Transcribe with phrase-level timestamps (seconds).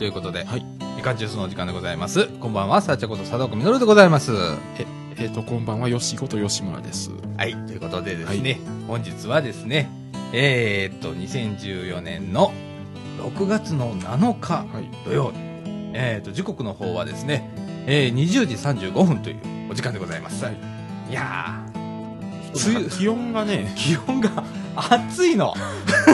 [0.00, 0.64] ということで、はい。
[0.96, 2.26] みかんジュースのお時間でございます。
[2.26, 4.32] こんばんは、さあちゃこと佐藤みのるでございます。
[4.78, 4.86] え、
[5.18, 7.10] えっ、と、こんばんは、よしこと吉村です。
[7.36, 9.90] はい、ということでですね、本日はですね、
[10.32, 12.50] えー、っと、2014年の
[13.18, 14.88] 6月の7日はい。
[15.04, 15.34] 土曜日、
[15.92, 17.50] えー、っと、時刻の方はですね、
[17.86, 19.36] えー、20時35分という
[19.70, 20.42] お時間でございます。
[20.42, 20.54] はい
[21.10, 21.62] い、や
[22.54, 24.30] 梅雨、気温がねー、、気温が
[24.76, 25.54] 暑いの。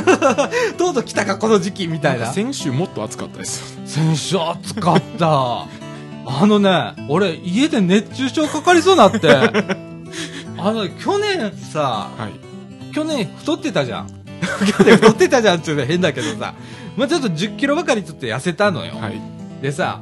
[0.77, 2.33] とうとう来たか、この時期みたいな。
[2.33, 3.80] 先週もっと暑かったですよ。
[3.87, 5.66] 先週暑かった。
[6.29, 9.29] あのね、俺、家で熱中症かかりそうになって。
[10.59, 12.95] あの、去年さ、はい。
[12.95, 14.09] 去年太ってたじゃん。
[14.79, 16.54] 去年太ってたじゃんっていうのは変だけどさ、
[16.96, 18.95] まあちょっと10キロばかりちょっと痩せたのよ。
[18.96, 19.20] はい。
[19.62, 20.01] でさ、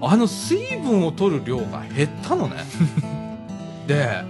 [0.00, 2.56] あの水分を取る量が減ったのね。
[3.86, 4.24] で、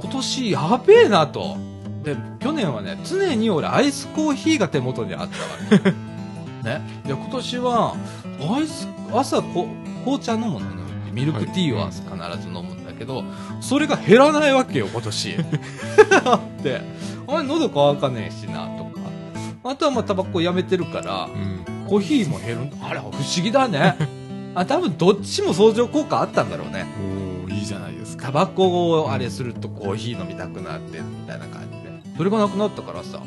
[0.00, 1.56] 今年やべえなと。
[2.04, 5.90] で、去年はね、常に俺アイスコーヒーが手元にあったわけ。
[6.68, 6.80] ね。
[7.06, 7.96] で、今年は、
[8.40, 9.66] アイス、朝こ
[10.04, 10.84] 紅茶飲むのね。
[11.12, 12.04] ミルクティーは必
[12.42, 13.24] ず飲むんだけど、
[13.60, 15.36] それが減らないわけよ、今年。
[16.62, 16.80] で、
[17.26, 19.00] あれ喉乾かねえしな、とか。
[19.64, 21.64] あとはまあタバコやめてるから、うん。
[21.88, 23.96] コーヒーも減るあれ不思議だね
[24.54, 26.86] あ多分どっちも相乗効果あったんだろうね
[27.46, 28.26] おー、いいじゃないですか。
[28.26, 31.73] タバコをあれするとコーヒー飲みたくなってみたいな感じで
[32.16, 33.22] それがなくなったからさ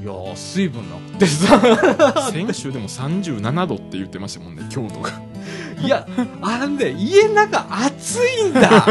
[0.00, 1.60] いやー水分なくてさ
[2.32, 5.10] 先週でも37度って言ってましたもんね、京都が。
[5.82, 6.06] いや
[6.42, 8.60] あのね家の中暑いんだ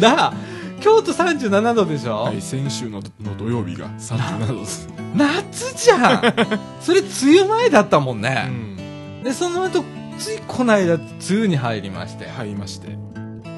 [0.00, 0.32] な
[0.80, 4.88] 京都37度でしょ、はい、先週のの土曜日が37度です。
[5.14, 6.34] 夏じゃん
[6.80, 9.22] それ梅雨前だったもんうね、ん。
[9.22, 9.84] でその後
[10.18, 12.98] ついこの間梅雨に入りまして入りまして。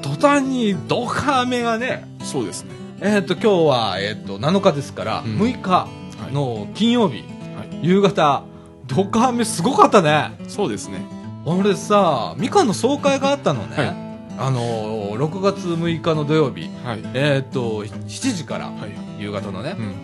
[0.01, 2.84] 途端にドカ雨がね、そうですね。
[3.01, 5.87] えっ、と、今日は、えっ、と、7日ですから、うん6日は
[6.29, 6.33] い。
[6.33, 7.23] の金曜日、
[7.55, 7.79] はい。
[7.81, 8.43] 夕方、
[8.87, 10.31] ドカ雨すごかったね。
[10.47, 11.03] そうですね。
[11.45, 13.77] 俺さ、みかんの総会があったのね。
[13.77, 14.05] はい
[14.37, 16.99] あのー、6月6日の土曜日、はい。
[17.13, 19.21] えっ、と、7時から、はい。
[19.21, 19.95] 夕方のねう、ん。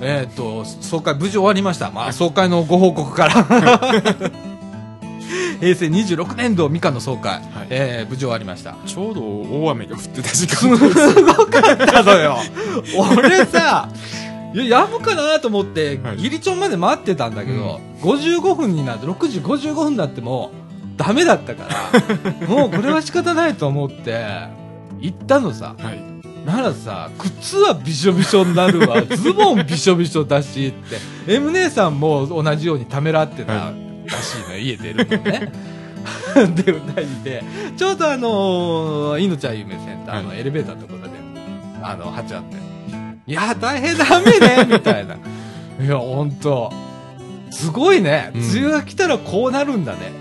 [0.00, 1.90] えっ、と、総会無事終わりました。
[1.90, 4.30] まあ、総会のご報告から。
[5.60, 8.76] 平成26年度みかんの総会、はいえー無事終わりました。
[8.86, 10.76] ちょうど大雨が降ってた時 す間
[11.34, 12.38] ごかったのよ。
[13.16, 13.88] 俺さ、
[14.54, 20.50] いや、やむかなと思って、はいギリチョンまで待ってたんだけど、55分になって、6時55分になっても、
[20.96, 21.64] ダメだったか
[22.40, 24.24] ら、 もうこれは仕方ないと思って、
[25.00, 25.74] 行ったのさ。
[25.78, 26.02] はい。
[26.46, 33.72] ならさ、靴はびしょびしょになるわ、ズボンびしょびしょだしって、M 姉さんも同じようにためらってたは
[34.10, 35.52] らしいの、家出るのね。
[36.56, 37.44] で、二人で、
[37.76, 41.10] ちょうどあのー、いのちゃん夢センターのはエレベーターのところで、
[41.82, 42.56] あの、鉢あって、
[43.26, 45.16] いや、大変だめね、みたいな。
[45.82, 46.72] いや、ほんと、
[47.50, 48.30] すごいね。
[48.34, 50.12] うん梅雨が来たらこうなるんだね。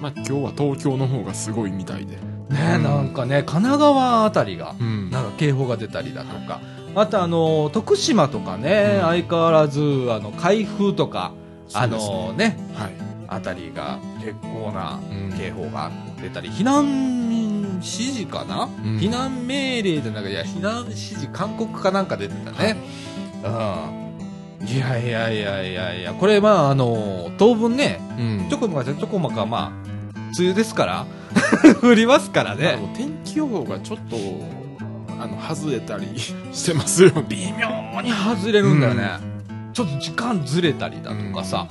[0.00, 2.16] まあ今日は東京の方がすごいみたいで。
[2.50, 6.60] ね、うんなんかね、神奈川あたりが、うんなんか警報が出たりだとか、
[6.94, 9.80] あとあの、徳島とかね、うん相変わらず、
[10.10, 11.32] あの、海風とか、
[11.74, 13.07] あのね、はい。
[13.28, 15.38] あたりが結構なうん。
[15.38, 15.90] 警報が
[16.20, 18.96] 出たり、避難指示かな、うん。
[18.98, 22.76] 避難命令じゃなくて、いや、避難指示勧告かなんか出てたね。
[23.44, 24.66] うん。
[24.66, 28.46] いやいやいやいやいや、これまああの、当分ね、うん。
[28.48, 29.88] ちょこまかちょこまかまあ、
[30.38, 31.06] 梅雨ですから、
[31.82, 32.78] 降りますからね。
[32.96, 34.16] 天気予報がちょっと、
[35.20, 36.06] あの、外れたり
[36.52, 37.24] してますよね。
[37.28, 39.10] 微妙に外れるんだよね、
[39.74, 41.68] ちょっと時間ずれたりだとかさ、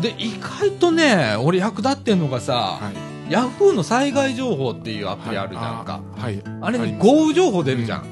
[0.00, 2.90] で意外とね俺役立ってんのがさ、は
[3.28, 3.32] い。
[3.32, 6.42] ヤフーの災害情報っていうアプリあるじゃんか、あはい。
[6.60, 8.04] あれにあります豪雨情報出るじゃん、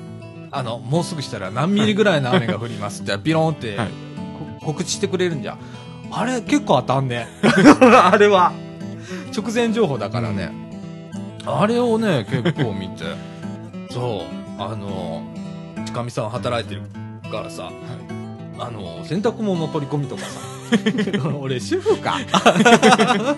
[0.51, 3.77] あのもうすぐしたら何ミリぐらいの雨が降りますってピロンって、
[4.63, 5.59] 告知してくれるんじゃん。
[6.13, 7.29] あれ結構当たんね。
[7.83, 8.53] あれは。
[9.37, 10.53] 直前情報だからね、
[11.45, 13.05] あれをね結構見て。
[13.93, 14.25] そ
[14.59, 14.63] う。
[14.63, 15.23] あの
[15.87, 16.83] 近見さん働いてる
[17.31, 17.71] からさ、
[18.61, 20.41] あの洗濯物の取り込みとかさ。
[21.41, 22.19] 俺主婦か。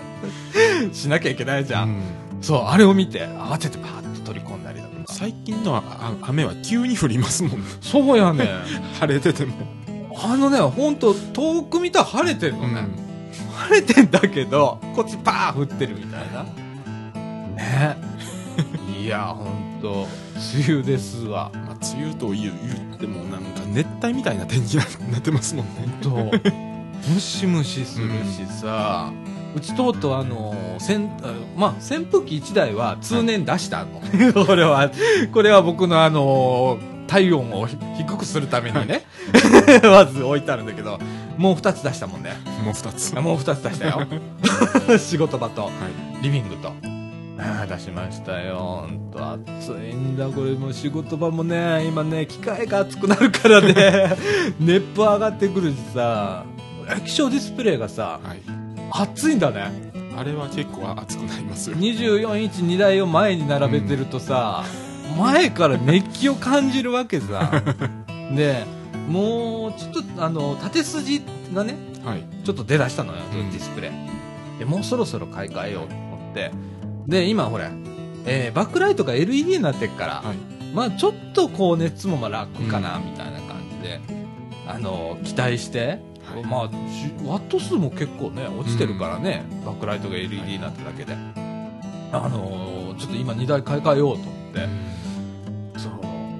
[0.91, 2.01] しなきゃいけないじゃん、うん。
[2.41, 5.13] そうあれを見て慌ててパーッと取り込んだりだとか。
[5.13, 5.81] 最近の
[6.21, 7.67] 雨は急に降りますもんね。
[7.81, 8.47] そうやね
[8.99, 9.53] 晴れてても。
[10.21, 12.87] あのね本当遠く見たら晴れてるのね、
[13.55, 16.43] 晴れてんだけどこっちパー降ってるみたいな。
[17.55, 17.97] ね。
[19.01, 20.07] いやほんと
[20.55, 25.71] 梅雨ですわまあ、梅雨と言う言ってもなんか熱帯みたいな天気になってますもんね。
[26.03, 26.49] ほんと
[27.09, 29.11] ムシムシするしさ、
[29.55, 34.01] うちとうとうあのせんあまあ扇風機1台は通年出したの、
[34.45, 34.89] これは
[35.31, 39.05] これは僕のあの体温を低くするためにね、
[39.83, 40.99] まず置いてあるんだけど、
[41.37, 42.31] もう2つ出したもんね。
[42.63, 43.13] もう二つ。
[43.15, 44.07] もう2つ出したよ。
[44.97, 46.23] 仕事場と、はい。
[46.23, 46.92] リビングと。
[47.67, 48.57] 出しましたよ。
[48.57, 50.27] ほんと暑いんだ。
[50.27, 54.15] これもう仕事場もね、今ね、機械が熱くなるからね、
[54.59, 56.45] 熱風上がってくるしさ、
[56.97, 58.41] 液晶ディスプレイがさ、はい。
[58.91, 59.71] 熱いんだね。
[60.15, 61.75] あれは結構熱くなりますよ。
[61.77, 64.63] 24インチ2台を前に並べてるとさ、
[65.17, 67.63] 前から熱気を感じるわけさ。
[68.35, 68.65] で、
[69.07, 71.21] もう、ちょっと、あの、縦筋
[71.53, 71.75] がね、
[72.05, 72.23] はい。
[72.43, 74.59] ちょっと出だしたのよ、うんディスプレイ。
[74.59, 76.51] で、もうそろそろ買い替えようと思って。
[77.07, 77.69] で、今ほれ、
[78.25, 80.37] えーバックライトが LED になってっから、はい。
[80.73, 83.99] まあちょっとこう熱もまあ楽かな、みたいな感じで、
[84.67, 86.75] あの、期待して、はいまあ、じ
[87.27, 91.15] ワット数も結構ね、落ちてるからね、バックライトが LED になってるだけで。
[92.13, 94.67] あのーちょっと今2台買い替えようと思って、
[95.79, 95.93] そう。
[96.03, 96.37] えも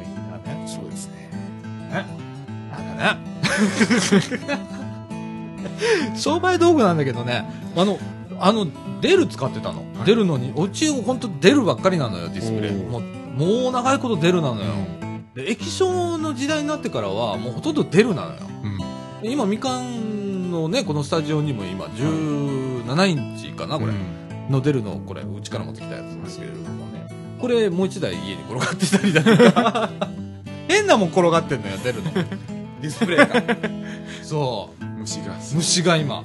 [0.00, 0.66] ういいんだね。
[0.66, 1.30] そうですね。
[2.70, 3.18] なんかね。
[6.16, 7.44] 商売道具なんだけどね、
[7.76, 7.98] あの、
[8.38, 8.66] あの、
[9.00, 9.78] デル使ってたの。
[9.78, 12.72] はい出るのに、うち本当出るばっかりなのよ、ディスプレイ。
[12.72, 14.72] もう、もう長いこと出るなのよ。
[15.34, 18.36] で、液晶の時代になってからは、もうほとんど出るなのよ。
[18.64, 19.22] うん。
[19.22, 23.92] で今、みかんのね、このスタジオにも今、17インチかな、これ。
[23.92, 27.06] うんの出るの、これ、うちから持ってきたやつですけれどもね。
[27.40, 29.90] これ、もう一台家に転がってたりだとか。
[30.68, 32.12] 変なもん転がってんのよ、出るの。
[32.12, 33.28] ディスプレイが。
[34.22, 34.84] そう。
[35.00, 35.34] 虫が。
[35.54, 36.24] 虫が今。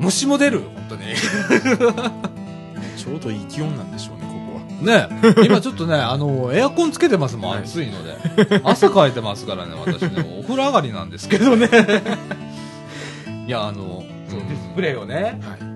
[0.00, 1.14] 虫も出る、本当に。
[2.96, 5.08] ちょうどいい気温なんでしょうね、ここは。
[5.08, 8.60] ね今ちょっとね、あの、エアコンつけてますもん、はい暑いので。
[8.64, 10.38] 汗かいてますからね、私ね。
[10.38, 11.68] お風呂上がりなんですけどね。
[13.46, 15.70] いや、あの、そううんディスプレイをね、はい。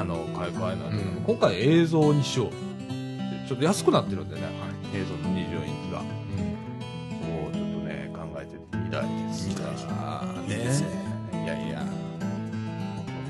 [0.00, 2.50] あの、買い替えなんで、うん今回映像にしよう。
[3.48, 4.48] ちょっと安くなってるんでね、は
[4.94, 6.00] 映像の24インチが。
[6.00, 9.48] う、ちょっとね、考えてみたいです。
[9.48, 9.70] みたい
[10.48, 10.99] ですね。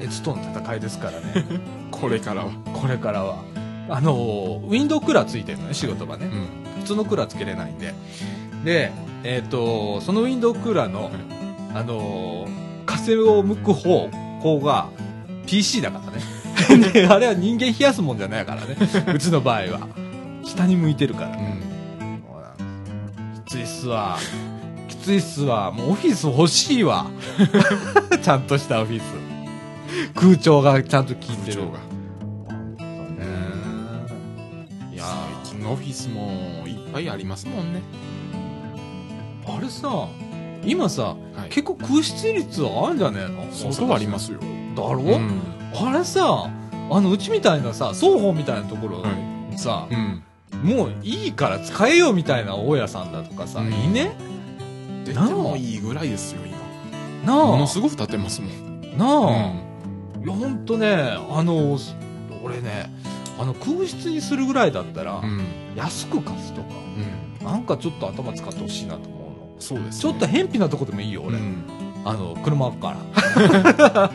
[0.01, 1.45] 熱との戦いですからね。
[1.91, 2.51] これからは。
[2.73, 3.45] これからは。
[3.89, 6.27] あの、ウィンドウクーラーついてるのね、仕事場ね。
[6.27, 6.81] うん。
[6.83, 7.95] 普通のクーラーつけれないんで。
[8.65, 8.93] で、
[9.25, 11.11] えっ、と、そのウィンドウクーラーの、
[11.75, 14.09] あのー、風を向く方
[14.43, 14.89] 向が
[15.47, 16.21] PC だからね。
[16.93, 18.77] で、あれは人間冷やすもんじゃないからね。
[19.15, 19.89] うちの場合は。
[20.45, 21.29] 下に向いてるから。
[21.29, 21.35] うん。
[21.37, 22.67] そうな
[23.33, 24.19] んきついっすわ。
[24.89, 25.71] きついっすわ。
[25.73, 27.07] もうオフィス欲しいわ。
[28.23, 29.30] ちゃんとしたオフィス。
[30.15, 31.63] 空調がちゃんと効いてる。
[31.63, 31.79] 部長が。
[31.79, 31.85] ね
[34.93, 37.83] いやー最近のオフィスもいっぱいありますもんね。
[39.47, 40.09] あれさ、
[40.65, 41.49] 今さ、はい。
[41.49, 43.47] 結構空室率あるんじゃねえの？
[43.53, 44.39] 相当ありますよ。
[44.41, 45.41] だろ、うん。
[45.75, 46.51] あれさ、
[46.91, 49.09] あの、うちみたいなさ、双方みたいなところ、は
[49.57, 50.23] さい。、うん。
[50.63, 54.13] もういいから使えよみたいな大家さんだとかさ、うんいいね？
[55.05, 56.59] 出てもいいぐらいですよ、今。
[57.35, 58.99] なあものすごく建てますもん。
[58.99, 59.70] なあ、うん。
[60.25, 60.89] いや、ほんとね、
[61.31, 61.79] あの、
[62.43, 62.91] 俺ね、
[63.39, 65.41] あの、空室にするぐらいだったら、うん。
[65.77, 66.69] 安く貸すとか、
[67.41, 67.47] うん。
[67.47, 69.21] なんかちょっと頭使ってほしいなと思う
[69.55, 69.55] の。
[69.59, 71.39] そうです、ちょっと偏僻なとこでもいいよ、俺。
[71.39, 71.65] うん。
[72.05, 72.95] あの、車あっか
[73.37, 74.11] ら。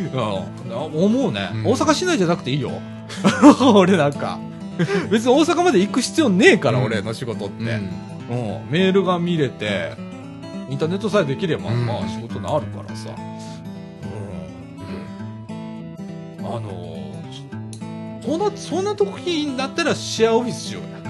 [0.00, 2.70] い や思うね、うん大阪市内じゃなくていいよ。
[3.74, 4.38] 俺なんか。
[5.10, 7.68] 別に大阪まで行く必要ねえから、うん俺の仕事って、うん。
[7.68, 7.74] う
[8.68, 9.92] んメールが見れて、
[10.70, 13.10] インターネットさえできれば、うんまあ仕事になるからさ。
[16.56, 17.10] あの
[18.22, 21.00] そそんな、そんな時になったらシェアオフィスしよう や。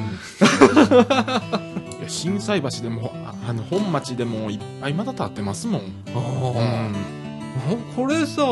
[1.98, 5.82] いや心斎橋でもああの本町でもいっぱいまだ建ってますもん、
[6.14, 6.18] あ
[7.68, 8.42] うん、ーこれさ、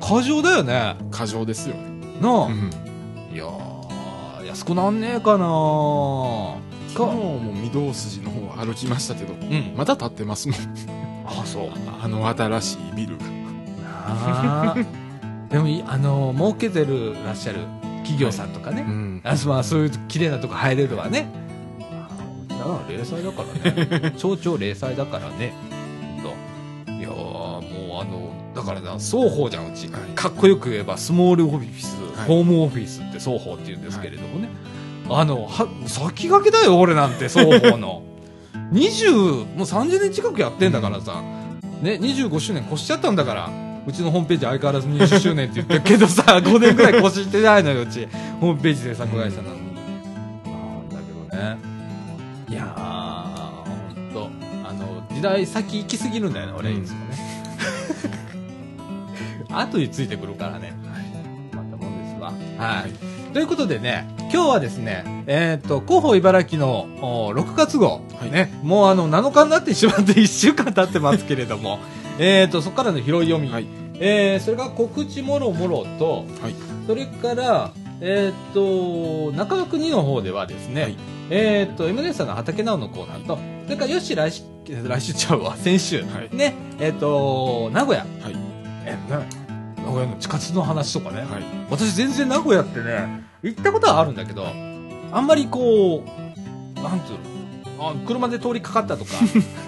[0.00, 0.96] 過剰だよね。
[1.10, 1.82] 過剰ですよね、
[2.20, 2.46] なあ。
[2.46, 2.70] うん、
[3.32, 6.56] いやー、安くなんねえかな
[6.92, 9.74] 昨日も御堂筋の方歩きましたけどうん。
[9.76, 10.58] まだ建ってますもん
[11.26, 11.68] あ、そう。
[12.02, 13.24] あの新しいビルが
[13.86, 15.03] あー
[15.50, 17.60] でもい、あの、儲けてるらっしゃる
[17.98, 18.82] 企業さんとかね。
[18.82, 21.28] んあまあ、そういう綺麗なとこ入れるわね。
[22.48, 24.12] だから、零細だからね。
[24.18, 25.52] 超超零細だからね。
[26.86, 29.88] といやー、もうあの、だからな、双方じゃん、うち。
[29.88, 34.48] はいかっこよく言えば、スモールオフィス、はいホームオフィスって双方って言うんですけれどもね。
[35.10, 38.02] あの、は、先駆けだよ、俺なんて、双方の。
[38.72, 41.22] 20、もう30年近くやってんだからさ。
[41.82, 43.63] ね、25周年越しちゃったんだから。
[43.86, 48.08] うちのホームページ相変わらず20周年って言ってるけどさ、 5年ぐらい越してないのよ、うち。
[48.40, 49.74] ホームページ制作会社なのに。
[49.74, 50.96] なんだ
[51.30, 51.58] けどね。
[52.48, 54.30] いやー、ほんと、
[54.66, 57.14] あの、時代先行きすぎるんだよね、俺、いつもね。
[59.52, 60.72] 後についてくるからね。
[61.52, 62.32] またもんですわ。
[62.58, 63.32] はい。
[63.32, 71.78] ということでね、今今日はですね、えっ、と、広報茨城のお6月号、はいね、もうあの、7日になってしまって1週間経ってますけれども、
[72.18, 73.66] えっと、そこからの拾い読み、はい。
[74.00, 76.54] えーそれが告知もろもろと、はい。
[76.86, 80.96] それから、えっ、と、中野国の方ではですね、はい。
[81.30, 86.36] えっ、と、M ネさんの畑直のコーナーと、それからよし来週、来週ちゃうわ、先週、はい。
[86.36, 88.36] ね、えっ、と、名古屋、はい。
[88.84, 89.20] え、な
[89.84, 91.42] 名古屋の地下鉄の話とかね、はい。
[91.70, 94.46] 私全然名古屋ってね、行ったことはあるんだけど、
[95.12, 99.10] あんまりこう、なんつうの、あ車で通りかかったとか、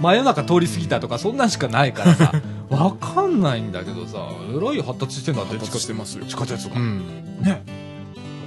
[0.00, 2.32] 真夜中通り過ぎたとか、そんなんしかないからさ、
[2.70, 4.18] わかんないんだけどさ、
[4.54, 6.76] えらい発達してんだって、発達してますよ地下鉄が。
[6.76, 7.06] うん
[7.42, 7.62] ね。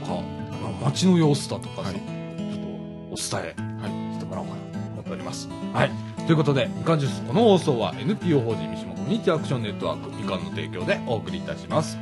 [0.04, 0.22] とか、
[0.62, 5.50] まあ街の様子だとかさ、はいちょっとお伝えはいしてもらおうかなと思っております。
[5.74, 5.92] はい。
[6.26, 11.98] ということで、みかんジュース、この放送は NPO 法人三島コミュニティアクションネットワークみかんの提供でお送りいたします。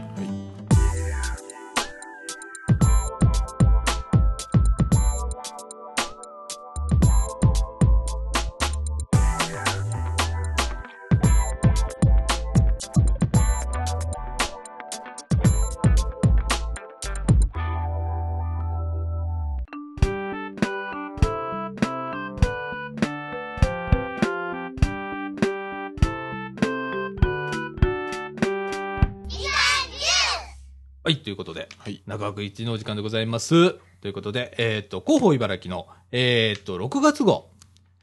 [32.19, 33.75] で、はい中枠一のお時間でございます。
[34.01, 37.49] ということで、えっ、と、広報茨城の、えっ、と、6月号、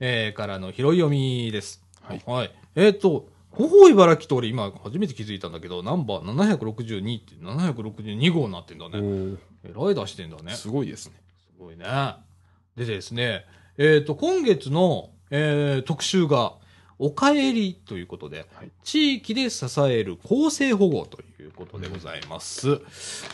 [0.00, 1.85] えーからの拾い読みです。
[2.00, 2.50] はいはい。
[2.76, 9.38] えっ、と、広報茨城って俺今初めて気づいたんだけど、ナンバー762って762号になってんだね。
[9.64, 10.52] えらい出してんだね。
[10.54, 11.14] すごいですね
[11.54, 11.85] すごいね。
[12.75, 13.44] でですね、
[13.76, 16.54] えっ、と、今月の、えー特集が、
[16.99, 22.81] おかえりということで、はい地域で支える公正保護ということでございます。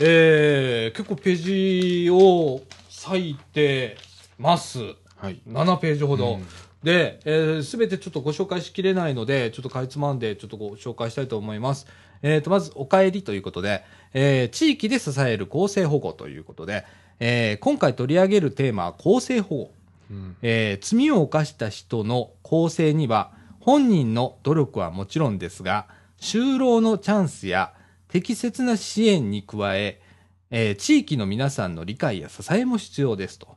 [0.01, 2.63] えー結構ページを
[3.07, 3.97] 割いて
[4.39, 4.81] ます。
[5.17, 6.35] はい7ページほど。
[6.35, 6.47] うん
[6.83, 11.87] で、す、えー、べ、てちょっとご紹介しきれないので、ちょっとかいつまんでちょっとご紹介したいと思います。
[12.23, 16.85] えっ、と、まず、お帰りということで、えー地域で支える公正保護ということで、
[17.21, 19.71] えー今回取り上げるテーマは公正保護。
[20.11, 23.33] うんえー罪を犯した人の公正には、
[23.65, 25.87] 本人の努力はもちろんですが、
[26.21, 27.73] 就労のチャンスや
[28.09, 30.01] 適切な支援に加え、
[30.51, 33.57] えー地域の皆さんの理解や支えも必要ですと。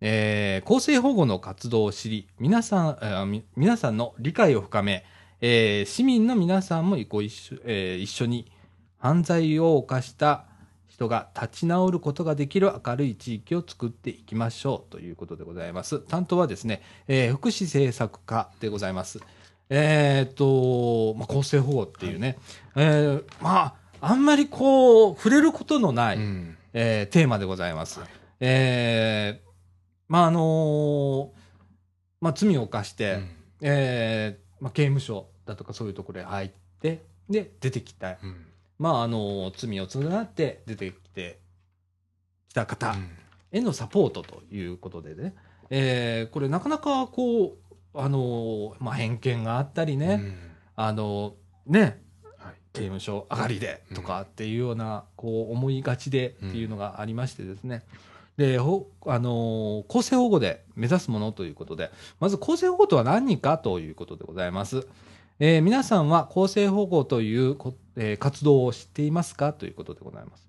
[0.00, 5.04] えー公正保護の活動を知り、皆さん、えー皆さんの理解を深め、
[5.40, 8.50] え市民の皆さんもご一緒,、え一緒に
[8.98, 10.46] 犯罪を犯した
[10.88, 16.00] 人が立ち直ることができる明るい地域を作っていきましょうということでございます。
[16.00, 19.20] 担当はですね、え福祉政策課でございます。
[19.68, 22.38] えーっと、まあ、公正保護っていうね、
[22.76, 26.56] えーまあ、あんまりこう、触れることのない、うん。
[26.72, 28.00] えーテーマでございます。
[28.00, 28.08] はい
[28.40, 29.46] えー
[30.08, 31.28] まああのー
[32.20, 33.28] まあ、罪を犯して、うん。
[33.62, 38.46] えーまあ、刑務所だとかそういうところへ入ってで出てきた、うん。
[38.78, 41.40] まああのー罪を償って出てきて
[42.48, 42.94] きた方
[43.52, 45.34] へのサポートということでね、
[45.70, 47.65] えーこれなかなかこう、
[47.96, 50.36] あのーまあ、偏見があったりね、うん
[50.76, 52.02] あのーね
[52.38, 57.82] はい刑務所上がりでとかっていうような、こう思いがちでっていうのがありましてですね。
[58.36, 64.86] で、ほあのー公正保護で目指すものということで、まず公正保護とは何かということでございます。
[65.38, 70.46] えー皆さんは公正保護というこ、えー活動を知っていますかということでございます。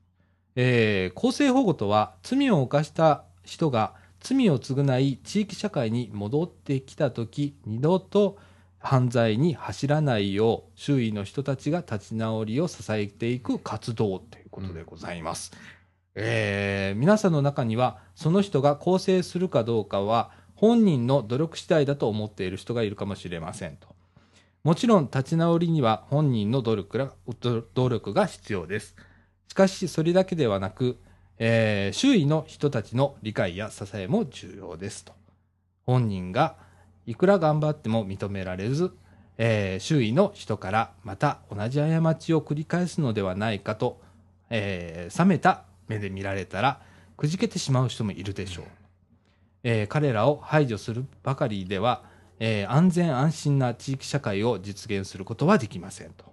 [0.58, 8.38] えー公正保護とは罪を犯した人が罪を償い地域社会に戻ってきたとき二度と
[8.80, 15.52] 犯罪に走らないよう周囲の人たちが立ち直りを支えていく活動ということでございます。
[16.16, 23.88] えー皆さんの中にはその人が更生するかどうかは本人の努力次第だと思っている人がいるかもしれませんと。
[24.64, 27.14] もちろん立ち直りには本人の努力が
[27.74, 28.96] 努力が必要です。
[29.48, 30.98] しかしそれだけではなく、
[31.40, 35.14] えー周囲の人たちの理解や支えも重要ですと。
[35.86, 36.56] 本人が
[37.06, 38.92] いくら頑張っても認められず、
[39.38, 44.02] えー周囲の人からまた同じ過ちを繰り返すのではないかと、
[44.50, 46.82] えー冷めた目で見られたら
[47.16, 48.66] くじけてしまう人もいるでしょう。
[49.64, 52.04] えー彼らを排除するばかりでは、
[52.40, 56.26] えー安全安心な地域社会を実現することはできませんと。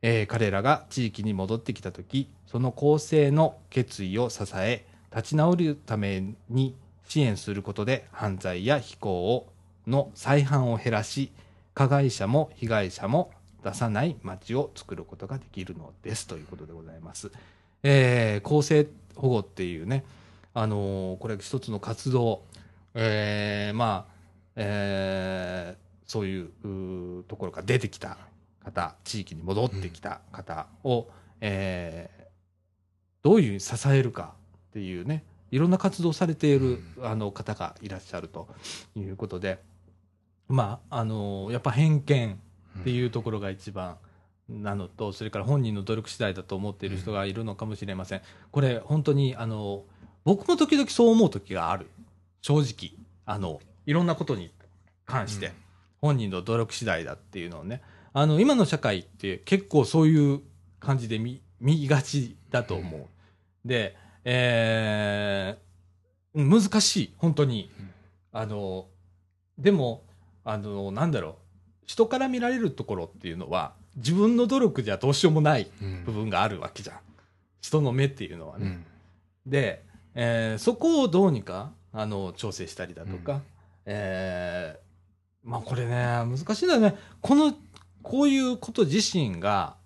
[0.00, 6.76] えー彼らが地域に戻ってきたとき、その公正の決意を支え、立ち直るために
[7.08, 9.50] 支援することで犯罪や非行を
[9.86, 11.32] の再犯を減らし、
[11.72, 13.30] 加害者も被害者も
[13.64, 17.32] 出さない街を作ることができるのですということでございます。
[17.82, 20.04] えー公正保護っていうね、
[20.52, 22.42] あのーこれ一つの活動、
[22.92, 24.12] えーまあ、
[24.56, 26.50] えーそういう
[27.20, 28.18] うところから出てきた
[28.62, 31.08] 方、地域に戻ってきた方を、
[31.40, 32.21] えー
[33.22, 34.34] どういうふうに支えるか
[34.70, 38.48] っていうね、いろんな活動されている、あの方がいらっしゃると
[38.96, 39.60] いうことで、
[40.48, 42.40] まあ、あのやっぱ偏見
[42.80, 43.96] っていうところが一番
[44.48, 48.22] なのと、それから本人の努力次第だと思っている人がいるのかもしれません。
[48.50, 49.84] これ、本当に、あの、
[50.24, 51.88] 僕も時々そう思う時がある。
[52.40, 52.98] 正直。
[53.24, 54.52] あの、いろんなことに
[55.06, 55.52] 関して、うん
[56.02, 57.80] 本人の努力次第だっていうのをね。
[58.12, 60.40] あの、今の社会って結構そういう
[60.80, 63.06] 感じで見、見がちだと思う。
[63.64, 67.14] で、えー、難しい。
[67.18, 67.70] 本当に。
[67.78, 67.92] うん
[68.34, 68.86] あの、
[69.58, 70.04] でも、
[70.42, 71.34] あの、なんだろう。
[71.84, 76.96] 人から見られるところっていうのは、自分の努力じゃどうしようもないうん部分があるわけじゃん。
[77.60, 78.66] 人の目っていうのはね。
[78.66, 78.84] うん
[79.44, 83.42] で、えーそこをどうにか、あの、調整したりだとか、うん
[83.84, 86.96] えーまあこれね、難しいんだよね。
[87.20, 87.52] この、
[88.02, 89.76] こういうこと自身が、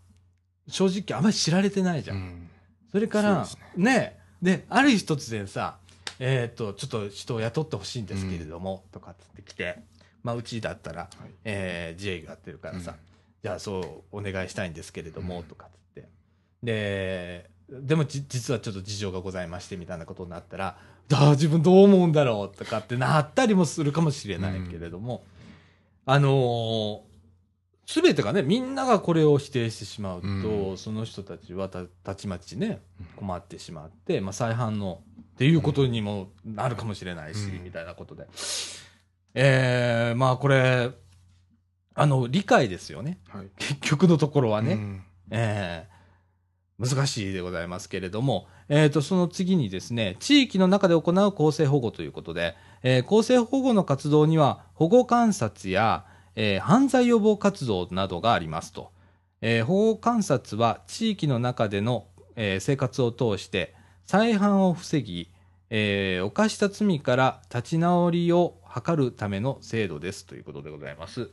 [0.68, 2.16] 正直あまり知られてないじゃん。
[2.16, 2.45] うん
[2.92, 4.18] それから、ね。
[4.42, 5.78] で、ある日突然さ、
[6.18, 9.78] えっ、と、ちょっと人を雇ってほしいんですけれども、とかつってきて、
[10.22, 11.30] まあ、うちだったら、はい。
[11.44, 12.96] えー自営業やってるからさ、うん。
[13.42, 15.44] じゃあそうお願いしたいんですけれども、うん。
[15.44, 16.08] とかつって。
[16.62, 20.78] で、でもじ実はちょっと事情がございましてみたいなことになったら、
[21.12, 25.24] ああ、自分どう思うんだろうとかってなったりもするかもしれないけれども、
[26.04, 27.15] あのす
[28.02, 35.02] べてがね、みんながこれを否定してしまうと、うんその人たちはたたちまちね、うん困ってしまって、まあ、再犯の
[35.34, 38.26] っていうことにもなるかもしれないし、うんみたいなことで。
[39.34, 40.90] えー、まあこれ、
[41.94, 43.20] あの、理解ですよね。
[43.28, 44.72] はい結局のところはね。
[44.74, 45.96] うんえー
[46.78, 56.04] 難しいでございますけれども、えー、とその次にですね、地域の中で行う公正保護ということで、えー公正保護の活動には保護観察や、
[56.36, 58.92] えー犯罪予防活動などがありますと。
[59.40, 65.30] えー保護観察は地域の中での、えー生活を通して再犯を防ぎ、
[65.70, 71.30] えー犯した罪から立ち直りを図るための制度ですということでございます。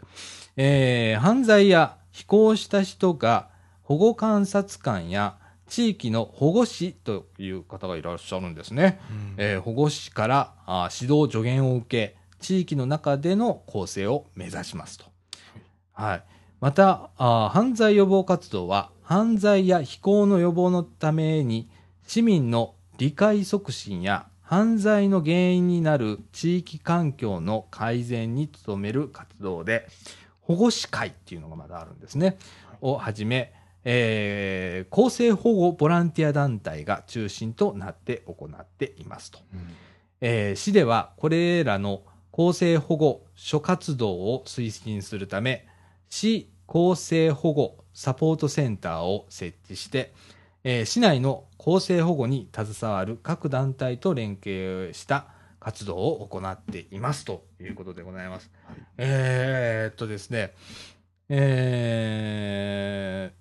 [0.57, 3.49] えー犯罪や非行した人が
[3.83, 5.37] 保護観察官や
[5.67, 8.99] 地域の保護士という方がいらっしゃるんですね。
[9.09, 15.05] うんえー保護士からあー指導助言を受け、地域の中での構成を目指しますと。
[15.93, 16.23] はい。
[16.59, 21.69] また、あー犯罪予防活動は、犯罪や非行の予防のために、
[22.05, 29.87] 市民の理解促進や犯罪の原因になる地域環境の改善に努める活動で、
[30.41, 32.37] 保護司会っていうのがまだあるんですね。
[32.81, 33.53] をはじめ、
[33.85, 39.39] えー公正保護ボランティア団体が中心となって行っていますと。
[39.53, 39.59] うん
[40.21, 42.03] えー市ではこれらの
[42.33, 45.67] 公正保護諸活動を推進するため、
[46.09, 50.15] 市公正保護サポートセンターを設置して、
[50.63, 55.27] えー市内の公正保護に携わる各団体と連携した
[55.59, 58.49] 活動を行っていますということでございます。
[58.65, 60.55] はいえーっとですね、
[61.29, 63.31] え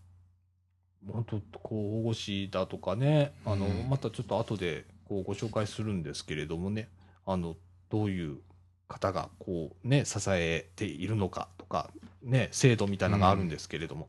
[1.09, 6.91] ー、本当こう保護士だとかね、あの、うんまたちょっと後でこうご紹介するんですけれどもね、
[7.25, 7.57] あの、
[7.89, 8.37] どういう
[8.93, 11.91] 方がこうね、支えているのかとか、
[12.23, 14.09] ね、制度みたいなのがあるんですけれども、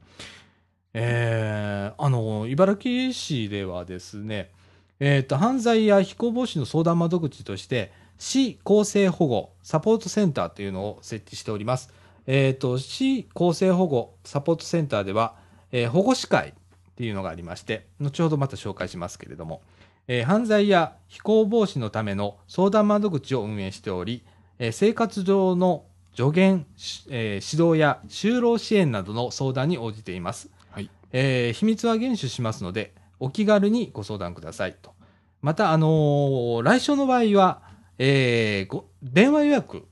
[0.93, 4.51] えーあの、茨城市ではですね、
[4.99, 11.91] えっ、と、犯罪や非行防止の相談窓口として、市公正保護サポートセンターというのを設置しております。
[12.27, 15.35] えっ、と、市公正保護サポートセンターでは、
[15.71, 16.53] えー保護司会っ
[16.95, 19.61] ていうのがありまして、後ほどまた紹介しますけれども、
[20.07, 24.23] えー犯罪や非行防止のための相談窓口を運営しており、
[24.59, 25.85] えー生活上の
[26.15, 30.49] 助言、しえー指導や就労支援などの相談に応じています。
[30.69, 34.93] はいえー秘密は厳守しますので、お気軽にご相談くださいと。
[35.41, 37.61] また、あのー来週の場合は、
[37.97, 39.87] えーご、電話予約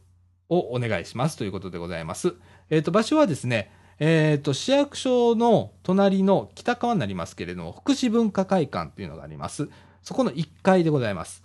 [0.49, 2.35] をお願いしますということでございます。
[2.69, 9.69] えっ、と、場所はですね、えっ、と、市役所の隣の北側になりますけれども、福祉文化会館というのがあります。
[10.03, 11.43] そこの1階でございます。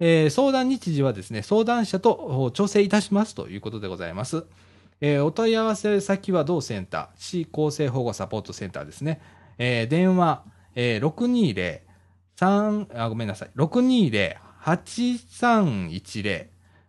[0.00, 4.44] えー相談日時はですね、相談者と調整いたしますということでございます。
[5.00, 9.20] えーお問い合わせ先は同センター、市公正保護サポートセンターですね。
[9.58, 11.80] えー電話、えー620、
[12.36, 13.50] 3、あ、ごめんなさい。
[13.56, 16.46] 620-8310、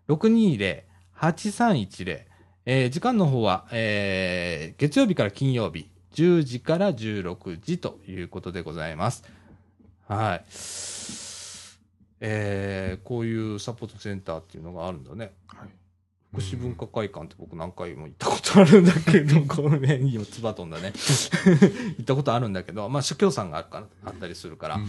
[0.07, 2.19] 620-8310、
[2.65, 9.23] えー時間の方は、えー月曜日から金曜日、10時から16時ということでございます。
[10.07, 10.45] はい。
[12.21, 15.33] えーこういうサポートセンターっていうのがあるんだね。
[15.47, 15.69] はい。
[16.31, 20.93] 福祉文化会館って僕何回も行ったことあるんだけど、この辺に四つ葉飛んだね。
[21.97, 24.87] 行ったことあるんだけど、まあ、社協さんがあるから、あったりするから、うん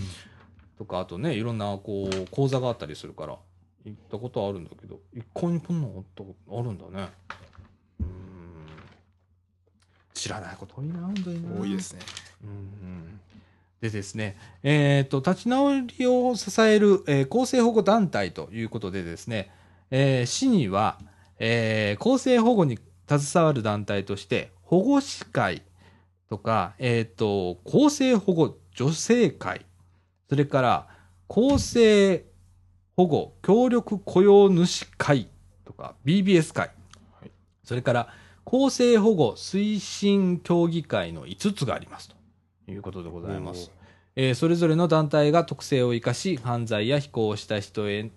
[0.76, 3.38] とか、あとね、いろんな、こう、講座があったりするから、
[3.84, 7.08] 行ったことあるんだけど、一向にこんなのあったことあるんだね。
[8.00, 8.08] うーん。
[10.14, 11.60] 知らないこと多いな、本当にな。
[11.60, 12.00] 多いですね。
[12.44, 13.20] うんうん
[13.80, 19.50] でですね、えっ、と、立ち直りを支える、えー公正保護団体ということでですね、
[19.90, 20.98] えー市には、
[21.38, 25.62] えー公正保護に携わる団体として、保護司会
[26.28, 29.64] とか、えっ、と、公正保護女性会、
[30.28, 30.86] それから、
[31.26, 32.26] 公正
[32.96, 35.28] 保護協力雇用主会
[35.64, 36.70] とか、BBS 会、
[37.18, 37.30] はい。
[37.64, 38.08] それから、
[38.44, 42.19] 公正保護推進協議会の5つがありますと
[42.70, 43.70] いうことでございます。
[44.16, 48.10] えーそれぞれの団体が特性を生かし、犯罪や非行をした人へ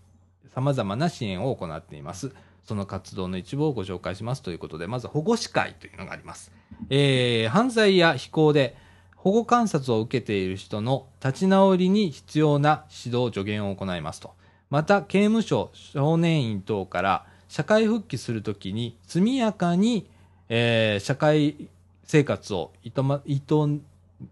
[0.56, 2.32] 様々な支援を行っています。
[2.64, 6.52] その活動の一部をご紹介しますということで、まず保護司会というのがあります。
[6.90, 8.76] えー犯罪や非行で
[9.18, 14.34] 保護観察を受けている人の立ち直りに必要な指導助言を行いますと。
[14.70, 20.10] また、刑務所、少年院等から社会復帰するときに速やかに、
[20.50, 21.70] えー社会
[22.06, 23.82] 生活をいとま、いとん、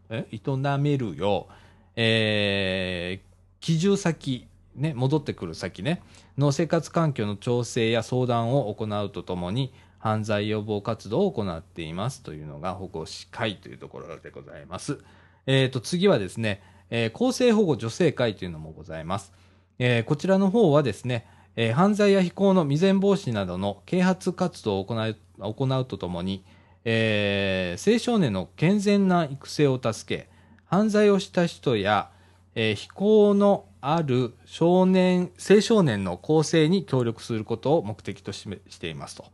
[0.09, 1.53] 営めるよう、
[1.95, 6.01] えー帰住先、ね、戻ってくる先ね、
[6.37, 14.97] の生活環境の調整や相談を行うとともに、犯罪予防活動を行っていますというのが保護司会というところでございます。
[15.45, 19.31] えっ、と、次はですね、えー公正保護女性会というのもございます。
[19.77, 26.43] えーこちらの方はですね、えー犯罪や非行の未然防止などの啓発活動を行う行うとともに、
[26.83, 30.29] えー青少年の健全な育成を助け、
[30.65, 32.09] 犯罪をした人や、
[32.55, 38.47] えー非行のある少年、青少年の構成に協力することを目的とし
[38.79, 39.25] ていますと。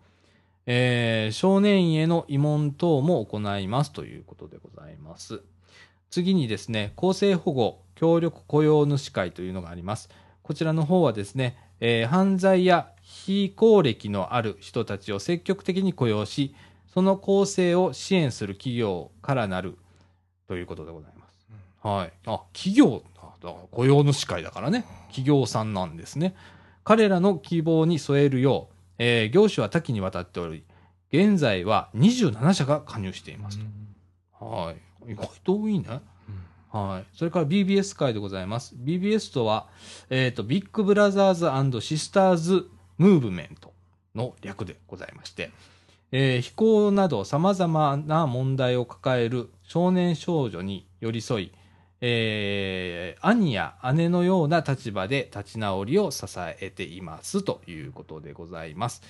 [0.66, 5.42] えー少年院への慰問等も行いますということでございます。
[6.10, 10.10] 次にですね、公正保護協力雇用主会というのがあります。
[10.44, 16.54] こちらの方はですね、えー犯罪や非行歴のある人たちを積極的に雇用し、
[16.98, 19.78] その構成を支援する企業からなる
[20.48, 21.48] ということでございます。
[21.84, 22.14] はい。
[22.26, 26.34] あ、企業、あだから雇用主会だからね、企業さんなんですね。
[26.84, 30.64] 彼らの希望に添えるよう、えー業種は多岐にわたっており、
[31.14, 33.60] 現在は27社が加入しています
[34.40, 34.44] と。
[34.44, 34.72] は
[35.08, 35.12] い。
[35.12, 36.02] 意外と多いね。
[36.72, 37.16] はい。
[37.16, 38.74] それから BBS 会でございます。
[38.76, 39.68] BBS とは、
[40.10, 43.72] えっ、と、ビッグブラザーズシスターズムーブメント
[44.16, 45.52] の略でございまして、
[46.14, 51.52] えー非行など様々な問題を抱える少年少女に寄り添い、
[52.00, 59.02] えー兄や姉のような立場で立ち直りを支えていますということでございます。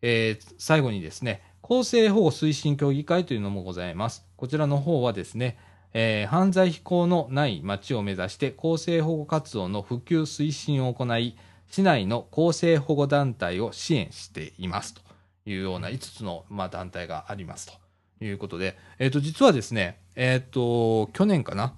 [0.00, 4.24] えー最後にですね、公正保護推進協議会というのもございます。
[4.36, 5.58] こちらの方はですね、
[5.92, 11.36] えー犯罪非行のない町を目指して公正保護活動の普及推進を行い、
[11.68, 15.07] 市内の公正保護団体を支援していますと
[15.48, 17.88] いうような5つの、まあ、団体がありますと。
[18.24, 21.74] いうことで、えっ、と、実はですね、えっ、と、去年かな？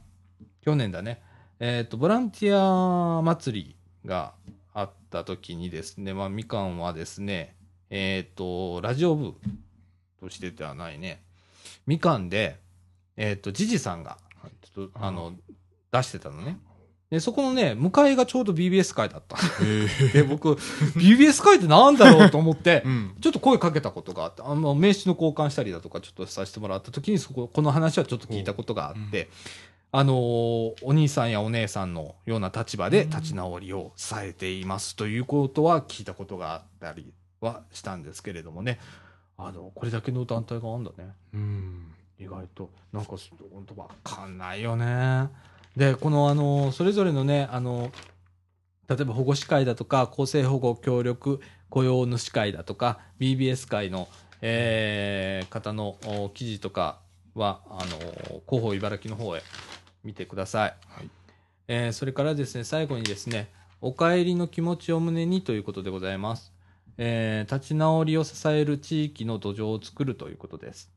[0.63, 1.23] 去年だね、
[1.59, 4.33] えっ、と、ボランティア祭りが
[4.73, 7.55] あった時にですね、まあ、みかんはですね、
[7.91, 9.35] えっ、と、ラジオ部
[10.19, 11.23] としてではないね、
[11.87, 12.59] みかんで、
[13.17, 14.17] えっ、と、ジジさんが、
[14.63, 15.35] ちょっと、あの、
[15.93, 16.59] 出してたのね。
[17.11, 19.37] で、そこのね、向かいがちょうど BBS 会だった。
[20.13, 20.55] で、僕、
[20.97, 23.17] BBS 会ってなんだろうと思ってう、ん。
[23.21, 29.29] ちょっと声かけたことがあって、あの、名刺の交換したりだとか、ちょっとさせてもらった時に、そこ、この話はちょっと聞いたことがあって、
[29.93, 30.17] あのー
[30.83, 38.79] お兄さんやお姉さんのような立場で立ち直りを支えていますということは聞いたことがあったりはしたんですけれどもね、
[39.37, 41.11] あの、これだけの団体があるんだね。
[41.35, 41.93] うん。
[42.21, 43.13] 意外となんか
[43.53, 45.29] 本当わかんないよね
[45.77, 47.93] でこのあのそれぞれのねあの
[48.89, 54.09] 例えば保護司会だとか公正保護協力雇用主会だとか BBS 会の、
[54.43, 56.99] えー方のお記事とか
[57.35, 57.99] はあの
[58.47, 59.43] 広報茨城の方へ
[60.05, 61.11] 見てください、はい。
[61.69, 63.49] えーそれからですね最後にですね
[63.81, 66.53] お帰りの気持ちを胸にということでございます、
[66.99, 70.91] えー立ち直りを支える地域の土壌を作るということです。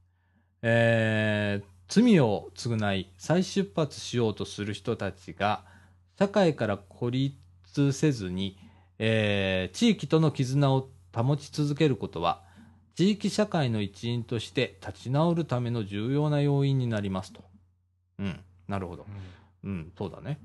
[0.64, 5.64] えー罪を償い再出発しようとする人たちが
[6.18, 8.58] 社会から孤立せずに、
[9.00, 12.44] えー地域との絆を保ち続けることは
[12.96, 17.44] 地域社会の一員として立ち直るための重要な要因になりますと。
[18.20, 19.08] うん、なるほど。
[19.64, 20.40] うん、そうだね。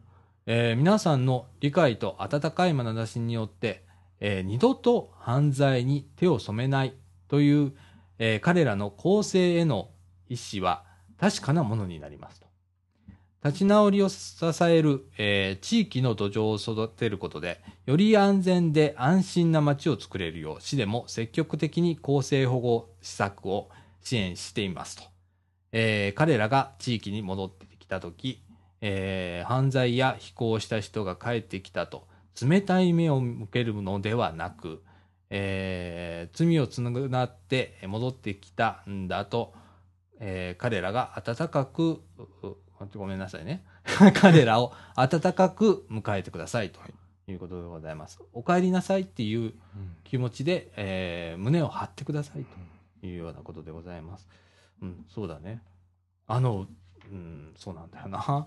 [0.47, 3.85] えー皆さんの理解と温かい眼差しによって、
[4.21, 6.95] えー二度と犯罪に手を染めない
[7.29, 7.73] という、
[8.19, 9.91] えー彼らの更生への
[10.31, 10.85] 意志は
[11.19, 12.47] 確かなものになりますと。
[13.45, 23.71] 立ち直りを支える、えー地域の土壌を育てることで、より安全で安心な街を作れるよう、市でも積極的に公正保護施策を
[24.03, 25.05] 支援していますと。
[25.73, 28.43] えー彼らが地域に戻ってきたとき、
[28.81, 32.09] えー犯罪や非行した人が帰ってきたと、
[32.43, 34.83] 冷たい目を向けるのではなく、
[35.31, 39.55] えー罪を償って戻ってきたんだと、
[40.21, 42.03] えー彼らが温かく、
[42.95, 43.65] ごめんなさいね。
[44.15, 46.81] 彼らを温かく迎えてくださいと
[47.27, 48.21] いうことでございます。
[48.33, 49.55] お帰りなさいっていう
[50.05, 52.45] 気持ちで、えー胸を張ってください
[53.01, 54.29] というようなことでございます。
[54.83, 55.63] うん、そうだね。
[56.27, 56.67] あの、
[57.11, 58.47] うん、そうなんだよな。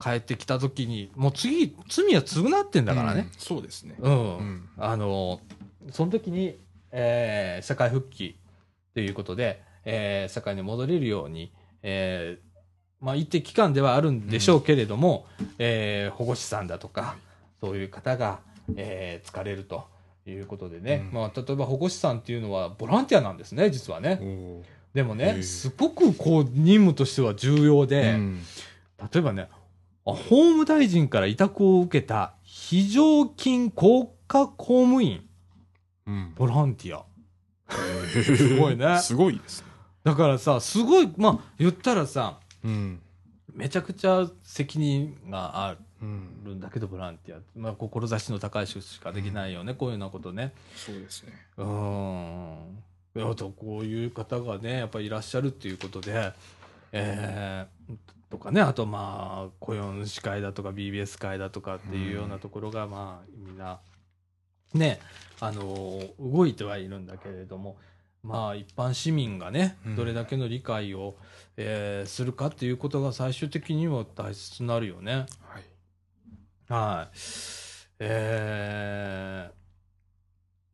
[0.00, 3.20] 帰ってきた時に、もう次、罪は償ってんだからね。
[3.20, 3.96] うんそうですね。
[3.98, 4.36] うん。
[4.38, 5.40] うんあの、
[5.90, 6.58] その時に、
[6.90, 8.38] えー社会復帰
[8.94, 12.50] ということで、えー社会に戻れるように、えー
[13.04, 15.26] まあ一定期間ではあるんでしょうけれども、
[15.58, 17.16] えー保護司さんだとか、
[17.60, 18.40] そういう方が、
[18.76, 19.84] えー疲れると
[20.26, 21.14] いうことでね、うん。
[21.14, 24.20] まあ例えば保護司さんっていうのはボランティアなんですね、実はね。
[24.92, 28.40] でもへね、えすごくこう任務としては重要で、うん。
[29.12, 29.48] 例えばね、
[30.04, 35.22] あ法務大臣から委託を受けた非常勤国家公務員。
[36.06, 36.32] うん。
[36.36, 37.04] ボランティア。
[37.72, 38.98] すごいね。
[39.00, 39.69] すごいですね。
[40.04, 43.00] だからさ、すごい、まあ、言ったらさ、うん。
[43.52, 46.44] めちゃくちゃ責任があうん。
[46.44, 47.40] るんだけど、ボランティア。
[47.56, 50.52] まあ、志の高い人しかできないよね、こういうようなことね。
[50.74, 51.32] そうですね。
[51.58, 53.30] うーん。
[53.30, 56.32] あと、こういう方がね、やっぱりいらっしゃるっていうことで、
[56.92, 57.96] えー、
[58.30, 63.80] とかね、あとまあ、雇用主会だとか BBS 会だとかっていうようなところが、まあ、みんな、
[64.72, 65.00] ね、
[65.40, 67.76] あの、動いてはいるんだけれども、
[68.22, 71.16] まあ、一般市民がねう、んどれだけの理解を、
[71.56, 75.26] えーするかっていうことが最終的には大切になるよね。
[75.40, 75.64] はい。
[76.68, 77.16] はい。
[77.98, 79.50] え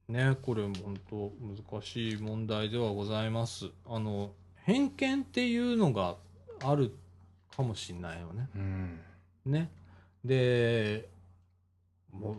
[0.08, 3.70] ー、ね、これ本当難しい問題ではございます。
[3.86, 4.32] あの、
[4.64, 6.16] 偏見っていうのが
[6.62, 6.92] ある
[7.56, 8.48] かもしれないよね。
[8.54, 9.00] うん。
[9.46, 9.70] ね。
[10.24, 11.08] で、
[12.12, 12.36] も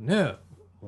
[0.00, 0.36] う、ね、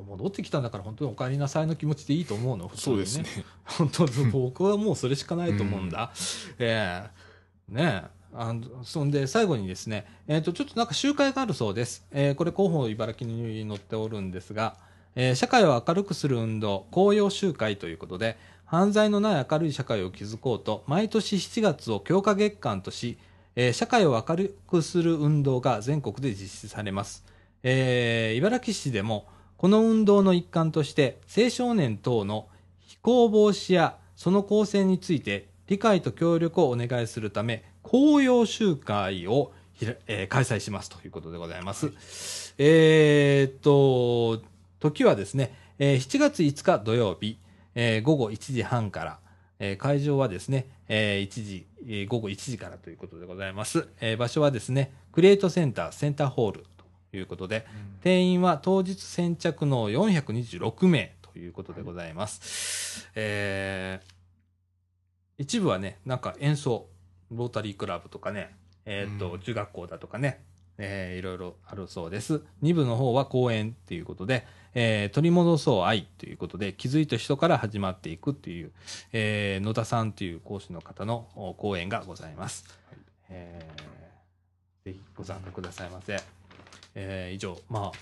[0.02, 2.68] 戻ってきたんだから本当にお帰りなさいの気持ちでいいと思うの。
[2.68, 3.44] 普通にそうですね。
[3.64, 6.12] 本当 僕はもうそれしかないと思うんだ。
[6.58, 7.02] え
[7.70, 8.16] えねえ。
[8.38, 12.06] あのそんで最後にですね、えっ、と、ちょっとなんか集会があるそうです。
[12.12, 14.76] えーこれ広報茨城に載っておるんですが、
[15.14, 23.16] えー社会を明るくする運動、紅葉集会ということで、犯罪のない明るい社会を築こうと、毎年7月を強化月間とし、
[23.54, 27.24] えー社会を明るくする運動が全国で実施されます。
[27.62, 29.26] えー茨城市でも、
[29.56, 32.48] この運動の一環として、青少年等の
[32.80, 39.52] 非行防止やその構成について理解と協力をお願いするため、紅葉集会を、
[40.06, 42.54] えー開催しますということでございます。
[42.58, 44.42] えーっと、
[44.80, 47.38] 時はですね、えー7月5日土曜日、
[47.74, 49.18] えー午後1時半から、
[49.58, 53.88] えー会場はですね、えー1時、えー午後1時からということでございます。
[54.00, 56.66] えー場所はですね、クリエイトセンター、センターホール
[57.16, 57.66] いうことで、
[58.02, 63.08] 定員は当日先着の426名ということでございます。
[63.14, 64.16] えー
[65.38, 66.88] 一部はね、なんか演奏、
[67.30, 70.40] ロータリークラブとかね、えっ、と、うん中学校だとかね、
[70.78, 72.40] えーいろいろあるそうです。
[72.62, 78.72] 二部の方は公演っていうことで、えー取り戻そう愛ということで、気づいた人から始まっていくっていう、
[79.12, 82.64] えー野田さんという講師の方のお講演がございます。
[83.28, 83.96] えー
[84.86, 86.16] ぜひご参加くださいませ。
[86.98, 87.98] えー以上、まあ、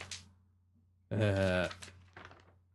[1.11, 1.75] えー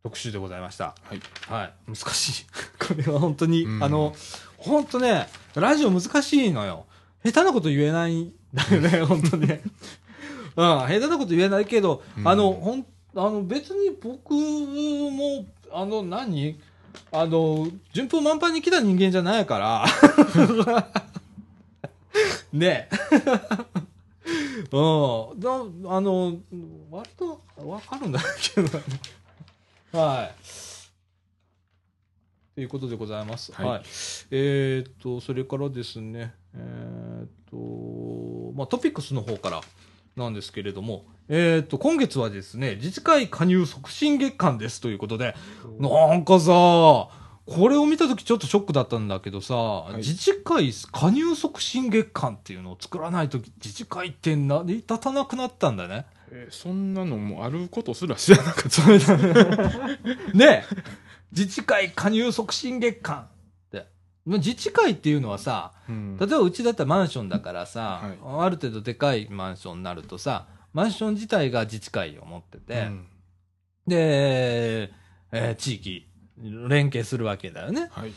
[0.01, 0.95] 特集でございました。
[1.03, 1.19] はい。
[1.49, 1.73] はい。
[1.88, 2.45] 難しい。
[2.79, 4.15] これは本当に、うんあの、
[4.58, 6.86] 本当ね、ラジオ難しいのよ。
[7.25, 9.62] 下手なこと言えないんだよね、本当にね。
[10.55, 16.58] うん、下手なこと言えないけど、うんあの、ほん、あの、別に僕も、あの、何？
[17.12, 19.86] あの、順風満帆に来た人間じゃないから。
[22.53, 22.89] ね
[24.72, 25.39] うん。
[25.39, 26.38] だ、あの、
[26.92, 28.84] 割とわかるんだけどね。
[29.92, 30.36] はい。
[32.56, 33.52] ということでございます。
[33.54, 33.65] は。
[33.65, 33.84] はいい
[34.32, 39.62] えーっと、それからですね、えーっと、まあ、トピックスの方から
[40.15, 45.36] なんですけれども、えーっと、今月はですね、自治会加入促進月間ですということで、
[45.80, 47.10] なんかさ、
[47.49, 56.05] ここれを見たときちょっとショックだったんだけどさ、い自治会加入促進月間っていうのを作らないとき、自治会って成り立たなくなったんだね。
[56.31, 58.88] えーそんなのもあることすら知らなかった。
[58.88, 58.99] ね。
[60.33, 60.63] ねえ
[61.31, 63.27] 自治会加入促進月間っ
[63.71, 63.88] て。
[64.25, 73.07] 自治会っていうのはさ、うん例えばうちだったらマンションだからさ、はある程度でかいマンションになるとさ、マンション自体が自治会を持ってて、うん
[73.88, 74.91] で、
[75.31, 76.09] えー地域、
[76.41, 77.89] 連携するわけだよね。
[77.91, 78.13] はい。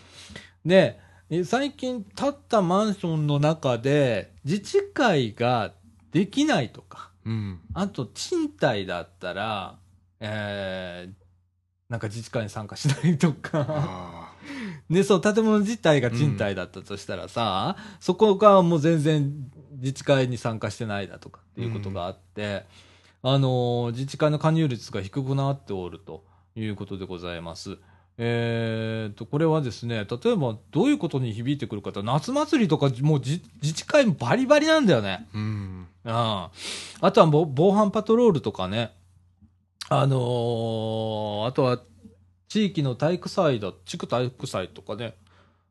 [0.65, 0.99] で、
[1.31, 5.73] え最近建ったマンションの中で、自治会が
[6.13, 7.61] できないとか、うん。
[7.75, 9.79] あと賃貸だったら、
[10.21, 11.23] えー
[11.89, 14.33] なんか自治会に参加しないとか、あ
[14.89, 22.65] で、そう、建物自体が賃貸だったとしたらさ、そこがもう全然自治会に参加してないだとかっていうことがあって、
[23.23, 26.25] あのー自治会の加入率が低くなっておると
[26.57, 27.77] いうことでございます。
[28.25, 35.27] えー、と、これはですね、例えばどういうことに響いてくるかと、夏祭りとかもう自自治会バリバリなんだよね。
[35.35, 35.89] ーうん。
[36.05, 36.51] あ
[37.01, 38.93] ああとはぼ防犯パトロールとかね。
[39.89, 41.81] あのーあとは
[42.49, 45.17] 地域の体育祭だ、地区体育祭とかね。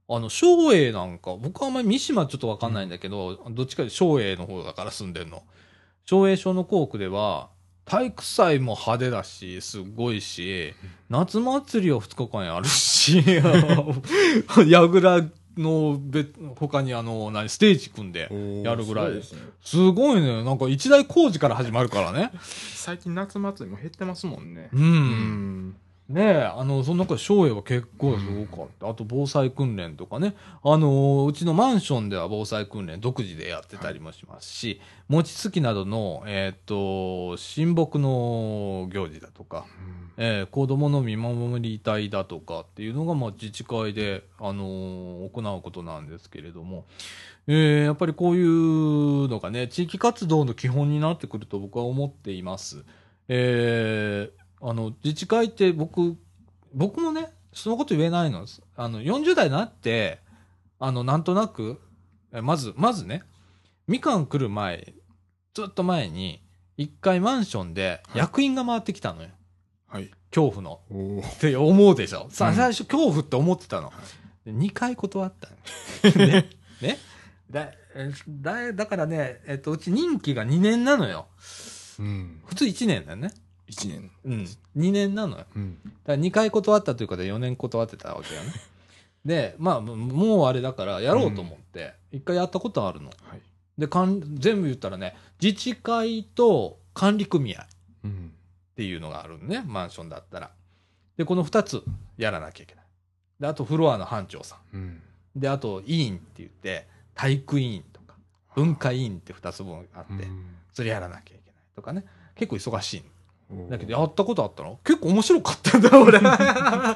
[0.10, 5.44] あの、松栄なんか、僕はあんまり三島ちょっとわかんないんだけど、どっちかで松栄の方だから住んでんの。
[6.10, 7.50] 松栄小の校区では、
[7.86, 10.74] 体育祭も派手だし、すごいし、
[11.10, 13.24] 夏祭りは2日間やるし、
[14.68, 15.22] やぐら
[15.58, 18.30] の別、他にあの、何、ステージ組んで、
[18.64, 19.36] やるぐらいす。
[19.64, 20.44] すごいね。
[20.44, 22.32] なんか一大工事から始まるからね。
[22.42, 24.70] 最近夏祭りも減ってますもんね。
[24.74, 24.82] うん。
[24.82, 25.76] うん。
[26.12, 28.90] ねえ、あの、その中で松栄は結構すごかった。
[28.90, 30.36] あと防災訓練とかね。
[30.64, 39.66] あの、うちのマンションでは防災訓練独自でやってたりもしますし、餅つきなどの、えっ、と、親睦の行事だとか、
[40.18, 46.86] えー子供の見守り隊だとかっていうのが、まあ、自治会で、あのー行うことなんですけれども、
[47.48, 52.84] えーやっぱりこういうのがね、地域活動の基本になってくると僕は思っています。
[53.28, 56.16] えーあの、自治会って僕、
[56.74, 58.46] 僕もね、そのこと言えないの。
[58.76, 60.20] あの、40代になって、
[60.80, 61.82] あの、なんとなく、
[62.32, 63.24] えまず、まずね、
[63.88, 64.94] みかん来る前、
[65.54, 66.42] ずっと前に、
[66.78, 69.30] 一回マンションで役員が回ってきたのよ。
[69.88, 70.10] はい。
[70.34, 70.80] 恐怖の。
[71.36, 72.28] って思うでしょ。
[72.30, 73.92] さ、うん最初恐怖って思ってたの。
[74.46, 76.16] で2回断ったの。
[76.26, 76.50] ね。
[76.82, 76.98] ね。
[77.50, 81.28] だ、えだ、だからね、えっと、うち任期が2年なのよ。
[82.00, 82.42] うん。
[82.46, 83.32] 普通1年だよね。
[83.72, 84.12] 一年。
[84.26, 84.48] うん。
[84.78, 85.46] 2年なのよ。
[85.56, 85.78] うん。
[85.84, 88.52] だから2回断ったということで4年断ってたわけよね。
[89.26, 93.08] で、まあ、もうあれだからやろうと思って、1回やったことあるの。
[93.08, 93.42] はい。
[93.78, 97.66] で、かん全部言ったらね、自治会と管理組合。
[98.04, 98.34] うん。
[98.72, 100.52] っていうのがあるのね、マンションだったら。
[101.16, 101.84] で、この2つ
[102.18, 102.86] やらなきゃいけない。
[103.40, 104.82] で、あとフロアの班長さうん。
[104.82, 105.02] ん。
[105.36, 108.16] で、あと委員って言って、体育委員とか、
[108.56, 110.28] 文化委員って2つ分あって、
[110.74, 112.04] それやらなきゃいけないとかね。
[112.36, 113.11] 結構忙しいの。
[113.70, 114.80] だけど、やったことあったの？
[114.84, 116.20] 結構面白かったんだ、俺。
[116.24, 116.96] あ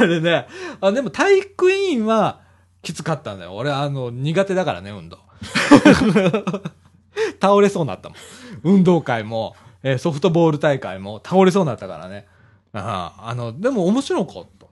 [0.00, 0.46] れね。
[0.80, 2.40] あ、でも体育委員は
[2.82, 3.54] きつかったんだよ。
[3.54, 5.18] 俺、あの、苦手だからね、運動。
[7.40, 8.18] 倒れそうになったもん。
[8.64, 12.26] 運動会も、えーソフトボール大会も倒れそうになったからね。
[12.72, 14.66] あああの、でも面白かった。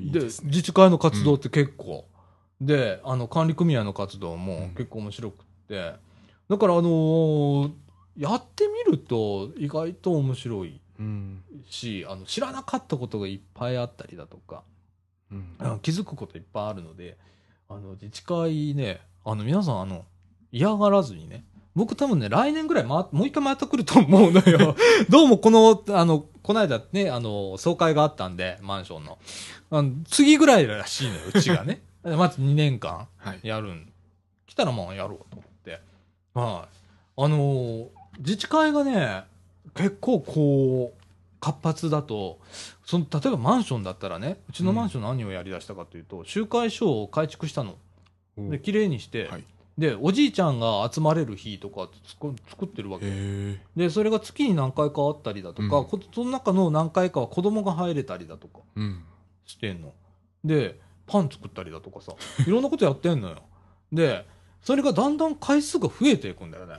[0.00, 0.26] いいでね。
[0.44, 2.06] 自治会の活動って結構、
[2.60, 5.92] であの管理組合の活動も結構面白くって、
[6.48, 7.70] だからあのー
[8.16, 11.42] やってみると意外と面白いうん。
[11.68, 14.62] しあの知らなかったことがいっぱいあったりだとか、
[15.32, 15.80] うん。
[15.80, 17.16] 気づくこといっぱいあるので
[17.68, 20.04] あの自治会ねあの皆さんあの
[20.52, 24.76] 嫌がらずにね僕多分ね来年ぐらい、ま、もう一回また来ると思うのよ
[25.10, 29.18] どうもこのあのこの間ねあの総会があったんでマンションの
[29.70, 33.40] あの次ぐらいらしいのようちがね まず2年間はい。
[33.42, 33.92] やるん
[34.46, 35.80] 来たらまあやろうと思って
[36.34, 39.24] はいあのー自治会がね
[39.74, 41.04] 結構こう
[41.40, 42.38] 活発だと
[42.84, 47.76] その例えばマンションだったらねうちのマンション何をやりだしたかというと、集会所を改築したの
[48.36, 49.44] おで綺麗にして、はい。
[49.76, 53.06] でおじいちゃんが集まれる日とかつく作ってるわけ。
[53.76, 59.04] でそれが月に何回かあったりだとか、うんこその中の何回かは子供が入れたりだとかうん。
[59.44, 59.92] してんの。
[60.44, 62.12] で、パン作ったりだとかさ、
[62.46, 63.42] いろんなことやってんのよ。
[63.92, 64.26] で、
[64.62, 66.78] それがだんだん回数が増えていくんだよね。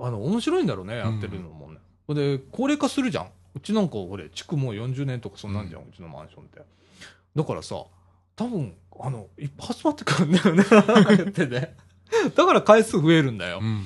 [0.00, 1.78] あの、面白いんだろうね、やってるのもね。
[2.08, 3.30] で、高齢化するじゃん。
[3.54, 6.60] うちなんか、俺、築もう40年とかそんなんじゃん、うちのマンションって。
[7.34, 7.84] だからさ、
[8.36, 11.76] 多分、あの、いっぱい集まってくるんだよね、ってね。
[12.34, 13.60] だから回数増えるんだよ。
[13.62, 13.84] うん。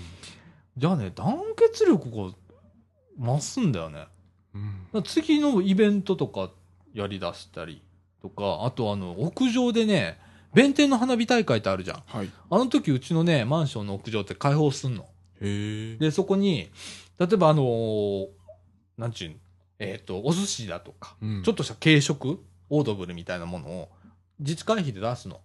[0.76, 2.32] じゃあね、団結力が
[3.18, 4.06] 増すんだよね。
[4.92, 5.02] うん。
[5.02, 6.50] 次のイベントとか
[6.92, 7.82] やりだしたり
[8.22, 10.18] とか、あとあの、屋上でね、
[10.52, 12.02] 弁天の花火大会ってあるじゃん。
[12.06, 12.30] はい。
[12.50, 15.06] あの時うちのね、マンションの屋上って開放すんの。
[15.40, 16.70] で、そこに、
[17.18, 18.26] 例えばあのー
[18.98, 19.36] なんちゅうの？
[19.78, 22.38] えっ、と、お寿司だとか、うんちょっとした軽食、
[22.68, 23.88] オードブルみたいなものを
[24.38, 25.40] 自治会費で出すの。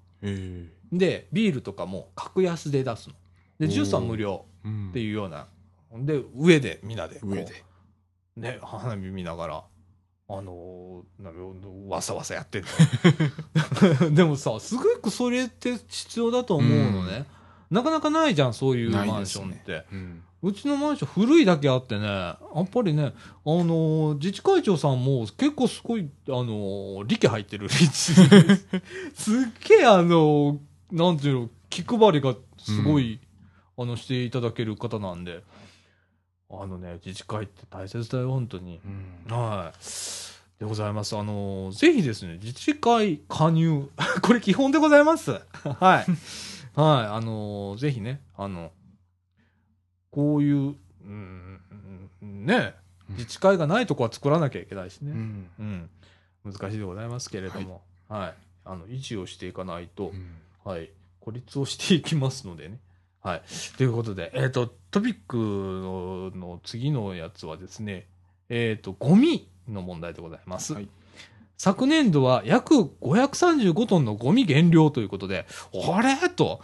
[0.91, 3.15] で、ビールとかも格安で出すの。
[3.59, 5.47] で、ジュースは無料うんっていうような。
[5.93, 7.19] で、上で、みんなで。
[7.23, 7.63] 上で。
[8.35, 9.63] ね、花火見ながら、
[10.27, 12.63] あのーわさわさやってん
[14.01, 14.09] の。
[14.11, 17.25] でもさ、すごくそれって必要だと思うのね。
[17.69, 19.85] なかなかないじゃん、そういうマンションって。
[19.91, 20.21] うん。
[20.43, 23.11] うちのマンション古いだけあってね、やっぱりね、あ
[23.49, 28.17] のー自治会長さんも結構すごい、あのー力入ってる すっ
[29.67, 30.57] げえあのー
[30.91, 33.19] なんていうの、気配りがすごい、
[33.77, 35.43] あの、していただける方なんで、
[36.51, 38.79] あのね、自治会って大切だよ、本当に。
[38.85, 39.79] うんはい。
[40.59, 41.17] でございます。
[41.17, 43.89] あのーぜひですね、自治会加入。
[44.21, 45.31] これ基本でございます。
[45.79, 46.05] はい。
[46.75, 47.05] はい。
[47.07, 48.71] あのーぜひね、あの、
[50.11, 51.59] こういう、うん、
[52.21, 52.75] ね、
[53.09, 55.11] 自治会がないとこは作らなきゃいけないしね。
[55.11, 55.49] うん。
[55.59, 55.89] うん。
[56.45, 58.33] 難しいでございますけれども、はい。
[58.65, 60.89] あの、維持をしていかないと、うんはい。
[61.19, 62.79] 孤立をしていきますのでね。
[63.21, 63.41] はい。
[63.77, 68.07] ということで、えっ、と、トピックのの次のやつはですね、
[68.49, 70.73] えっ、と、ゴミの問題でございます。
[70.73, 70.87] はい
[71.57, 75.45] 昨年度は約535トンのゴミ減量ということで、
[75.89, 76.29] あれ？
[76.29, 76.61] と、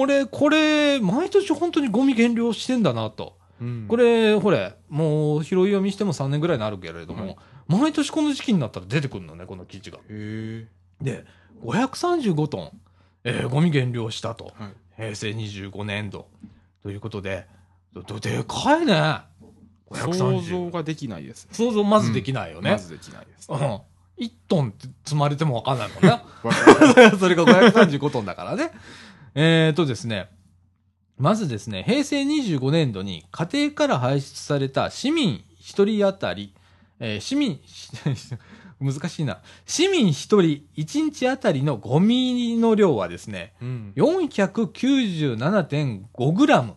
[0.00, 3.38] 俺、これ、毎年本当にゴミ減量してんだなと。
[3.60, 7.36] うんこれ、ほれ、もう拾い読みしても3年ぐらいになるけれども、はい
[7.68, 9.98] 毎年この時期になったら出てくるのね、この記事が。
[11.00, 11.24] で、
[11.64, 12.70] 535トン、
[13.24, 14.52] えーゴミ減量したと。
[14.58, 14.72] はい。
[14.96, 16.26] 平成25年度。
[16.82, 17.46] ということで、
[17.94, 19.20] でかいね。
[19.94, 21.50] 想530像ができないですね。
[21.52, 22.72] 想像まずできないよね。
[22.72, 23.82] まずできないですうね。
[24.20, 24.24] ん。
[24.24, 26.08] 1トンって積まれてもわかんないもんね。
[26.10, 26.20] わ
[26.52, 28.70] かるそれが535トンだからね。
[29.34, 30.28] えーとですね。
[31.18, 36.54] まずですね、平成25年度に家庭から排出された市民1人当たり、
[36.98, 37.60] えー市民、
[38.82, 39.38] 難しいな。
[39.64, 40.40] 市民1人
[40.76, 43.92] 1日当たりのゴミの量はですね、うん。
[43.96, 46.74] 497.5グラム。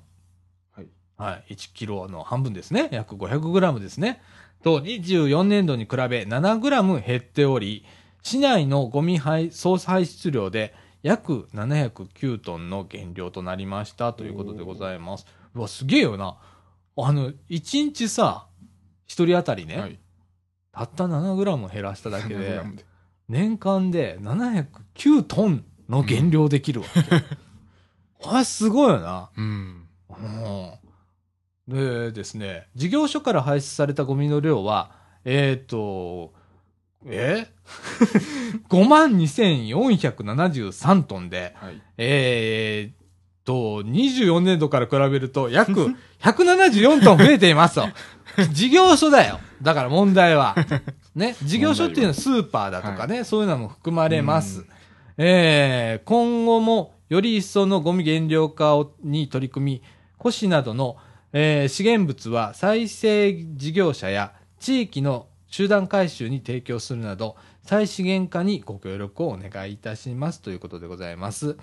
[0.71, 0.87] はい。
[1.17, 1.55] はい。
[1.55, 2.89] 1キロの半分ですね。
[2.91, 4.21] 約500グラムですね。
[4.65, 7.85] と、24年度に比べ7グラム減っており、
[8.23, 15.27] 市内のゴミ排総排出量で約709トンの減量となりましたということでございます。
[15.53, 16.39] うわ、すげえよな。
[16.97, 18.47] あの、1日さ、
[19.07, 19.99] 1人当たりね、はい。
[20.71, 22.85] たった7グラム減らしただけ7グで
[23.29, 27.01] 年間で709トンの減量できるわけ。
[28.17, 29.29] これすごいよな。
[29.37, 29.87] うん。
[30.09, 30.84] うん
[31.67, 34.91] でですね、事業所から排出されたゴミの量は、
[35.23, 36.33] えっ、と、
[37.07, 37.47] え
[38.69, 41.81] ?5 万2473トンで、はい。
[41.97, 42.95] えーっ
[43.43, 47.87] と、24年度から比べると約174トン増えていますと。
[48.51, 49.39] 事業所だよ。
[49.61, 50.55] だから問題は。
[51.15, 51.35] ね。
[51.43, 54.59] 事業所っていうのはスーパーだとかね、そういうのも含まれます。
[54.59, 54.67] うん
[55.17, 59.81] えー今後もより一層のゴミ減量化をに取り組み、
[60.21, 60.97] 古紙などの、
[61.37, 71.57] えー資源物は再生事業者や地域の集団回収に提供するなど、再資源化にご協力をお願いいたしますということでございます。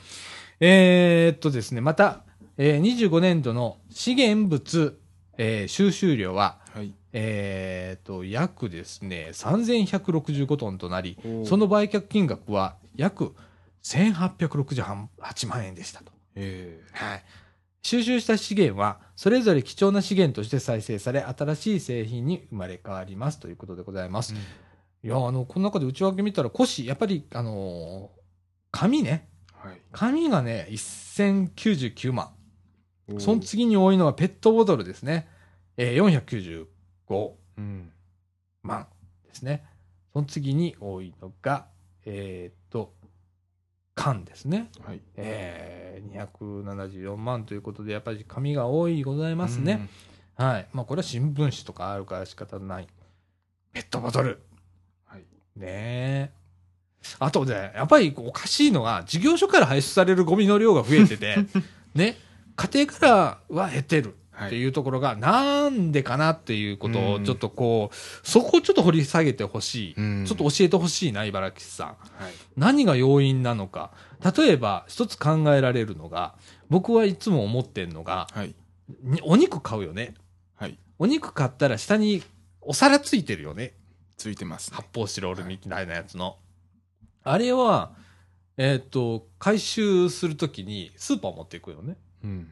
[0.61, 2.23] えーっとですね、また、
[2.59, 4.99] えー25年度の資源物、
[5.39, 6.93] えー収集量は、はい。
[7.15, 11.17] えーっと、約ですね、3165トンとなり、
[11.47, 13.35] その売却金額は約
[13.85, 16.13] 1868万円でしたと。
[16.35, 17.25] えはい。
[17.83, 24.35] 収集した資源は、それぞれ貴重な資源として再生され、新しい製品に生まれ変わりますということでございます。
[25.05, 28.23] いや、あの、この中で内訳見たら、古紙、やっぱり、あのー
[28.71, 29.29] 紙ね。
[29.53, 29.81] はい。
[29.93, 32.31] 紙がね、1099万。
[33.19, 35.29] その次に多いのはペットボトルですね。
[35.77, 36.67] えー、
[37.07, 37.93] 495うん。
[38.63, 38.87] 万
[39.27, 39.65] ですね。
[40.15, 41.67] その次に多いのが、
[42.07, 42.62] えーっ
[43.95, 44.71] と、缶ですね。
[44.85, 45.01] はい。
[45.17, 49.89] えー、274万ということで、やっぱり紙が多いございますね。
[50.37, 50.69] はい。
[50.73, 52.89] まあ、これは新聞紙とかあるから仕方ない。
[53.73, 54.31] ペットボトル。
[54.31, 54.37] うん。
[55.07, 55.21] はい。
[55.57, 56.31] ねえ。
[57.19, 61.37] あとね、やっぱりおかしいのは、事業所から排出されるゴミの量が増えてて、
[61.95, 62.17] ね、
[62.57, 64.22] 家庭からは減ってるはい。
[64.47, 69.95] っていうところが、なんでかなっていうことをうんちょっとこう、そこをちょっと掘り下げてほしい。
[69.97, 71.87] うんちょっと教えてほしいな、茨城さん。
[71.89, 71.97] はい。
[72.57, 73.93] 何が要因なのか。
[74.37, 76.35] 例えば、一つ考えられるのが、
[76.69, 78.55] 僕はいつも思ってんのが、はい。
[79.03, 80.15] にお肉買うよね。
[80.55, 80.79] はい。
[80.99, 82.23] お肉買ったら下に
[82.61, 83.75] お皿ついてるよね。
[84.17, 84.77] ついてますね。
[84.77, 86.37] 発泡スチロールみたいなやつの。
[87.25, 87.93] あれは、
[88.57, 91.97] えっ、と、回収するときにスーパー持っていくよね。
[92.23, 92.51] うん。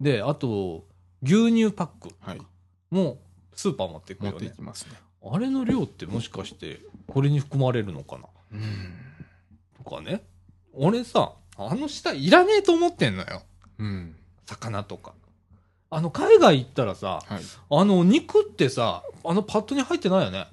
[0.00, 0.86] で、あと、
[1.26, 2.40] 牛乳パックはい。
[2.90, 3.18] も
[3.54, 4.48] スーパー持っていくよね。
[4.48, 4.52] ね。
[5.28, 8.24] あれの量ってもしかして、これに含まれるのかな？
[8.52, 8.94] うん。
[9.84, 10.24] とかね。
[10.72, 13.42] 俺さ、あの下いらねえと思ってんのよ。
[13.78, 14.16] うん。
[14.46, 15.14] 魚とか。
[15.90, 17.42] あの、海外行ったらさ、はい。
[17.70, 20.46] あの、肉ってさ、あのパッドに入ってないよね。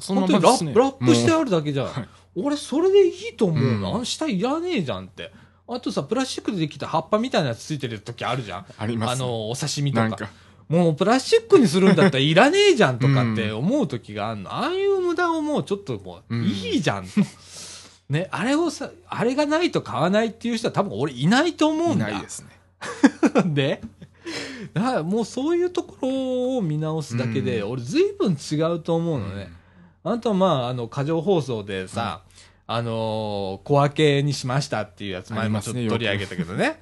[0.00, 0.38] そのまま。
[0.38, 1.86] ラップしてもあるだけじゃん。
[1.86, 2.08] はい
[2.38, 3.88] 俺、それでいいと思うの。
[3.88, 5.32] うんあの下いらねえじゃんって。
[5.68, 8.60] あとさ、プラスチックでできた葉っぱみたいなやつついてる時あるじゃん。
[8.60, 10.08] うあります、あの、お刺身とか。
[10.08, 10.28] なんか、
[10.68, 14.52] もうプラスチックにするんだったらいらねえじゃんとかって思う時があるの。
[14.52, 17.10] ああいう無駄をもうちょっともう、うんいいじゃんと。
[18.08, 22.10] ね、あれをさ、あれがないと買わないっていう人は多分俺いないと思ういんだ。
[22.10, 22.48] ないですね。
[23.46, 23.80] で、
[24.74, 29.52] だからもうそういうところを見直すだけで、うん俺随分違うと思うのね。
[30.04, 32.22] あとはまあ、あの、過剰放送でさ、
[32.66, 36.80] あのー小分けにしましたっていうやつ、あ前もちょっりますねと取り上げたけどね。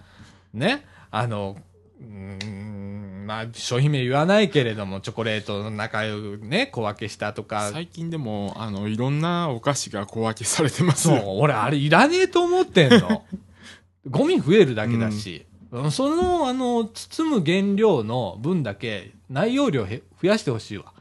[0.53, 0.87] ね。
[1.11, 1.57] あの、
[2.01, 7.71] うーん、まあ、商品名言わないけれども、チョコレートの中をね、小分けしたとか。
[7.73, 13.25] 最近でも、あの、いろんなお菓子が小分けされてますそうよ。、俺あれいらねえと思ってんの。
[14.09, 15.47] ゴミ増えるだけだし、
[15.91, 20.93] その、あの、包む原料の分だけ内容量へ増やしてほしいわ。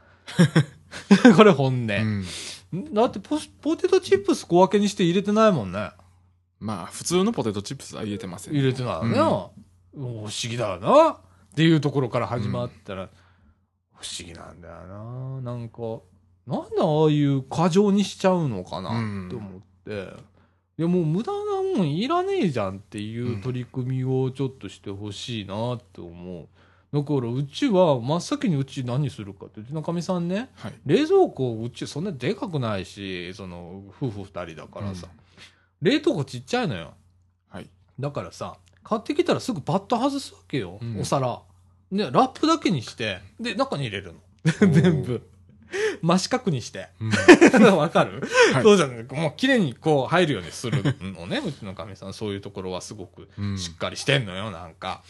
[1.36, 1.86] これ本音。
[1.86, 2.24] うん。
[2.92, 5.90] だってポスポテトチップス小分けにして入れてないもんね。
[6.60, 8.54] まあ、普通のポテトチップスは入れてません。
[8.54, 9.16] 入れてないよね。
[9.94, 11.10] 不思議だよな。
[11.10, 11.16] っ
[11.54, 13.08] ていうところから始まったら、
[13.94, 15.52] 不思議なんだよな。
[15.52, 16.00] なんか、
[16.46, 20.34] なんでああいう過剰にしちゃうのかなって思って。
[20.76, 26.48] いやもう無駄なもんいらねえじゃんっていう取り組みをちょっとしてほしいなって思う。
[26.94, 30.74] だからうちは真っ先にうち何するかって、うちのかみさんね、はい。
[30.86, 35.08] 冷蔵庫うちそんなでかくないし、その夫婦二人だからさ、
[35.82, 36.94] 冷凍庫ちっちゃいのよ。
[37.48, 37.68] はい。
[37.98, 41.40] だからさ、買ってきたらすぐパッと外すわけよ、うんお皿。
[41.90, 44.20] で、ラップだけにして、で、中に入れるの。
[44.70, 45.28] 全部。
[46.00, 46.90] 真四角にして。
[47.00, 47.08] う
[47.58, 48.22] んわかる、
[48.52, 48.92] はいそうじゃん。
[49.10, 51.42] もう綺麗にこう入るようにするのね。
[51.44, 53.28] うちのかみさん、そういうところはすごく
[53.58, 55.02] しっかりしてんのよ、なんか。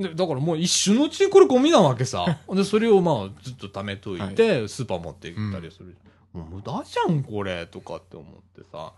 [0.00, 2.38] で、だからもう一瞬のうちにこれゴミなわけさ。
[2.52, 5.96] で、それをまあずっと貯めといて、スーパー持って行ったりする。
[6.32, 8.92] もう無駄じゃん、これ、とかって思ってさ。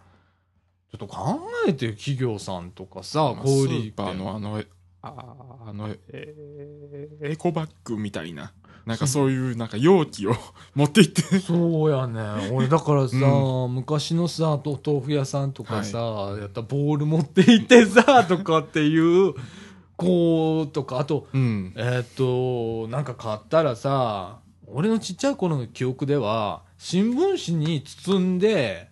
[0.92, 4.62] ちょっと考えてよ、企業さんとかさ、まあ小売スーパーのあの、
[5.00, 5.14] あ
[5.66, 8.52] あの、えーエコバッグみたいな、
[8.84, 10.34] なんかそういうなんか容器を
[10.74, 12.50] 持って行って、そうやね。
[12.52, 19.34] 俺だからさ、う昔のさ、と豆腐屋さんとかさ、やったボール持って行ってさ、とかっていう、
[20.02, 21.72] こう、とか、あと、うん。
[21.76, 28.88] えーっと、なんか買ったらさ、俺のちっちゃい頃の記憶では、新聞紙に包んで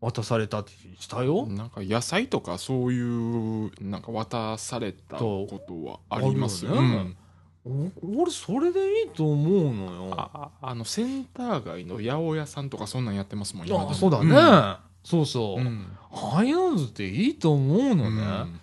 [0.00, 1.46] 渡されたってしたよ。
[1.46, 6.72] なんか野菜とかそういう、なんか渡されたことはありますよ。
[6.74, 7.16] ねうん
[7.64, 10.14] お俺、それでいいと思うのよ。
[10.16, 14.78] ああの、センター街の八百屋さんとかそんなんやってますもん、あそうだね。
[15.02, 15.60] そうそう。
[15.60, 15.86] うん。
[16.10, 18.60] ああいうのっていいと思うのね。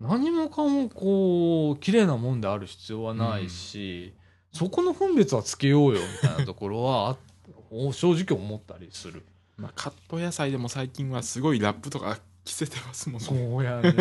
[0.00, 4.14] 何もかもこう、綺麗なもんである必要はないし、
[4.52, 7.16] そこの分別はつけようよみたいなところは、
[7.92, 9.24] 正直思ったりする。
[9.56, 13.90] まあ、カット野菜でも最近はすごいラップとか着せてますもんそうやね。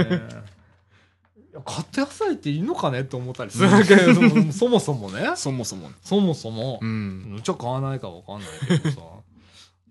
[1.49, 5.31] いや買って野菜っていいのかねって思ったりするけれども、そもそもね。
[5.35, 5.89] そもそも。
[6.03, 7.35] そもそもう、ん。
[7.39, 9.01] うちは買わないかわかんないけどさ。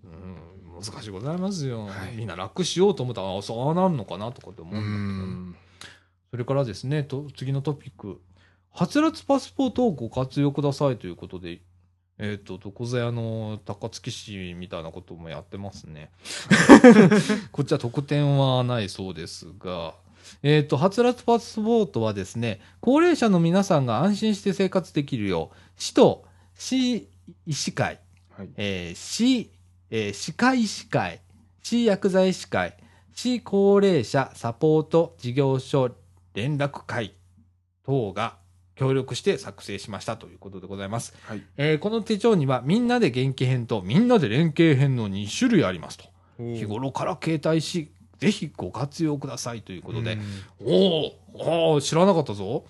[0.05, 4.93] うん、難しいございますよ、はいみんな楽しようと思ったら、あそうなるのかなとかって思ううんだけど。
[4.95, 5.46] ん。
[6.31, 8.21] それからですね、と次のトピック。
[8.71, 11.61] はつらつパスポートをご活用くださいということで、
[12.19, 16.11] えっ、と、床座屋の高槻市みたいなこともやってますね。
[17.51, 19.95] こっちは特典はないそうですが、
[20.41, 26.25] えっ、と、はつらつパスポートはですね、高齢者の皆さんが安心して生活できるよう、市と
[26.55, 27.07] 市
[27.45, 27.99] 医師会、
[28.31, 28.49] はい。
[28.57, 29.51] えー市、
[29.91, 31.21] えー歯科医師会、
[31.61, 32.75] 市薬剤師会、
[33.13, 35.95] 市高齢者サポート事業所
[36.37, 37.15] 連絡会
[37.83, 38.37] 等が
[38.75, 41.15] 協力して作成しましたということでございます。
[41.23, 41.41] はい。
[41.57, 46.05] えーこの手帳にはみんなで元気編とみんなで連携編の2種類ありますと。
[46.37, 50.19] 日頃から携帯し、ぜひご活用くださいということで、
[50.63, 52.65] おーおー知らなかったぞ。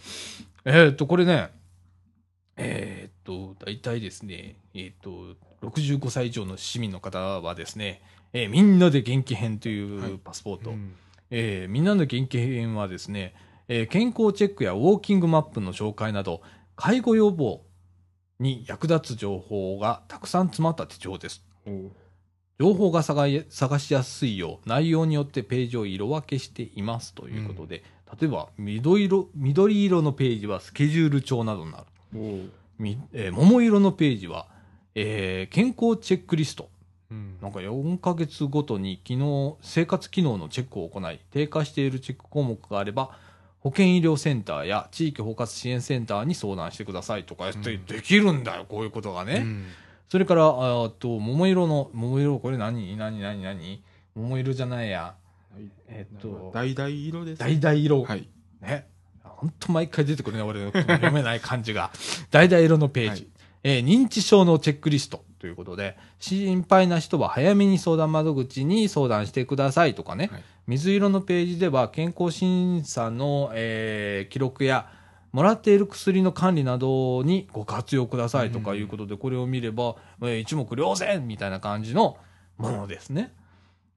[0.64, 1.50] えーっと、これね、
[2.56, 5.36] えーっと、大体ですね、えーっと、
[5.68, 8.02] 65歳以上の市民の方はですね、
[8.32, 10.94] えーみんなで元気編といはいうパスポート、うん
[11.30, 13.34] えーみんなの元気編はですね、
[13.68, 16.42] えー健康チェックやウォーキングマップの紹介など、
[16.76, 17.64] 介護予防
[18.40, 21.44] に役立つ情報がたくさん詰まった手帳です。
[22.60, 23.30] 情報が探
[23.80, 27.84] しやすいよう、内容によってページを色分けしていますということで、
[28.20, 31.86] 例えば緑色、緑色のページはスケジュール帳などになる。
[32.16, 32.40] お
[32.80, 34.48] みえー桃色のページは、
[34.96, 36.70] えー健康チェックリスト。
[37.12, 43.12] うんなんか4ヶ月ごとに機能、生活機能のチェックを行い、低下しているチェック項目があれば、
[43.68, 49.38] 保健医療センターや地域包括支援センターに相談してくださいとかやって、うんできるんだよ、こういうことがね。
[49.38, 49.66] うん
[50.10, 52.96] それから、あと、桃色の、桃色、これ何？
[52.96, 53.20] 何？
[53.20, 53.44] 何？
[53.44, 53.84] 何？
[54.16, 55.16] 桃色じゃないや。
[55.90, 57.44] えっと橙色です。
[57.44, 58.04] 橙色。
[58.06, 58.30] はい。
[58.62, 58.88] ね。
[59.22, 61.92] ほんと毎回出てくるね、俺の読めない漢字が。
[62.32, 63.10] 橙色のページ。
[63.10, 63.28] はい
[63.64, 70.30] えー認知症のチェックリストということで、心配な人は早めに相談窓口に相談してくださいとかね。
[70.32, 74.90] はい水色のページでは健康審査の、えー記録や、
[75.32, 82.18] もらっている薬の管理などにご活用くださいとかいうことで、これを見れば、えー一目瞭然みたいな感じの
[82.58, 83.34] ものですね。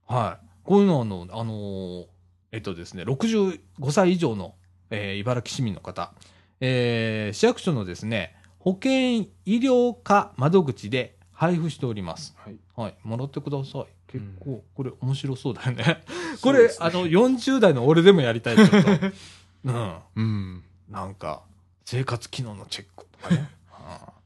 [0.06, 0.46] はい。
[0.62, 2.06] こういうのはあの、あのー
[2.52, 3.58] えっとですね、65
[3.90, 4.54] 歳以上の、
[4.90, 6.12] えー茨城市民の方、
[6.60, 12.36] えー市役所のですね、保健医療課窓口で配布しております。
[12.38, 12.56] はい。
[12.76, 12.94] はい。
[13.02, 13.86] もらってください。
[14.10, 16.02] 結構、これ面白そうだよね。
[16.42, 18.76] これ、ねあの、40代の俺でもやりたい、ちょっと。
[19.64, 19.94] うん。
[20.16, 20.64] うん。
[20.88, 21.42] なんか、
[21.84, 23.48] 生活機能のチェックとかね。
[23.72, 24.20] うん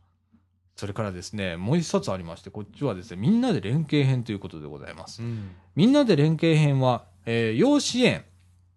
[0.77, 5.23] それからですね、もう一冊ありまして、こっちはですね、みんなで連携編ということでございます。
[5.23, 5.53] うん。
[5.77, 8.25] みんなで連携編は、えー要支援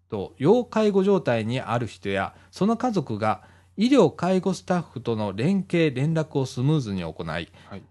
[0.08, 3.42] と要介護状態にある人や、その家族が
[3.76, 7.48] 医療介護スタッフとの連携、連絡をスムーズに行い、はい。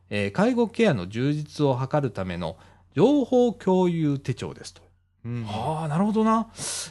[0.09, 2.55] えー介護ケアの充実を図るための
[2.97, 4.81] 情報共有手帳ですと。
[5.23, 6.47] うんああ、なるほどな。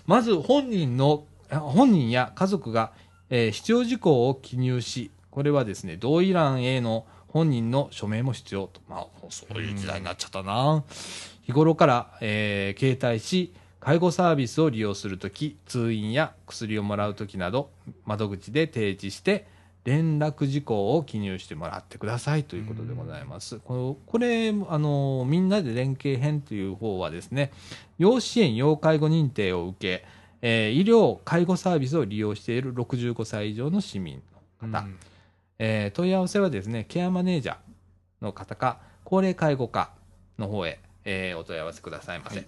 [0.06, 2.92] まず本人の、本人や家族が、
[3.28, 8.80] えー必要事項を記入し、これはですね、同意欄への本人の署名も必要と。
[8.88, 10.84] まあ、そういう時代になっちゃったな。
[11.42, 17.70] 日頃から、えー携帯し、介護サービスを利用するとき、通院や薬をもらうときなど、
[18.04, 19.48] 窓口で提示して、
[19.86, 23.60] 連絡事項を記入してもらってくださいということでございます。
[23.60, 27.52] このこれ、あの、みんなで連携編という方はですね、
[27.96, 30.04] 要支援、要介護認定を受け、
[30.42, 34.20] えー医療、介護サービスを利用している65歳以上の市民
[34.60, 34.98] の方、うん
[35.60, 37.56] えー問い合わせはですね、ケアマネージャー
[38.22, 39.92] の方か、高齢介護課
[40.36, 42.38] の方へ、えーお問い合わせくださいませ。
[42.38, 42.46] はい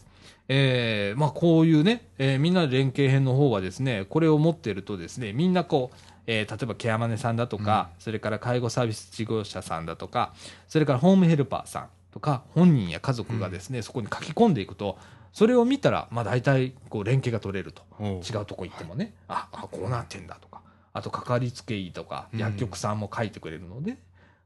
[0.48, 5.96] えーまあ、こういうね、えーみんなで連携編の方はですね、これを持ってるとですね、みんなこう、
[6.30, 10.34] えー例えばケアマネさんだとか、それから介護サービス事業者さんだとか、
[10.68, 14.98] それからホームヘルパーさんとか、本人や家族がですね、そこに書き込んでいくと、
[15.32, 17.82] それを見たら、まあ大体、こう、連携が取れると。
[18.00, 20.60] 違うとこ行ってもね、あ、あ、こうなってんだとか、
[20.92, 22.40] あと、かかりつけ医とか、うん。
[22.40, 23.96] 薬局さんも書いてくれるので、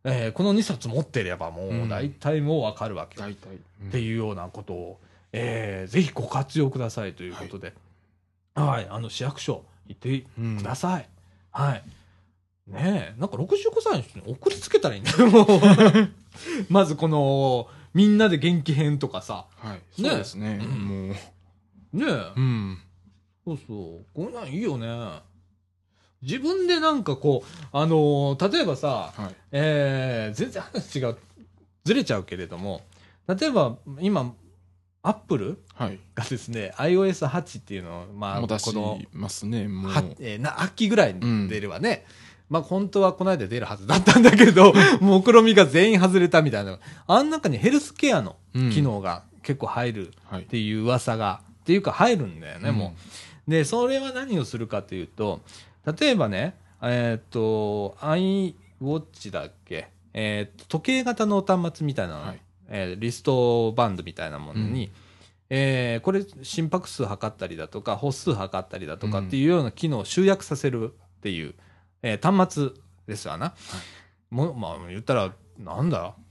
[0.05, 3.59] えーこの2冊持ってればもう大体もうわかるわけ、大体。
[3.83, 3.89] うん。
[3.89, 5.01] っていうようなことを、
[5.33, 7.73] えーぜひご活用くださいということで、
[8.55, 11.09] はい、あの、市役所行ってうんください。
[11.53, 11.83] はい。
[12.67, 15.49] ねえ、なんか65歳の人に送りつけたらいいんだよ、も う
[16.69, 20.03] まずこの、みんなで元気編とかさ、はい。
[20.03, 20.61] ねそうですね。
[20.63, 21.15] うんも
[21.95, 21.97] う。
[21.97, 22.79] ねえ、うん。
[23.45, 24.07] そうそう。
[24.15, 25.21] こんなんいいよね。
[26.23, 29.35] 自分でなんかこう、あのー例えばさ、はい。
[29.51, 31.15] えー、全然話が
[31.85, 32.83] ずれちゃうけれども、
[33.29, 34.33] 例えば今、
[35.05, 35.99] アップルはい。
[36.15, 39.63] がですね、iOS8 っていうのを、まあ、この、しますね。
[40.21, 42.05] えーな秋ぐらいに出ればね、
[42.49, 46.79] まあ本当はこの間出るはずだったんだけど、目論見が全員外れたみたいな。
[47.07, 50.45] あん中にヘルスケアのうん機能が結構入るはいっ。
[50.47, 52.95] ていう噂が、っていうか入るんだよね、うんも
[53.49, 53.51] う。
[53.51, 55.41] で、それは何をするかというと、
[55.99, 59.89] 例えばね、えーっと、iWatch だっけ？
[60.15, 64.91] えーっと、時計型の端末みたいなの、はいえーリストバンドみたいなものに、
[65.51, 71.55] えーこれ心拍数測ったりだとか、歩数測ったりだとかっていうような機能を集約させるっていう、
[72.03, 72.71] えー端末
[73.07, 73.55] ですわな。
[74.31, 76.15] もう、まあ言ったら、なんだ？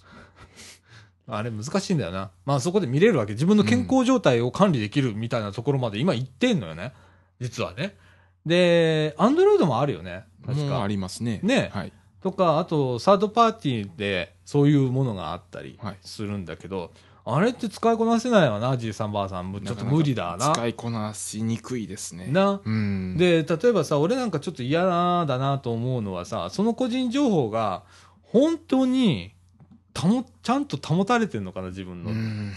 [1.27, 2.31] あれ難しいんだよな。
[2.45, 3.33] まあそこで見れるわけ。
[3.33, 6.93] 自分の健康状態を管理できるみたいなところまで今行ってんのよね。
[7.39, 7.95] 実はね。
[8.45, 10.25] で、アンドロイドもあるよね。
[10.45, 10.87] 確かもうあ。
[10.87, 11.39] りますね。
[11.43, 11.93] ねはい。
[12.21, 16.91] とか、あと、サードパーティーでそういうものがあったりはいするんだけど、
[17.23, 19.53] あれって使いこなせないわな、じいさんばあさん。
[19.63, 20.51] ちょっと無理だな。
[20.53, 22.27] 使いこなしにくいですね。
[22.27, 22.61] な。
[22.63, 27.83] うん。、で、例えばさ、俺なんかちょっと嫌だなと思うのはさ、その個人情報が
[28.23, 29.33] 本当に
[29.95, 32.11] 保、ちゃんと保たれてるのかな、自分の。
[32.11, 32.53] うん。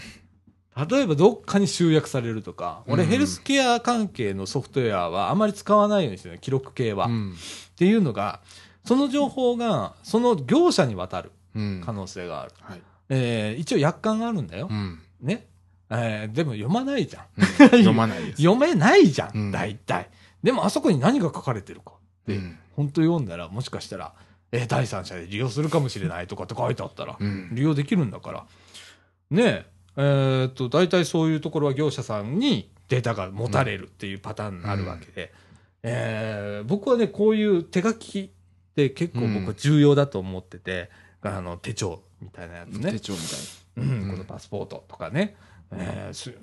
[0.89, 7.05] 例えばどっかに集約されるとか、俺うんヘルスケア関係のソフトウェアはあまり使わないようにしてるの記録系は。
[7.05, 7.35] っうん。
[7.77, 8.41] ていうのが、
[8.85, 11.81] その情報がその業者に渡るうん。
[11.85, 12.51] 可能性がある。
[12.61, 12.81] はい。
[13.09, 14.73] えー一応約款があるんだよう。
[14.73, 14.99] ん。
[15.21, 15.47] ね。
[15.89, 17.23] えーでも読まないじゃん。
[17.37, 18.31] うん 読まない。
[18.33, 20.09] 読めないじゃん、うん大体。
[20.43, 21.93] でもあそこに何が書かれてるか。
[22.27, 24.13] でうん本当読んだら、もしかしたら、
[24.51, 27.49] えー第三者で利用するかもしれないとかって書いてあったら、うん。
[27.53, 28.45] 利用できるんだから。
[29.31, 29.65] ねえ、
[29.97, 35.33] えーっと、大体そういうところは業者さんにデータが持たれるっていうパターンになるわけで、
[35.83, 38.31] えー僕はね、こういう手書き
[38.75, 40.89] って結構僕は重要だと思ってて、
[41.21, 42.99] あの、手帳みたいなやつね手。
[42.99, 43.39] 帳みたい
[43.77, 45.35] うん、このパスポートとかね。
[45.71, 46.33] えーす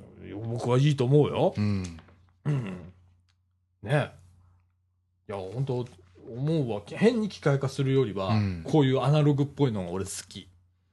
[0.51, 1.55] 僕はいいと思うよ。
[1.57, 1.62] な。
[1.62, 2.01] うん。
[2.47, 2.93] うん。
[3.83, 4.12] ね
[5.28, 5.87] いや、本当
[6.26, 6.83] 思うわ。
[6.87, 10.49] 変に機械化するよりは、うんこういうアナログっぽいのが俺好き。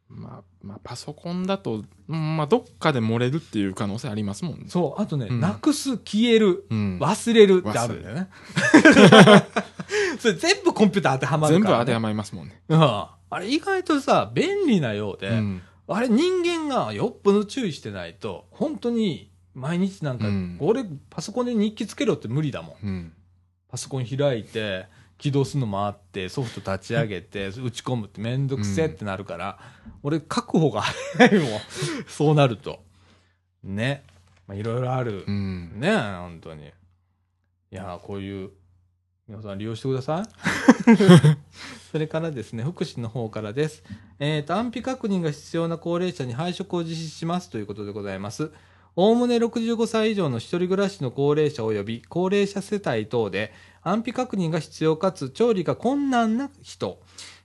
[0.10, 4.66] まあ、まあ、パソコンだと、うんまあ、どっかで漏れるっていう可能性ありますもんね。
[4.68, 7.00] そう、あとね、うんなくす、消える、うん。
[7.00, 8.30] 忘れるってあるんだよね。
[10.20, 11.66] それ全部コンピューター当てはまるから、ね。
[11.66, 12.62] 全部当てはまりますもんね。
[12.68, 12.80] うん。
[12.82, 15.62] あれ意外とさ、便利なようで、うん。
[15.88, 22.88] あれ人間がよっぽど注意してないと、本当に毎日なんか、うん俺パソコンで日記つけろって無理だもん。
[22.88, 23.14] うん。
[23.68, 24.88] パソコン開いて、
[25.18, 29.60] 起動するのもあって、ソフト立ち上げて、打ち込むってめんどくせえってなるから、
[30.02, 31.60] 俺書く方が早いもん。
[32.08, 32.84] そうなると。
[33.64, 34.04] ね。
[34.48, 35.26] まあ、いろいろある。
[35.28, 35.80] うん。
[35.80, 36.68] ねえ、本当に。
[36.68, 36.72] い
[37.72, 38.52] やーこういう、
[39.30, 40.26] 皆さん利用してください。
[41.92, 43.84] それからですね、福祉の方からです。
[44.18, 48.52] えっ、と、安否確認が必要な高齢者に配食を実施しますということでございます。
[48.96, 53.54] おおむね65歳以上の一人暮らしの高齢者及び高齢者世帯等で
[53.84, 57.00] 安否確認が必要かつ調理が困難な人。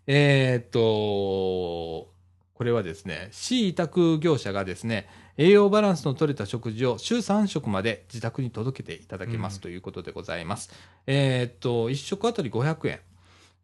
[0.07, 5.07] えっ、と、これはですね、市委託業者がですね、
[5.37, 10.71] 栄養バランスの取れた食事を週3食まで自宅に届けていただけますうんということでございます。
[11.07, 13.01] えーっと、1食あたり500円。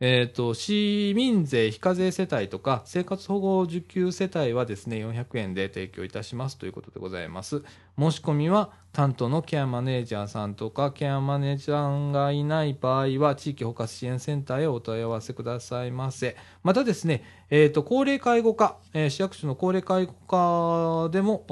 [0.03, 7.62] えーっと、市民税非課税世帯とか生活保護受給世帯はですね、400円で提供いたしますということでございます。
[7.98, 16.34] 申し込みは担当のケアマネージャーさんとか、ケアマネージャーがいない場合は、地域包括支援センターへお問い合わせくださいませ。
[16.62, 21.44] またですね、えっ、と、高齢介護課、えー市役所の高齢介護課でも、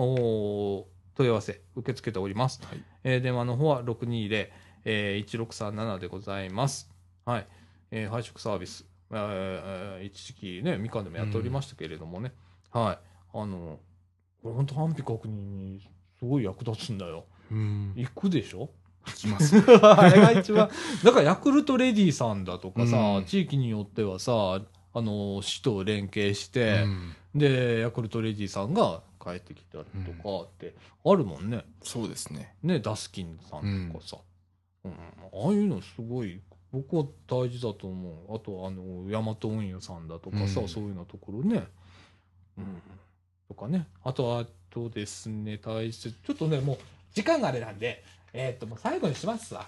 [1.14, 2.62] 問い合わせ受け付けております。
[2.64, 2.80] はい。
[3.04, 4.48] えー電話の方は620、
[4.86, 6.90] えー、1637でございます。
[7.26, 7.46] はい。
[7.90, 8.86] えー配食サービス。
[9.10, 12.32] えーえー一時期ね、みかんでもやっておりましたけれどもね。
[12.70, 12.98] はい。
[13.38, 13.78] あの、
[14.42, 15.80] これ本当安否確認に
[16.18, 17.24] すごい役立つんだよ。
[17.50, 17.92] うん。
[17.96, 18.70] 行くでしょ？
[19.08, 19.56] いきます。
[19.82, 20.68] あれが一番。
[21.04, 24.60] だからヤクルトレディさんだとかさ、うん地域によってはさ、
[24.94, 30.74] あの、市と連携して、うんで、ヤクルトレディさんが帰ってきたりとかって
[31.04, 31.64] あるもんね。
[31.82, 32.54] そうですね。
[32.62, 34.16] ね、ダスキンさんとかさ。
[34.84, 34.94] うんあ
[35.50, 36.40] あいうのすごい、
[36.72, 38.36] 僕は大事だと思う。
[38.36, 41.66] あと、あの、ヤマト運輸さんだとかさ、うんそういうのところね。
[42.58, 42.82] うん。
[43.48, 43.86] とかね。
[44.04, 46.12] あと、あとですね、大切。
[46.12, 46.78] ちょっとね、もう、
[47.14, 49.66] 時間があれなんで、えーっと、もう最後にしますわ。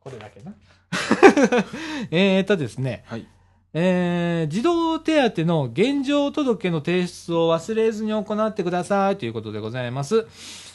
[0.00, 0.52] これだけな。
[2.10, 3.26] えーっとですね、はい。
[3.72, 10.26] えー児童手当の現状届の提出を忘れずに行ってくださいということでございます。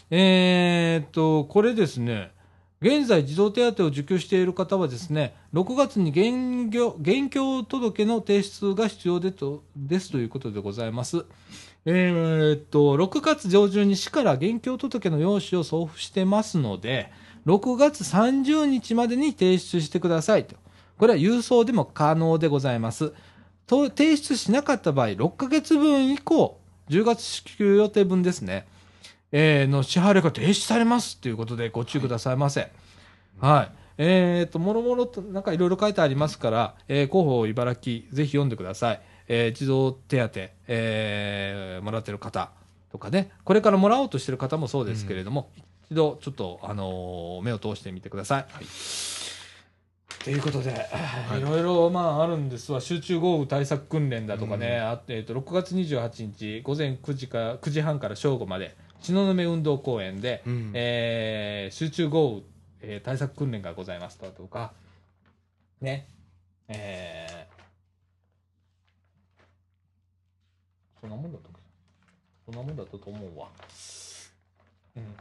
[0.10, 2.32] えーっと、これですね、
[2.80, 11.26] 現在児童手当を受給している方はですね、6月に現業現況届の提出が必要でとですということでございます。
[11.86, 17.12] えーっと、6月上旬に市から現況届の用紙を送付してますので、
[17.48, 20.56] 6月30日までに提出してくださいと。
[21.00, 23.12] これは郵送でも可能でございます。
[23.68, 26.60] 提出しなかった場合、6ヶ月分以降、
[26.90, 28.68] 10月支給予定分ですね、
[29.32, 32.72] えーの支払いが停止されますということでご注意くださいませ。
[33.40, 33.72] はい。
[34.00, 39.02] えっ、と、もろもろと、なんかいろいろ書いてありますから、えー広報茨城、ぜひ読んでください。
[39.28, 42.52] えー児童手当、えーもらってる方
[42.92, 45.50] とかね、これからもらおうとしてる方もそうですけれども、
[45.90, 48.46] 一度ちょっと、あのー目を通してみてください。
[48.52, 48.66] はい
[50.24, 50.72] ということで、
[51.36, 62.44] いいろいろまああるんですわ、集中豪雨対策訓練だとかね、うんあえー、と6月28日午前9時か9時半から正午まで、東雲運動公園で、うんえー集中豪雨、
[62.82, 64.74] えー対策訓練がございますだとか、
[65.82, 66.08] ね、
[66.68, 67.58] えー
[71.00, 71.60] そんなもんだったっけ？
[72.46, 73.48] そんなもんだったと思うわ。
[74.96, 75.16] うん。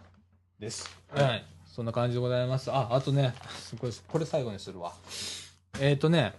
[0.58, 0.88] です。
[1.10, 1.44] はい。
[1.66, 2.72] そんな感じでございます。
[2.72, 4.94] あ、あとね、 すごい、これ最後にするわ。
[5.78, 6.34] えっ、とね、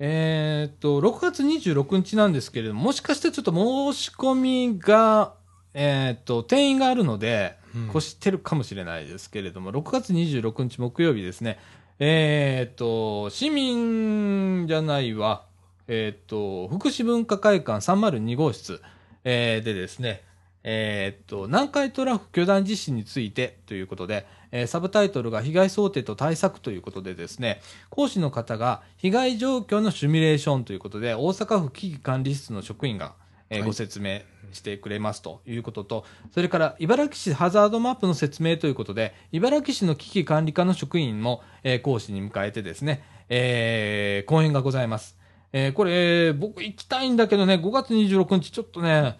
[0.00, 5.36] えっ、と、6月26日なんですけれども、もしかしてちょっと申し込みが、
[5.74, 7.88] えっ、と、定員があるので、うん。
[7.90, 11.58] 越してるかもしれないですけれども、6月26日木曜日ですね、
[11.98, 15.44] えっ、と、市民じゃないわ、
[15.86, 18.80] えっ、と、福祉文化会館302号室、
[19.24, 20.22] えーでですね、
[20.64, 27.60] えっ、と、南海トラフ巨大地震についてということで、えーサブタイトルが被害想定と対策ということでですね、
[27.90, 33.14] 講師の方が被害状況のシミュレーションということで、大阪府危機管理室の職員が、
[33.50, 33.66] えーはい。
[33.66, 34.20] ご説明
[34.52, 45.16] してくれますということと、それから茨城市ハザードマップの説明ということで、茨城市の危機管理課の職員も、えー講師に迎えてですね、えー講演がございます。
[45.52, 49.18] えーこれ、えー僕行きたいんだけどね、5月26日ちょっとね、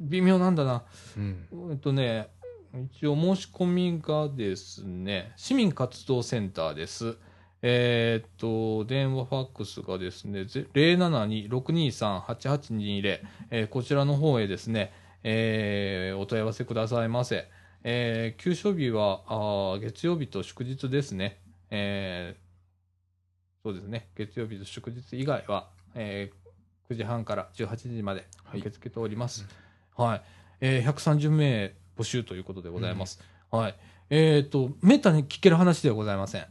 [0.00, 0.82] 微妙なんだな。
[1.16, 1.46] うん。
[1.70, 2.28] えっとね、
[2.92, 7.16] 一応申し込みがですね、市民活動センターです。
[7.66, 14.92] えーっと、電話ファックスがですね、ぜ072-623-8820、えーこちらの方へですね、
[15.22, 17.48] えーお問い合わせくださいませ。
[17.82, 21.38] えー休所日はあー月曜日と祝日ですね。
[21.70, 22.42] えー
[23.62, 26.34] そうですね、月曜日と祝日以外は、えー
[26.92, 29.46] 9時半から18時まではい受け付けております。
[29.96, 30.22] はい。
[30.60, 33.22] えー130名募集ということでございます。
[33.50, 33.74] はい。
[34.10, 36.46] えっ、と、めったに聞ける話ではございません。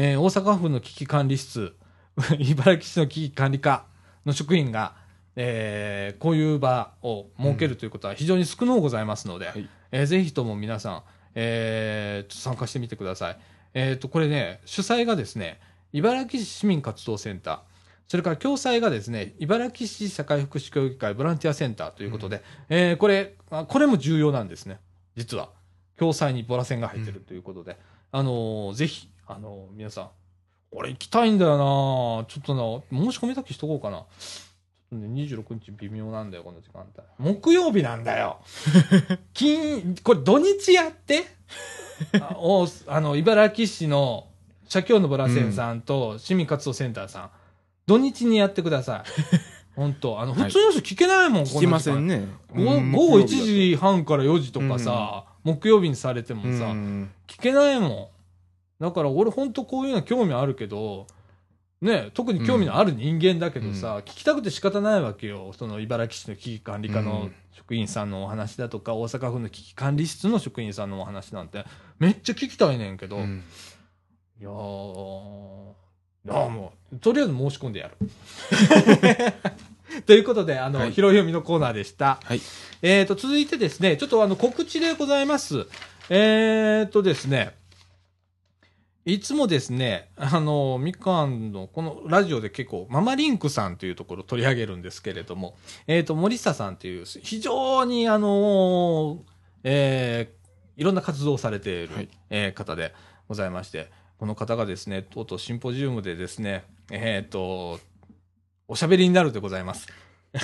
[0.00, 1.74] えー大阪府の危機管理室、
[2.38, 3.84] 茨城市の危機管理課
[4.24, 4.94] の職員が、
[5.34, 9.68] えーこういう場を設けるということは非常に少のうございますので、はい。
[9.90, 11.02] えーぜひとも皆さん、
[11.34, 13.38] えー参加してみてください。
[13.74, 15.58] えっ、と、これね、主催がですね、
[15.92, 17.58] 茨城市市民活動センター、
[18.06, 24.78] それから共催がですね、茨城市社会福祉協議会ボランティアセンターということで、えーこれ、あこれも重要なんですね、
[25.16, 25.50] 実は。
[25.96, 27.76] 共催にボラ線が入ってるということで、
[28.12, 30.08] あのーぜひ、あのー皆さん、
[30.72, 33.98] 俺行きたいんだよなちょっとな、申し込みだけしとこうかな。
[33.98, 37.32] ちょっとね、26日微妙なんだよ、この時間帯。
[37.36, 38.38] 木曜日なんだよ。
[39.34, 41.24] 金、これ土日やって
[42.20, 44.28] あおあの、茨城市の
[44.66, 47.30] 社協のボラセンさんと市民活動センターさん、
[47.86, 49.10] 土日にやってください。
[49.76, 52.18] 本当あの、はい普通の人聞けないもん、聞きませんね。
[52.18, 52.26] ね。
[52.52, 52.64] 午
[53.08, 58.17] 後1時半から4時とかさ、木曜日にされてもさ、うん聞けないもん。
[58.80, 61.06] だから俺本当こういうの興味あるけど、
[61.80, 65.52] ね、特に興味のある人間だけどさ、聞きたくて仕方ないわけよ。
[65.56, 71.64] その茨城市の危機管理課のうん職員さんのお話だとか、大阪府の危機管理室の職員さんのお話なんて、
[71.98, 73.42] めっちゃ聞きたいねんけど、いうん
[74.40, 75.72] やー、
[76.24, 77.96] いやーもう、とりあえず申し込んでやる。
[80.06, 82.20] ということで、あの、はいひろ読みのコーナーでした。
[82.24, 82.40] はい。
[82.80, 85.66] えー、と、続いてですね、ちょっとあの、告知でございます。
[86.08, 87.54] えー、とですね、
[89.08, 95.56] いつもですね、あの、みかんの、このラジオで結構、ママリンクさんというところを取り上げるんですけれども、
[95.86, 99.24] えー、と、森下さんという、非常にあの
[99.64, 100.38] えー
[100.78, 102.94] いろんな活動をされている、はいえー方で
[103.28, 107.80] ございまして、この方がですね、とうとうシンポジウムでですね、えー、と、
[108.68, 109.88] おしゃべりになるでございます。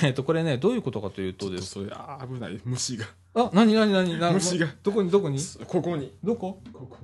[0.03, 2.59] えっと、これね、どういうことかというとですそれあー危ない。
[2.65, 3.05] 虫が。
[3.35, 5.39] あ、なになになにな虫がどこにどこに？
[5.67, 6.15] ここに。
[6.25, 6.63] どこ？
[6.73, 6.97] ここ。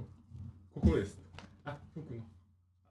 [0.74, 1.20] ここです。
[1.64, 2.22] あ、僕の。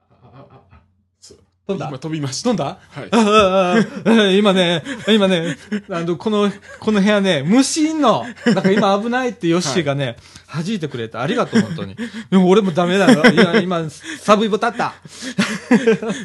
[0.00, 0.80] あ、あ、あ、あ。
[1.18, 1.38] そう
[1.70, 1.88] 飛んだ？
[1.88, 2.50] 今飛びました。
[2.50, 2.78] 飛んだ？
[2.90, 3.08] はい。
[3.10, 5.56] あああ今ね、今ね、
[5.90, 6.50] あの、この、
[6.80, 8.24] この部屋ね、虫いんの。
[8.46, 10.16] だから今危ないってヨッシーがね、
[10.52, 11.20] 弾いてくれた。
[11.20, 11.96] ありがとう、本当に。
[12.30, 13.24] でも俺もダメだよ。
[13.32, 13.88] いや、今、
[14.20, 14.94] サブイボ立った。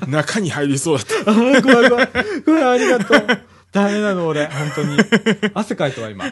[0.08, 1.26] 中に入りそうだった。
[1.34, 2.10] 怖い怖い。
[2.46, 3.40] 怖い、ありがとう。
[3.72, 4.48] ダメなの、俺。
[4.48, 4.98] 本当に。
[5.54, 6.26] 汗かいたわ、今。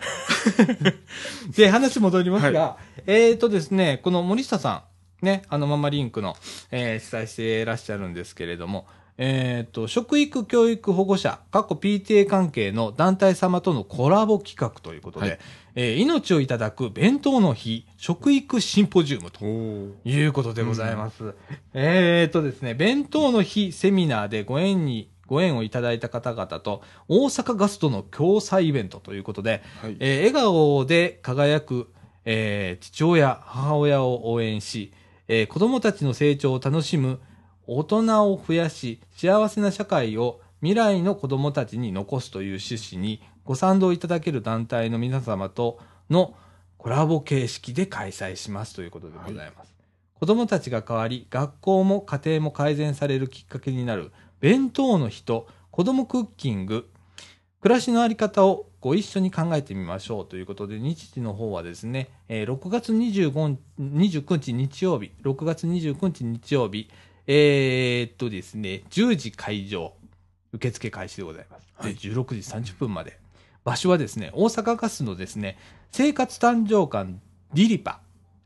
[1.55, 4.83] で、話戻りますが、えーとですね、この森下さ
[5.21, 6.35] ん、ね、あの、ママリンクの、
[6.71, 8.87] えー主催していらっしゃるんですけれども、
[9.17, 15.39] えーと、食育教育保護者、過去 PTA 関係の団体様とのコラボ企画ということで、はい
[15.75, 19.43] えー命をいただく弁当の日、食育シンポジウムと
[20.07, 21.33] いうことでございます。
[21.73, 29.97] えーとですね、弁当の日セミナーでご縁に、ご縁をいただいた方々と、大阪ガストの共催イベントということで、はい。
[29.99, 31.89] えー笑顔で輝く、
[32.25, 34.91] えー父親、母親を応援し、
[35.27, 37.19] えー子供たちの成長を楽しむ
[37.67, 46.35] 大人を増やし、幸せな社会を未来の子供たちに残すという趣旨にご賛同いただける団体の皆様との
[46.77, 49.73] コラボ形式で開催しますということでございます。
[50.13, 56.89] 子供たちが変わり、学校も家庭も改善されるきっかけになる弁当の日と子供クッキング、
[57.61, 66.89] 暮らしのあり方をご一緒に考えてみましょうということで、日時の方はですね、えー6月25 29日日曜日、6月29日日曜日、
[67.27, 69.93] えーっとですね、10時会場、
[70.51, 71.67] 受付開始でございます。
[71.81, 73.19] ではい16時30分まで。
[73.63, 75.57] 場所はですね、大阪ガスのですね、
[75.91, 77.17] 生活誕生館
[77.53, 78.01] ディリパ、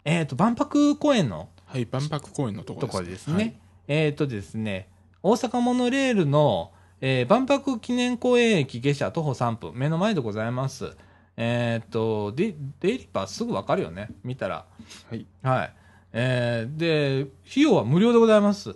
[0.06, 2.92] えーっと、万博公園のはい、万博公園のところです。
[2.92, 3.60] ところですね。
[3.88, 4.90] えっ、とですね、
[5.24, 6.72] 大阪モノレールの、
[7.02, 10.96] えー万博記念公園駅下車徒歩3分、目の前でございます。
[11.36, 14.66] えーっと、デデイリーパーすぐわかるよね、見たら。
[15.10, 15.26] はい。
[15.44, 15.74] はい。
[16.20, 18.76] えーで、費用は無料でございます。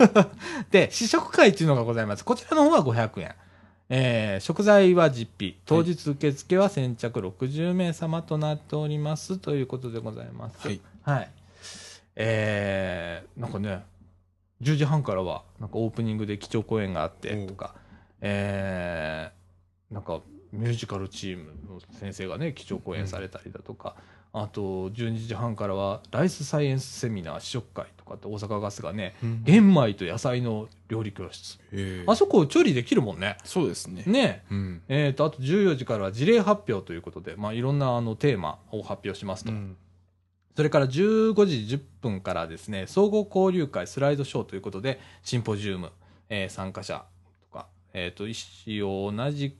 [0.72, 2.24] で、試食会っていうのがございます。
[2.24, 3.34] こちらの方は500円。
[3.90, 5.56] えー食材は実費。
[5.66, 9.36] 当日受付は先着60名様となっております。
[9.36, 10.66] ということでございます。
[10.66, 10.80] はい。
[11.02, 11.30] はい。
[12.16, 13.84] えー、なんかね、
[14.62, 17.74] 10時半からは、なんかオープニングで基調講演があって、とか、
[18.22, 20.22] えー、なんか
[20.52, 23.96] ミュージカルチームの先生がね、基調講演されたりだとか、
[24.32, 31.58] あと、12時半からは、ライスサイエンスセミナー試食会とかって大阪ガスがね、うん玄米と野菜の料理教室。
[32.06, 33.38] あそこ調理できるもんね。
[33.44, 34.04] そうですね。
[34.06, 34.82] ねうん。
[34.88, 39.52] えーと、あと14時からは事例発表ということで、まあ、いろんなあのテーマを発表しますと。
[39.52, 39.76] うん
[40.56, 45.90] それから15時10分からですね、総合交流会スライドショーということで、シンポジウム、
[46.28, 47.04] えー参加者
[47.40, 48.34] とか、えっ、と、意
[48.82, 49.56] 思を同じ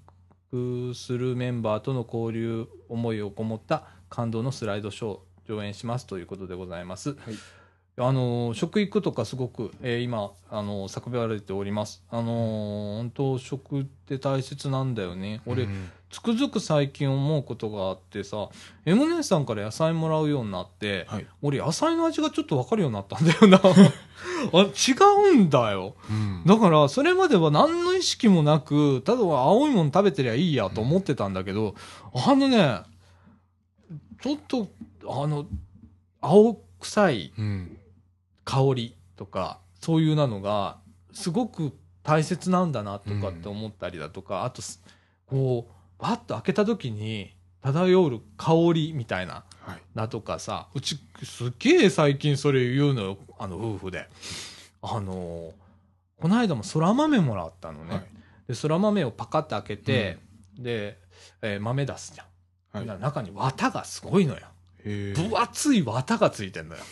[0.50, 7.10] くするメンバーとの交流、思いをこもった感動のスライドショーを上演しますということでございます。
[7.10, 7.18] はい
[8.02, 12.02] あのー食育とかすごく、えー今、あのー叫ばれております。
[12.10, 15.42] あのー本当食って大切なんだよね。
[15.44, 18.48] 俺、うんつくづく最近思うことがあってさ、
[18.84, 21.26] M 姉さんから野菜もらうようになって、はい。
[21.40, 23.60] 俺野菜の味がちょっとわかるようになったんだよな。
[24.52, 25.94] あ違うんだよ。
[26.10, 31.76] うんだから、それまでは何の意識もなく、ただ青いもの食べてりゃいいやと思ってたんだけど、
[32.12, 32.80] あのね、
[34.22, 34.68] ちょっと、
[35.08, 35.46] あの、
[36.20, 37.76] 青臭いうん。
[38.44, 40.78] 香りとか、そういうなのが、
[41.12, 44.82] すごく大切なんだなとかって思ったりだとか、あとす、
[45.26, 49.82] こう、バッと開けた時に漂う香りみたいな、はい。
[49.94, 54.08] だとかさ、うちすっげえ最近それ言うのよ、あの夫婦で。
[54.82, 55.52] あの、
[56.20, 57.94] この間も空豆もらったのね。
[57.94, 58.06] はい。
[58.48, 60.18] で、空豆をパカッて開けて、
[60.58, 60.98] で、
[61.42, 62.26] えー豆出すじゃん。
[62.72, 64.46] はい中に綿がすごいのよ。
[64.84, 66.82] 分厚い綿がついてんのよ。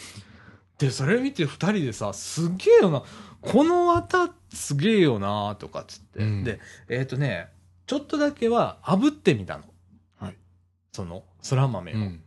[0.78, 3.02] で、それ見て二人でさ、すげえよな。
[3.40, 6.20] この綿すげえよなとかっつって。
[6.20, 7.48] うんで、えっ、とね、
[7.86, 9.64] ちょっとだけは炙ってみたの。
[10.18, 10.36] はい。
[10.92, 11.94] その、空豆を。
[11.96, 12.20] うん。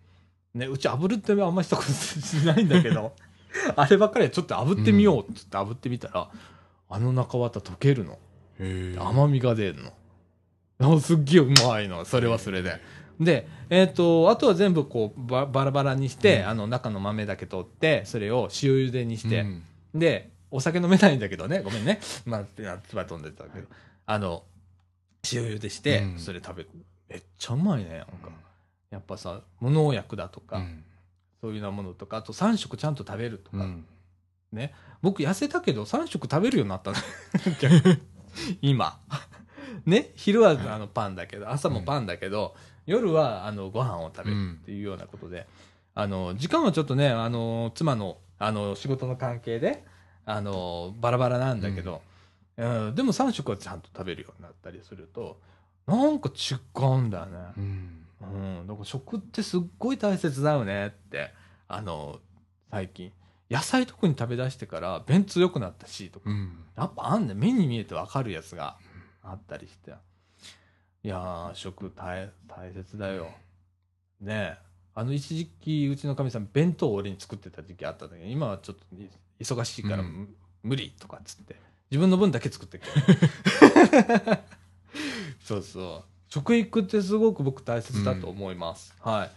[0.53, 3.15] ね、うち炙るってあんましたことしないんだけど、
[3.75, 6.29] あればっかりはちょっと炙ってみようって言って炙ってみたら、
[6.89, 8.19] あの中綿溶けるの。
[8.99, 10.95] 甘みが出るの。
[10.95, 12.03] あすっげえうまいの。
[12.05, 12.81] それはそれで。
[13.19, 21.99] で、えっ、と、あとは全部こうバ、バラバラにして、うんあの中の豆だけ取って、それを塩茹でにして、うんで、お酒飲めないんだけどね、ごめんね。
[22.25, 22.45] まあ、
[22.87, 23.67] つば飛んでたけど、
[24.05, 24.43] あの、
[25.31, 26.69] 塩茹でしてう、んそれ食べる。
[27.09, 28.29] めっちゃうまいね、なんか。
[28.89, 30.83] やっぱさ、無農薬だとか、うん
[31.41, 33.85] そういうようなものとか、あと3食ちゃんと食べるとか、うん
[35.01, 36.97] 僕痩せたけど3食食べるようになったの。
[38.61, 38.99] 今。
[39.85, 42.55] ね、昼はあのパンだけど、朝もパンだけど、
[42.85, 45.47] 夜はあのご飯を食べるっていうようなことで、
[45.93, 49.83] あの、時間はちょっとね、あの、妻の、あの、仕事の関係で、
[50.25, 52.01] あの、バラバラなんだけど、
[52.57, 55.39] うんでも3食はちゃんと食べるようになったりすると、
[55.87, 57.37] なんか違うんだよね。
[57.57, 61.31] うんうん、だから食ってすっごい大切だよねって、
[61.67, 62.19] あの、
[62.69, 63.11] 最近。
[63.49, 66.29] 野菜特に食べ出してから便通良くなったし、とか。
[66.29, 68.77] うんやっぱあんね目に見えてわかるやつが
[69.23, 69.93] あったりして。
[71.03, 73.29] いやー、食大大切だよ。
[74.19, 74.71] ねえ。
[74.93, 78.83] あの一時期、うちのかみさん弁当を俺に作ってた時期あったんだけど、今はちょっと
[79.39, 81.55] 忙しいから、うん無理とかっつって。
[81.89, 82.91] 自分の分だけ作ってくる。
[85.43, 86.11] そうそう。
[86.31, 88.95] 食育ってすごく僕大切だと思います。
[89.01, 89.31] はい。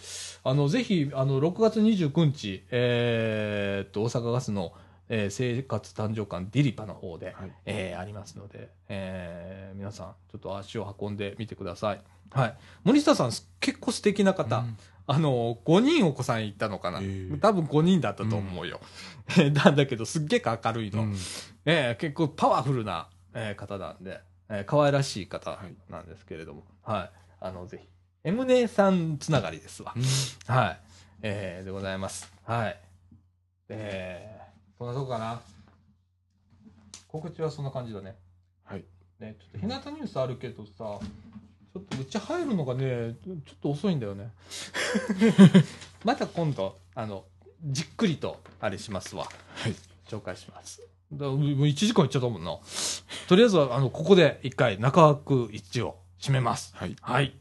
[0.45, 4.75] あの、ぜひ、あの、6月29日、えーっと、大阪ガスの、
[5.09, 12.01] えー生活誕生館ディリパの方で、はいえーありますので、えー皆さん、ちょっと足を運んでみてください。
[12.33, 12.57] はい。
[12.85, 13.31] 森下さん、
[13.61, 14.59] 結構素敵な方。
[14.59, 14.77] うん
[15.07, 16.99] あの、5人お子さんいたのかな。
[17.01, 18.81] へー多分5人だったと思うよ。
[19.53, 21.03] なん だけど、すっげえ明るいの。
[21.03, 21.15] うん
[21.67, 27.11] ええ結構パワフルな、えー方なんで、えー可愛らしい方はいなんですけれども、はい。
[27.41, 27.89] あの、ぜひ、
[28.25, 29.95] M 姉さんつながりですわ。
[30.47, 30.81] はい。
[31.21, 32.33] えーでございます。
[32.45, 32.81] はい。
[33.69, 34.44] えー、
[34.85, 35.41] そんなとこかな。
[37.09, 38.17] 告知はそんな感じだね。
[38.65, 38.85] はい。
[39.19, 44.31] ね、ちょっと日向ニュースあるけどさ、ちょっとうち入るのがね、ちょっと遅いんだよね。
[46.05, 47.25] また今度、あの、
[47.65, 49.27] じっくりと、あれしますわ。
[49.55, 49.75] はい。
[50.07, 50.83] 紹介します。
[51.11, 52.59] だもう1時間いっちゃったもんな。
[53.27, 56.77] とりあえずは、あの、ここで一回中枠一を締めます。
[56.77, 56.95] はい。
[57.01, 57.35] はい。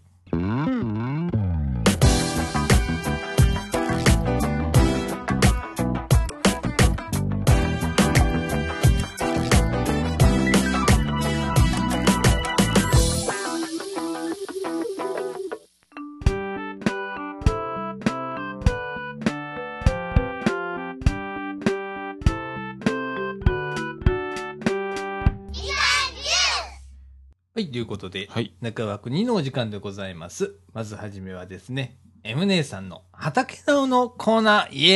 [27.94, 28.56] ことで、はい。
[28.60, 30.56] 中枠2のお時間でございます。
[30.74, 34.96] まずはじめはですね、M 姉さんの畑直のコーナー、イエ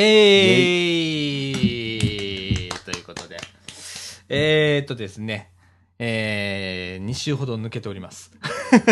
[1.53, 3.37] ーイということで、
[4.29, 5.51] えー、っとですね、
[5.99, 8.31] えー、2週ほど抜けております。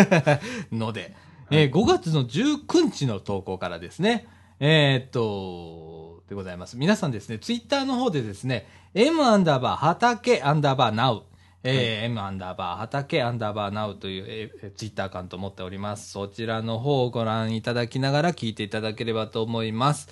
[0.70, 1.12] ので、
[1.50, 4.28] えー5月の19日の投稿からですね、
[4.60, 6.76] えー、っと、でございます。
[6.76, 11.22] 皆さんですね、ツイッターの方でですね、m アンダーバー畑アンダーバー now、
[11.66, 16.10] えー m アンダーバー畑アンダーバー now という、えーツイッターアカウントを持っております。
[16.10, 20.08] そちらの方をご覧いただきながら聞いていただければと思います。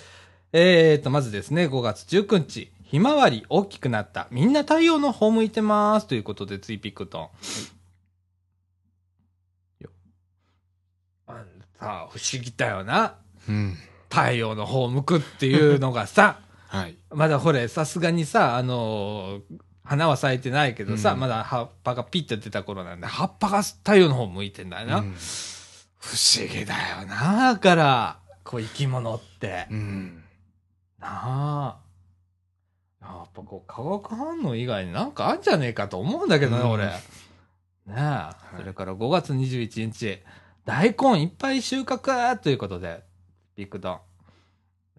[0.53, 4.27] えー、と、まずですね、5月19日、ひまわり大きくなった。
[4.31, 6.07] みんな太陽の方向いてます。
[6.07, 7.29] ということで、ツイピックトン。
[9.83, 9.89] よ
[11.27, 11.45] あん
[11.77, 13.15] た、不思議だよな。
[13.49, 13.75] うん。
[14.09, 16.95] 太陽の方向くっていうのがさ、 はい。
[17.09, 19.41] まだこれ、さすがにさ、あのー
[19.85, 24.97] 花は咲いてないけどさ、うんまだ葉っぱがピッと出た頃なんで、葉っぱが太陽の方向いてんだよな。
[24.99, 25.15] うん
[26.05, 29.65] 不思議だよな、だから、こう生き物って。
[29.71, 30.23] うん。
[30.99, 31.85] なあ。
[33.01, 36.85] やっぱこう、化学反応以外になんかあんじゃねえかと思うんだけどね、うん俺。
[36.85, 36.93] ね
[37.87, 40.21] え、いそれから5月21日、
[40.63, 43.03] 大根いっぱい収穫ということで、
[43.55, 43.99] ビッグドン。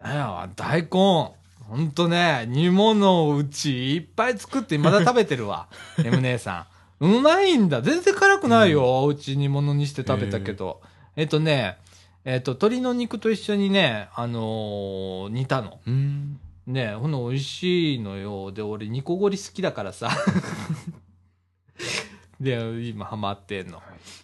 [0.04, 1.34] ねえ、大根。
[1.68, 5.68] ほんとね、煮物をうちいっぱい作ってまだ食べてるわ。
[6.04, 6.66] M 姉さ
[7.00, 7.04] ん。
[7.04, 7.82] うまいんだ。
[7.82, 9.06] 全然辛くないよ。
[9.06, 10.80] うち煮物にして食べたけど。
[11.16, 11.78] えっとね、
[12.24, 15.80] えっと、鶏の肉と一緒にね、あのー煮たの。
[15.86, 16.38] うん。
[16.66, 18.52] ねほんの美味しいのよ。
[18.52, 20.10] で、俺、ニコゴリ好きだからさ。
[22.40, 23.82] で、今ハマってんの。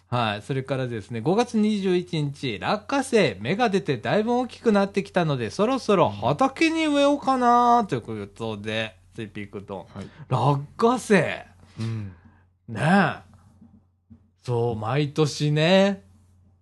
[0.09, 0.41] はい。
[0.43, 9.87] それからですね、5月21日、落花生、芽が出てだいぶ大きくなってきたので、そろそろ畑に植えようかなということで、ツイピックと。
[9.95, 10.05] はい。
[10.29, 11.45] 落花生
[11.79, 12.11] うん。
[12.67, 13.15] ねえ。
[14.43, 16.03] そう、毎年ね、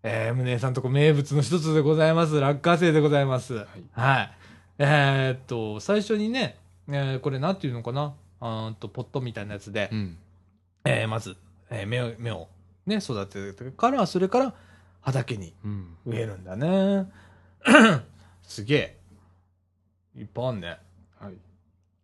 [0.03, 2.39] えー、胸さんとこ名物の一つでございます。
[2.39, 3.55] 落花生でございます。
[3.55, 3.65] はい。
[3.91, 4.31] はい。
[4.79, 8.13] えーっと、最初にね、えーこれなんていうのかな？
[8.39, 10.17] あと、ポットみたいなやつで、うん。
[10.85, 11.35] えーまず、
[11.69, 12.47] えー芽を、芽を
[12.85, 14.53] ね、育ててから、それから
[15.01, 15.97] 畑にうん。
[16.05, 17.11] 植えるんだね。
[18.43, 18.97] すげえ。
[20.15, 20.77] いっぱいあんね。
[21.19, 21.33] はい。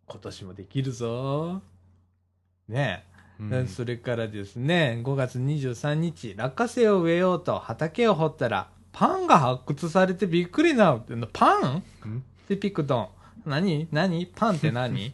[0.06, 1.60] 今年もできるぞ。
[2.68, 3.08] ねえ。
[3.40, 10.94] うんそれからですね、5月23日、落花生を植えようと畑を掘ったら、パンが発掘されてびっくりな、
[11.32, 11.82] パン？
[12.04, 13.08] うんで、ピクトン。
[13.50, 13.86] 何？
[13.92, 14.26] 何？
[14.26, 15.12] パンって何？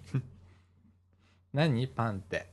[1.52, 1.86] 何？
[1.88, 2.46] パンって。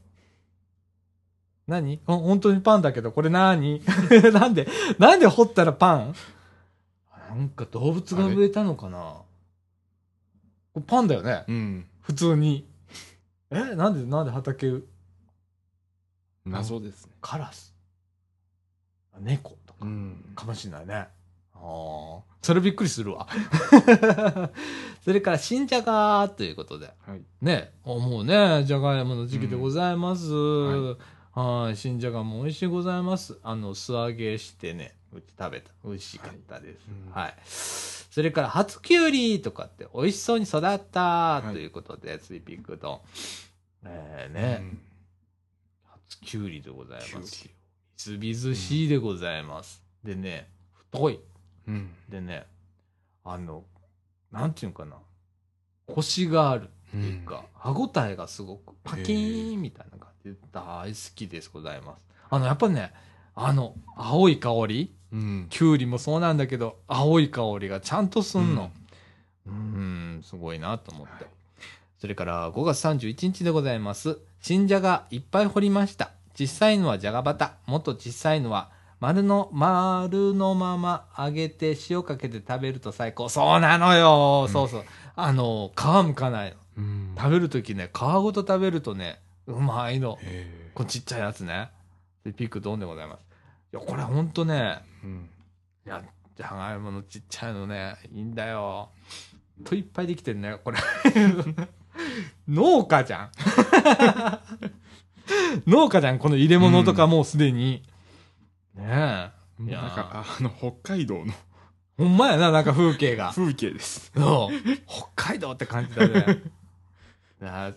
[1.71, 1.99] 何？
[2.05, 3.81] ほ本当にパンだけど、これ何？
[4.33, 4.67] なんで、
[4.99, 6.15] なんで掘ったらパン？
[7.29, 9.21] なんか動物が植えたのかな？
[10.85, 11.45] パンだよね？
[11.47, 11.85] うん。
[12.01, 12.65] 普通に。
[13.49, 13.75] え？
[13.75, 14.81] なんで、なんで畑、
[16.45, 17.11] 謎ですね。
[17.21, 17.75] カラス
[19.19, 20.33] 猫とかうん。
[20.35, 20.95] かもしれないね。
[20.95, 21.07] あ
[21.55, 22.19] あ。
[22.41, 23.27] それびっくりするわ。
[25.05, 26.91] それから、新じゃがということで。
[27.05, 27.21] はい。
[27.41, 30.31] ね、あもうね、じゃがいもの時期でございます。
[30.33, 30.97] は
[31.33, 33.39] はい、新じゃがも美味しいございます。
[33.41, 35.71] あの、素揚げしてね、うち食べた。
[35.85, 36.79] 美味しかったです。
[37.09, 37.35] はいはい。
[37.45, 43.01] それから、初きゅうりとかって美味しそうに育ったはいということで、スイピックと。
[43.85, 44.81] えーね、うん
[46.09, 47.45] 初きゅうりでございます。
[47.45, 47.51] み
[47.95, 49.81] ずみずしいでございます。
[50.03, 51.19] でね、太い。
[51.65, 51.89] うん。
[52.09, 52.45] でね、
[53.23, 53.63] あの、
[54.33, 54.97] なんていうのかな。
[55.87, 62.05] コシがあるっていうか、歯ごたえがすごくパキーンみたいな感じで大好きですございます。
[62.29, 62.93] あの、やっぱね、
[63.35, 65.47] あの、青い香りうん。
[65.49, 68.71] きゅうりもそうなんだけど、青い香りがちゃんとすんの。
[69.45, 71.13] うん、ん、すごいなと思って。
[71.25, 71.33] はい
[72.01, 74.17] それから5月31日でございます。
[74.39, 76.09] 新じゃがいっぱい掘りました。
[76.33, 77.57] 小さいのはじゃがバタ。
[77.67, 83.29] もっと小さいのは丸の、丸のまま揚げて塩かけて食べると最高。
[83.29, 84.83] そうなのよ、そうそう。
[85.15, 86.57] あの、皮むかないの。
[86.77, 87.15] うん。
[87.17, 90.17] 食べるときね、皮ごと食べるとね、うまいの。
[90.21, 91.69] へこのちっちゃいやつね。
[92.23, 93.25] で、ピックドンでございます。
[93.73, 95.29] いや、これほんとね、ーうん。
[95.85, 96.03] いや、
[96.35, 98.89] じゃがいものちっちゃいのね、いいんだよ。
[99.63, 100.77] といっぱいできてるね、これ。
[102.47, 103.31] 農家じゃん。
[105.67, 107.83] 農家じゃん、この入れ物とかもうすでに。
[108.75, 109.31] ねえ。
[109.63, 111.33] いやーなんか、あの、北海道の
[111.97, 113.31] ほんまやな、なんか風景が。
[113.35, 114.11] 風景です。
[114.15, 114.55] そう。
[114.87, 116.41] 北海道って感じだね。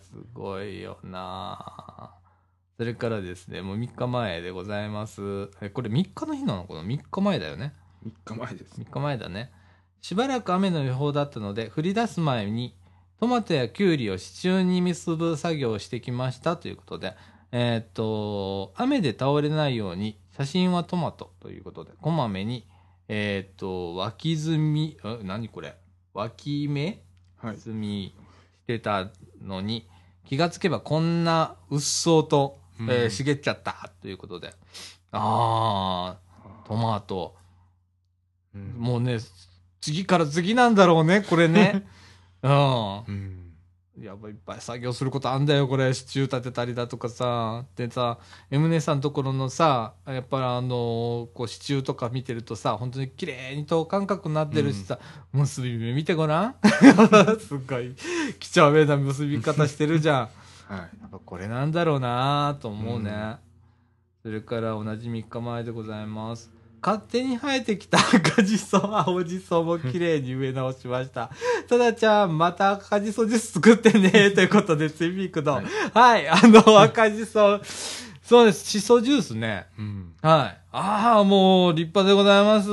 [0.00, 2.14] すごいよな
[2.76, 5.48] それからですね、もう3日前でございます。
[5.60, 7.72] え、これ3日の日なのかな ?3 日前だよね。
[8.04, 8.80] 3日前です。
[8.80, 9.52] 3日前だね。
[10.02, 12.76] しばらく雨の予報だったので、降り出す前に、
[13.20, 17.14] トマトやキュウリを支柱に結ぶ作業をしてきましたということで、
[17.52, 22.66] えーっと、雨で倒れないように、写真はトマトということで、こまめに、
[23.06, 25.76] えっ、と、脇積み、え何これ？
[26.12, 27.04] 脇目
[27.36, 27.56] はい。
[27.56, 28.14] 積み
[28.64, 29.10] してた
[29.44, 29.88] のに、
[30.26, 34.54] 気がつけばこんなうっそうと、うんえー茂っちゃったということで。
[35.12, 37.36] あー、トマト。
[38.54, 39.18] うんもうね、
[39.80, 41.86] 次から次なんだろうね、これね。
[42.42, 43.43] うん。
[43.98, 44.04] うん。
[44.04, 45.92] やっぱいっぱい作業することあんだよ、これ。
[45.94, 47.64] 支柱立てたりだとかさ。
[47.76, 48.18] でさ、
[48.50, 54.98] エムネさんところのさ、やっぱりあの、こう支柱とか見てるとさ、本当に綺麗に等間隔になってるしさ、
[55.32, 56.54] 結び目見てごらん？
[57.40, 57.94] すっごい、
[58.40, 60.28] 几帳面な結び方してるじゃん。
[60.72, 60.78] はい。
[60.78, 63.10] やっぱこれなんだろうなと思うね。
[63.10, 63.36] うん
[64.24, 66.50] それから同じ3日前でございます。
[66.84, 71.30] 勝手に生えてきた赤じそ、青じそも綺麗に植え直しました。
[71.66, 75.62] ただちゃん、また赤じそジュース作ってね、ということで、ツイピークの。
[75.94, 77.58] はい、あの、赤じそ、
[78.22, 79.66] そうです、しそジュースね。
[79.78, 80.12] うん。
[80.20, 80.60] はい。
[80.72, 82.70] ああ、もう、立派でございます。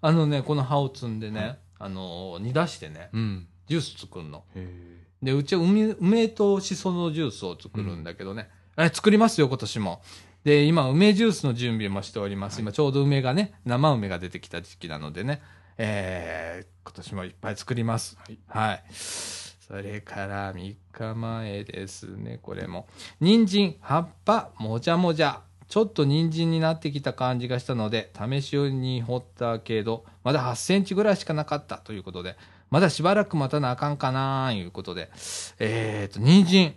[0.00, 3.46] あのね、この葉を摘んでね、あの、煮出してね、うん。
[3.68, 4.42] ジュース作るの。
[4.56, 8.50] へで、うちは梅梅としそのジュースを作るんだけどね。
[8.76, 10.02] え、作りますよ、今年も。
[10.44, 12.60] で、今、梅ジュースの準備もしております。
[12.60, 15.40] 今、ちょうど梅がね、生梅が出てきた時期なのでね。
[15.78, 18.18] えー、今年もいっぱい作ります。
[18.18, 18.38] はい。
[18.46, 18.84] はい。
[18.92, 22.86] それから3日前ですね、これも。
[23.20, 25.40] 人参、葉っぱ、もじゃもじゃ。
[25.66, 32.36] ちょっと人参になってきた感じがしたので、試しに掘ったけど、まだ8センチぐらいしかなかったということで、
[32.70, 35.10] まだしばらく待たなあかんかなーいうことで、
[35.58, 36.74] えーと、人参、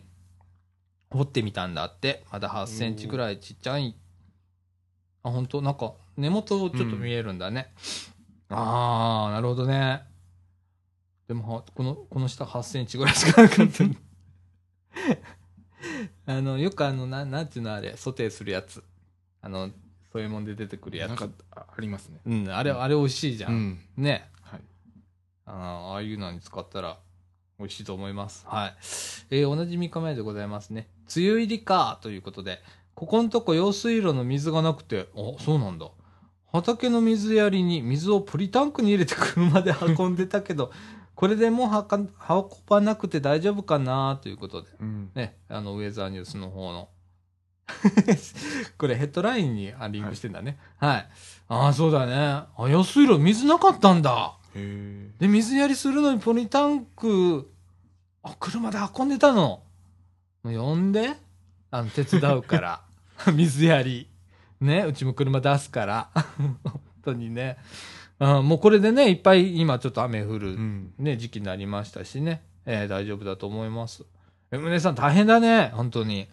[1.09, 3.95] 掘ってみたんだって、まだ8センチぐらいちっちゃい。
[5.23, 5.61] あ、本当？
[5.61, 7.73] なんか、根元ちょっと見えるんだね。
[8.49, 10.03] あー、なるほどね。
[11.27, 13.84] でも、はこの、この下8センチぐらいしかなかった。
[16.34, 18.84] あの、よくあの、ななんていうのあれ、ソテーするやつ。
[19.41, 19.69] あの、
[20.11, 21.09] そういうもんで出てくるやつ。
[21.09, 22.19] なんか、あありますね。
[22.25, 23.49] うん、あれ、あれ美味しいじゃ。
[23.49, 23.79] うんん。
[23.97, 24.29] ね。
[24.41, 24.61] はい。
[25.45, 26.97] あーああいうのに使ったら
[27.59, 28.45] 美味しいと思います。
[28.47, 28.75] はい。
[29.29, 30.88] えー同じ3日前でございますね。
[31.15, 32.61] 梅雨入りかということで、
[32.95, 35.88] ここのとこ用水路の水がなくて、あ、そうなんだ。
[36.51, 40.71] 畑の水やりに水をポリタンクに入れて車で運んでたけど、
[41.13, 42.07] これでもうはか運
[42.67, 44.69] ばなくて大丈夫かなということで。
[44.79, 45.11] うん。
[45.15, 46.89] ね、あの、ウェザーニュースの方の。
[48.77, 50.57] これヘッドラインにあリンクしてんだね。
[50.77, 51.09] はい。
[51.49, 52.15] ああ、そうだね。
[52.15, 54.38] あ、用水路水なかったんだ。
[54.55, 55.11] へえ。
[55.19, 57.51] で、水やりするのにポリタンク、
[58.23, 59.63] あ、車で運んでたの。
[60.43, 61.15] もう呼んで、
[61.72, 62.81] あの、手伝うから。
[63.34, 64.09] 水やり。
[64.61, 66.09] ね、うちも車出すから。
[66.38, 67.57] 本当にね。
[68.19, 70.93] うん、もうこれでね、いっぱい今ちょっと雨降る、うん。
[70.97, 72.43] ね、時期になりましたしね。
[72.65, 74.05] えー大丈夫だと思います。
[74.51, 75.72] え、むねさん大変だね。
[75.73, 76.27] 本当に。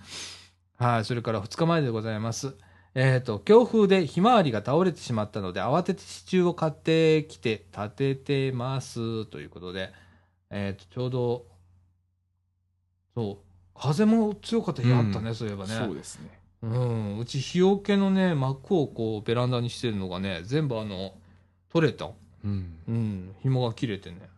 [0.76, 2.55] はい、それから2日前でございます。
[2.94, 9.26] えっ、と、強風でひまわりが倒れてしまったので、慌てて支柱を買ってきて立ててます。
[9.26, 9.93] ということで、
[10.51, 11.47] えっ、と、ちょうど、
[13.14, 13.43] そう、
[13.74, 15.74] 風も強かった日あったね、うんそういえばね。
[15.74, 16.38] そうですね。
[16.62, 21.12] うん、うち日よけのね、幕をこうベランダにしてるのがね、全部あの、
[21.70, 22.10] 取れた。
[22.44, 22.76] うん。
[22.88, 24.28] うん、紐が切れてね。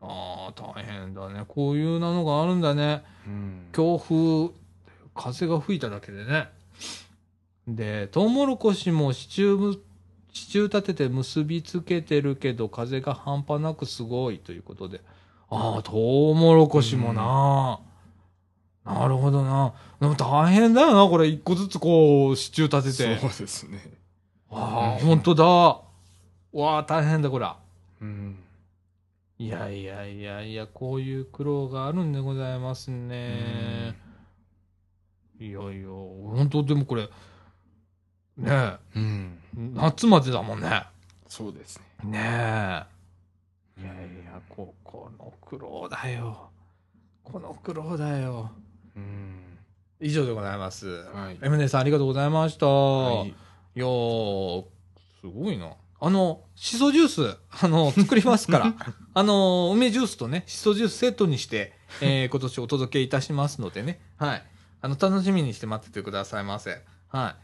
[0.00, 1.44] ああ、大変だね。
[1.48, 3.02] こういうのがあるんだね。
[3.26, 3.68] うん。
[3.72, 4.50] 強風、
[5.14, 6.50] 風が吹いただけでね。
[7.66, 9.80] で、トウモロコシも支柱む、
[10.32, 15.00] 支柱立てて結びつけてるけど、風が半端なくすごいということで。
[15.48, 17.80] ああ、トウモロコシもな、
[18.86, 19.74] なるほどな。
[20.00, 21.26] でも大変だよな、これ。
[21.26, 23.18] 一個ずつこう、支柱立てて。
[23.18, 23.80] そうですね。
[24.48, 25.44] ああ、本当だ。
[25.44, 27.56] わあ、大変だ、こら。
[28.00, 28.38] うん。
[29.38, 33.96] いやいやいやいや、こういう苦労があるんでございますね。
[35.40, 37.08] いやいや、本当でもこれ、
[38.36, 39.38] ねうん。
[39.58, 40.84] え、夏までだもんね。
[41.26, 42.10] そうですね。
[42.10, 42.86] ね
[43.78, 43.82] え。
[43.82, 46.50] いやいや、こ、この苦労だよ。
[47.24, 48.50] この苦労だよ。
[48.96, 49.58] うん。
[50.00, 50.86] 以上でございます。
[50.88, 51.38] はい。
[51.42, 52.66] エムネさんありがとうございました。
[52.66, 54.64] はいいやー、
[55.20, 55.74] すごいな。
[56.00, 58.74] あの、シソジュース、あの、作りますから。
[59.12, 64.00] あの、梅ジュースとね、シソジュースセットにして、えー 今年お届けいたしますのでね。
[64.16, 64.42] はい。
[64.80, 66.82] あの、楽しみにして待っててくださいませ。
[67.08, 67.36] は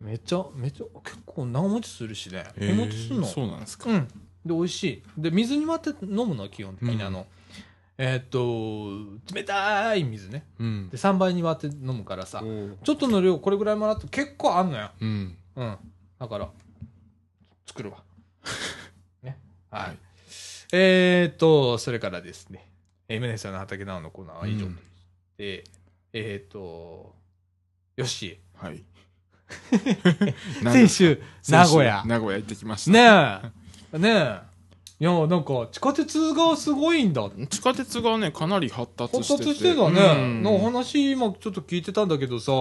[0.00, 0.04] い。
[0.04, 2.44] めっちゃ、めっちゃ、結構長持ちするしね。
[2.58, 3.26] 日持ちすんの？
[3.26, 3.88] そうなんですか。
[3.88, 4.08] うん。
[4.08, 4.12] で、
[4.46, 5.02] 美味しい。
[5.16, 7.26] で、水に割って飲むのは基本的に、うんあの、
[8.04, 10.44] えーっと、冷たい水ね。
[10.58, 10.96] うんで、。
[10.96, 12.42] 3倍に割って飲むからさ
[12.82, 14.90] ちょっとの量これぐらいもらって結構あんのよ。
[15.00, 15.36] うん。
[15.54, 15.76] うん。
[16.18, 16.50] だから、
[17.64, 18.02] 作るわ。
[19.22, 19.38] ね。
[19.70, 19.82] はい。
[19.82, 19.98] はい
[20.74, 22.66] えーっと、それからですね、
[23.06, 24.78] えー、さんの畑なおのコーナーは以上とうん
[25.36, 25.64] で、
[26.12, 27.14] えーっと、
[27.94, 28.82] よし、はい。
[30.64, 32.02] 先週、名古屋。
[32.04, 32.90] 名古屋行ってきました。
[32.90, 33.52] ね
[33.92, 33.98] え。
[33.98, 34.51] ねえ。
[35.02, 37.28] いや、なんか、地下鉄がすごいんだ。
[37.50, 39.44] 地下鉄がね、かなり発達発してて。
[39.46, 40.28] 達してたうね。
[40.28, 42.54] んの話、今ちょっと聞いてたんだけどさ、あ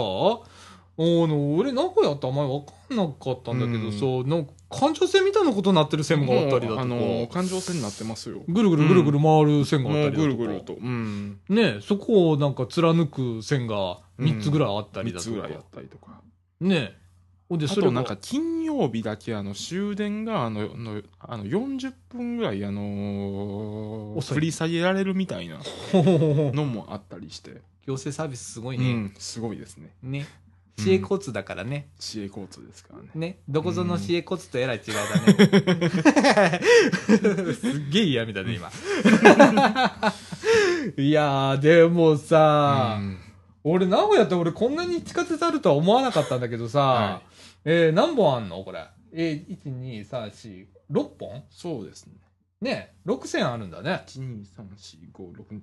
[0.97, 8.41] の、俺、名古屋ってあんまり分かんなかったんだけどさ、なんか、環状線みたいなことになってる線があったりだとか、あの、環状線になってますよ。
[8.47, 10.73] ぐるぐるぐるぐる回る線があったりだとか、ぐるぐると。
[10.73, 11.39] うん。
[11.47, 15.31] ねそこをなんか貫く線が3つぐらいあったり3だとか。
[15.31, 16.22] つぐらいやったりとか。
[16.59, 17.01] ね
[17.57, 25.60] で、あそれがとなんか金曜日だけあの終電があののあの40分ぐらいあのー遅い振り下げられるみたいな
[25.94, 28.94] のもあったりして、行政サービスすごいうね。
[28.94, 29.90] ん、すごいですね。
[30.03, 30.19] ね。
[30.19, 30.26] うん
[30.82, 31.90] 市営交通だからね。
[31.99, 33.10] 市営交通ですからね。
[33.14, 33.38] ね。
[33.48, 34.99] どこぞの市営交通とえらい違いだ
[36.49, 36.60] ね。
[37.53, 38.72] すっげえ嫌みたいね、今。
[40.98, 43.18] いやー、でもさ、うん
[43.64, 47.22] 俺、名古屋って俺こんなに地下鉄あるとは思わなかったんだけどさ、は
[47.65, 48.63] えー何本あんの？
[48.63, 48.88] これ。
[49.13, 51.43] えー、1、2、3、4、6本？
[51.49, 52.13] そうですね。
[52.61, 54.03] ね、6線あるんだね。
[54.07, 55.59] 1、2、3、4、5、6、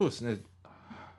[0.00, 0.38] そうですね。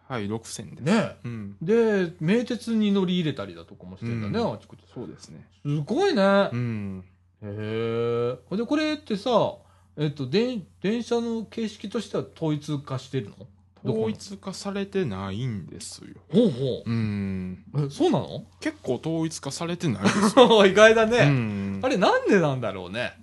[0.07, 0.83] はい、6線です。
[0.85, 1.17] ね。
[1.25, 1.57] うん。
[1.61, 4.79] で、名鉄に乗り入れたりだとかもしてんだね、うんあちこち。
[4.93, 5.45] そうですね。
[5.65, 6.49] すごいね。
[6.53, 7.03] うん。
[7.41, 8.55] へえ。
[8.55, 9.57] で、これってさ、
[9.97, 13.47] えっと、で電車の形式としては統一化してるの？
[13.91, 16.15] 統一化されてないんですよ。
[16.31, 17.63] ほうほうん。
[17.73, 17.85] う。
[17.85, 18.45] え、そうなの？
[18.59, 20.65] 結構統一化されてないですよ。
[20.67, 21.25] 意外だうね。
[21.29, 23.13] んあれなんでなんだろうね？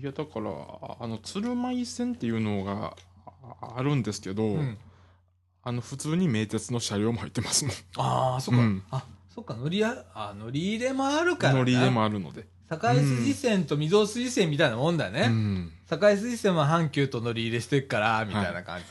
[0.00, 0.50] いやだから
[1.00, 2.96] あの鶴舞線っていうのが
[3.60, 4.78] ああるんですけど、うん。
[5.62, 8.60] あの普通に名鉄の車両も入ってますもんああ、そっか。
[8.60, 9.04] うんあ、
[9.34, 11.58] そっか、乗りあ、あ、乗り入れもあるからな。
[11.58, 15.26] 乗り入れもあるので、境筋線と御堂筋線みたいなもんだうね。
[15.26, 18.86] ん境筋線は阪急と乗り入れしてっから、みたいな感じ。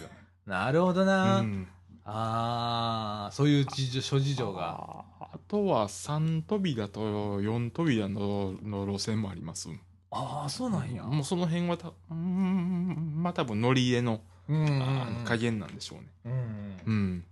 [0.49, 1.39] なるほどな。
[1.41, 1.67] うん。
[2.05, 4.77] ああ、そういう事情諸事情が。
[5.19, 9.69] ああとは3扉と4扉のの路線もあります。
[10.11, 11.03] ああ、そうなんや。
[11.03, 16.05] もうその辺はたうんまあ多分乗り入れの,、うんうんあの加減なんでしょうね。
[16.25, 16.77] うんうん。
[16.85, 17.23] うん。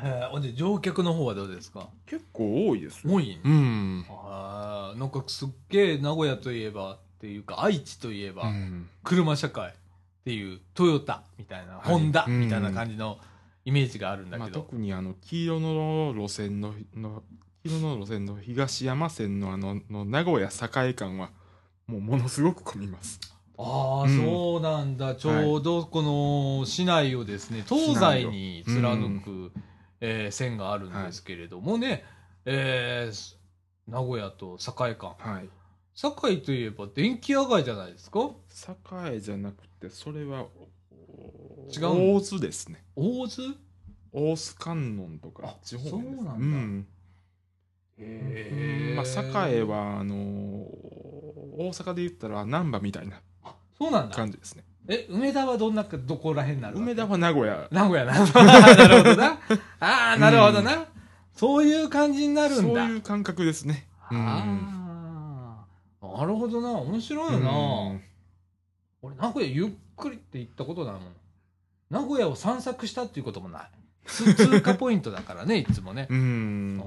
[0.00, 1.88] えー、乗客の方はどうですか？
[2.06, 3.12] 結構多いですよ。
[3.12, 4.06] 多いうん。
[4.08, 8.88] あーなんかすっげえ名古屋といえばっていうか愛知といえば、うん。
[9.02, 9.72] 車社会っ
[10.24, 11.76] ていうトヨタみたいな、い。
[11.82, 12.40] ホンダうん。
[12.40, 13.18] みたいな感じの
[13.64, 17.24] イメージがあるんだまあ、けど、特にあの黄色の路線のの
[17.64, 21.30] 黄色の路線の東山線のあのの名古屋栄間は
[21.88, 23.18] もうものすごく混みます。
[23.58, 24.16] ああ、うん。
[24.16, 25.16] そうなんだ。
[25.16, 29.50] ちょうどこの市内をですね東西に貫く、
[30.00, 32.04] えー線があるんですけれどもね、
[32.44, 33.36] えー
[33.88, 35.48] 名古屋と栄間はい
[36.00, 38.30] 堺といえば電気屋街じゃないですか？
[39.10, 40.46] 栄じゃなくてそれは
[41.74, 42.84] 違うの大津ですね。
[42.94, 43.42] 大津
[44.12, 45.90] 大須観音とかあ地方です。
[45.90, 46.32] そうなんだ。
[46.34, 46.86] うん。
[47.98, 53.20] へまあ栄はあの大阪で言ったら難波みたいな
[53.76, 54.14] そうなんだ。
[54.14, 54.62] 感じですね。
[54.88, 57.68] え梅田はどんなかどこら辺になる梅田は名古屋。
[57.72, 58.14] 名古屋な。
[58.24, 59.38] なるほどな。
[59.80, 60.86] ああなるほどな、
[61.34, 62.84] そういう感じになるそんだ。
[62.86, 63.88] ういう感覚ですね。
[64.10, 64.18] うん。
[64.26, 64.77] ああ
[66.16, 66.70] なるほどな。
[66.72, 68.02] 面白いよな、うん。
[69.02, 71.02] 俺名古屋ゆっくりって行ったことないもん。
[71.90, 73.70] 名古屋を散策したっていうこともない。
[74.06, 76.06] つ 通過ポイントだからねいつもね。
[76.10, 76.76] ううん。
[76.78, 76.82] んへ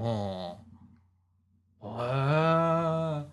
[1.84, 3.26] え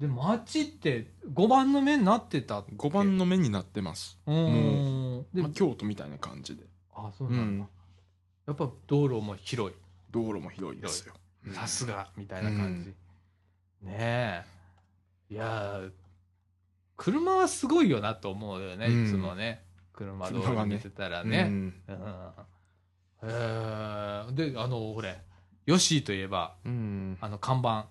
[0.00, 4.18] で街って5番の目になってたっけ？5番の目になってます。
[4.26, 5.26] うん。
[5.32, 6.64] でまあ、京都みたいな感じで。
[6.94, 7.66] あそうなんだ、
[8.46, 9.76] やっぱ道路も広い。
[10.10, 11.14] 道路も広いですよ。
[11.52, 14.44] さすがみたいな感じ、ねえ
[15.34, 15.90] いやー
[16.96, 19.04] 車はすごいよなと思うよね、うん。
[19.04, 19.64] いつもね。
[19.92, 20.76] 車道車はね。
[20.76, 21.30] 路見てたらうん。
[21.30, 21.74] ねうん。
[23.24, 25.20] へえであのほれ
[25.66, 27.18] ヨッシーといえばうん。
[27.20, 27.88] あの看板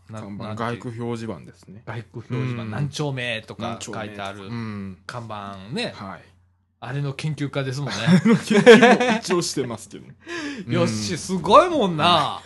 [0.55, 1.83] 外区表示板ですね。
[1.85, 2.71] 外区表示板、うん。
[2.71, 4.97] 何丁目とか書いてあるうん。
[5.05, 6.21] 看板ね、はい。
[6.79, 7.95] あれの研究家ですもんね。
[8.45, 10.07] 研究も一応してますけど。
[10.07, 10.15] ね
[10.67, 12.41] ヨッシーすごいもんな。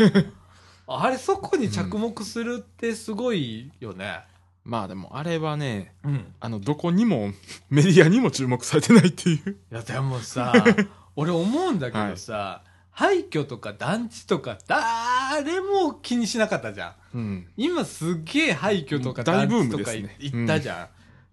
[0.87, 4.21] あれそこに着目するってすごいよね
[4.67, 6.33] まあでもあれはねうん。
[6.41, 7.31] あのどこにも
[7.71, 9.57] メディアにも注目されてないっていう。
[9.71, 10.53] いやでもさ
[11.15, 17.17] 俺思うんだけどさ、廃墟とか団地とか誰も気にしなかったじゃん。
[17.17, 17.47] うん。
[17.55, 20.15] 今すっげえ廃墟とか大団地とかブームですね。
[20.19, 20.87] 行ったじゃん、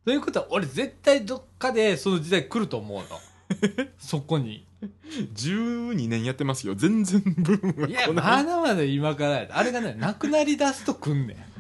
[0.05, 3.86] ということは俺絶対どっかでその時代来ると思うの。
[3.98, 4.65] そこに。
[5.35, 6.74] 12年やってますよ。
[6.77, 8.24] 全然ブームがいや来ない。
[8.24, 11.53] まだまだ今からあれがねなくなりだすと来んねん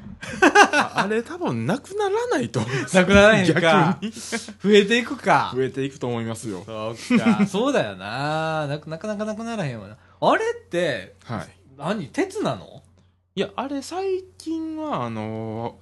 [0.72, 2.72] ああれ多分なくならないと思う。
[2.94, 3.60] なくならへんか。
[3.60, 4.10] 逆に。
[4.12, 5.52] 増えていくか。
[5.54, 6.62] 増えていくと思いますよ。
[6.66, 7.46] そうか。
[7.46, 8.66] そうだよな。
[8.66, 9.96] なくなかなかなくならへんわな。
[10.20, 11.48] あれってはい。
[11.76, 12.08] 何？
[12.08, 12.82] 鉄なの？
[13.36, 15.78] いや、あれ最近は、あの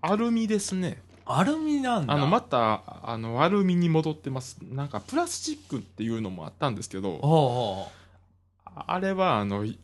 [0.00, 1.02] アルミですね。
[1.24, 2.14] アルミなんだ。
[2.14, 4.58] あの、また、あの、アルミに戻ってます。
[4.70, 7.86] なんか、プラスチックっていうのもあったんですけど、おうおう
[8.86, 9.76] あれは、あの、い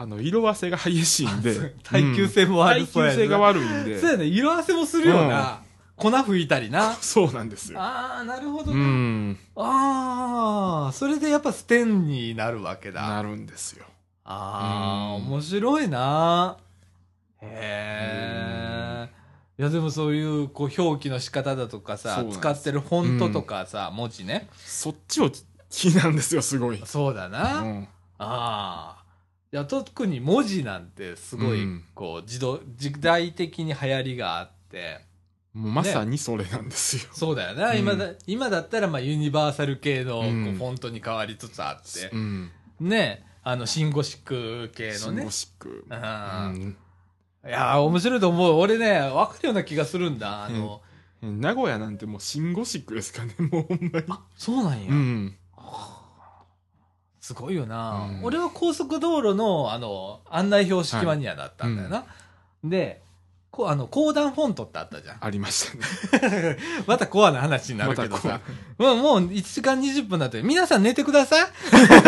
[0.00, 4.26] あの、色あせが激しいんで、耐久性も悪耐そうやな久性が悪いんで、そうやね。
[4.26, 5.62] 色あせもするよな。
[5.96, 6.94] 粉吹いたりな。
[6.94, 7.80] そうなんですよ。
[7.80, 8.80] ああ、なるほどうな。
[8.80, 9.38] ん。
[9.56, 13.02] ああ、それでやっぱステンになるわけだ。
[13.08, 13.86] なるんですよ。
[14.24, 16.56] ああ、うん面白いな。
[17.42, 19.08] へえ。
[19.58, 25.30] いやでもそういうこう表記の仕方だとかさ使ってるフォントとかさ、文字ねそっちを
[25.68, 26.80] 気になるんですよ、すごい。
[26.84, 27.88] そうだな、あうん
[28.20, 28.97] あ
[29.50, 31.84] いや特に文字なんてすごいうん。
[31.94, 35.06] こう時代時代的に流行りがあって。
[35.54, 37.10] もうまさにそれなんですよ。
[37.12, 37.78] そうだよな、うん。
[37.78, 42.50] 今だ今だったらまあユニバーサル系のこううんフォントに変わりつつあって、うん。
[42.80, 43.24] ね。
[43.42, 44.98] あのシンゴシック系のね。
[44.98, 45.86] シンゴシック。
[45.88, 46.76] あーうん。
[47.46, 48.58] いやー面白いと思う。
[48.58, 50.44] 俺ね分かるような気がするんだ。
[50.44, 50.82] あの、
[51.22, 54.06] 名古屋なんてもうシンゴシックですかね、もうほんまに。
[54.36, 55.36] そうなんや、うん。
[57.28, 58.24] すごいよな、うん。
[58.24, 62.06] 俺は高速道路のあの案内標識マニアだったんだよな、
[62.64, 63.02] で
[63.50, 65.18] こうあの講談フォントってあったじゃん。
[65.20, 65.70] ありまし
[66.10, 66.56] たね。
[66.88, 68.40] またコアな話になるけどまさ
[68.78, 71.46] た、もうもう1時間20分だって皆さん寝てください。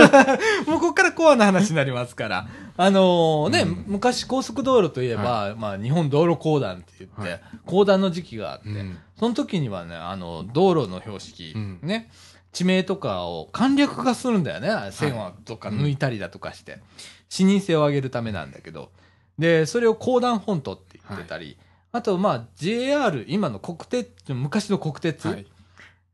[0.66, 2.48] もうここからコアな話になりますから。
[2.78, 3.84] あのーね、うん。
[3.88, 7.40] 昔高速道路といえば、まあ、日本道路公団って言って、はい。
[7.66, 8.98] 公団の時期があって、うん。
[9.18, 11.78] その時にはね、あの、道路の標識、うん。
[11.82, 12.10] ね、
[12.52, 14.90] 地名とかを簡略化するんだよね。
[14.92, 16.80] 線はとか抜いたりだとかして。
[17.28, 18.90] 視認性を上げるためなんだけど。
[19.38, 21.56] で、それを公団フォントって言ってたり、
[21.92, 25.46] あと、まあ、JR、今の国鉄、昔の国鉄、はい。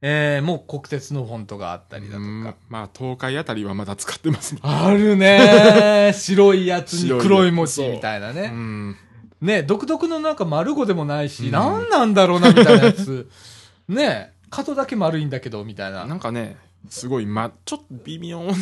[0.02, 2.24] えー、もう国鉄のフォントがあったりだとか。
[2.24, 4.60] うんまあ、東海あたりはまだ使ってますね。
[4.62, 8.48] あるね 白いやつに黒い文字みたいなうね。
[8.48, 8.96] ん。
[9.40, 13.28] ね独特のなんか丸語でもないし、うんなんなんだろうな、みたいなやつ。
[13.88, 16.06] ね角だけ丸いんだけど、みたいな。
[16.06, 16.56] なんかね、
[16.88, 18.54] すごい、ま、ちょっと微妙な。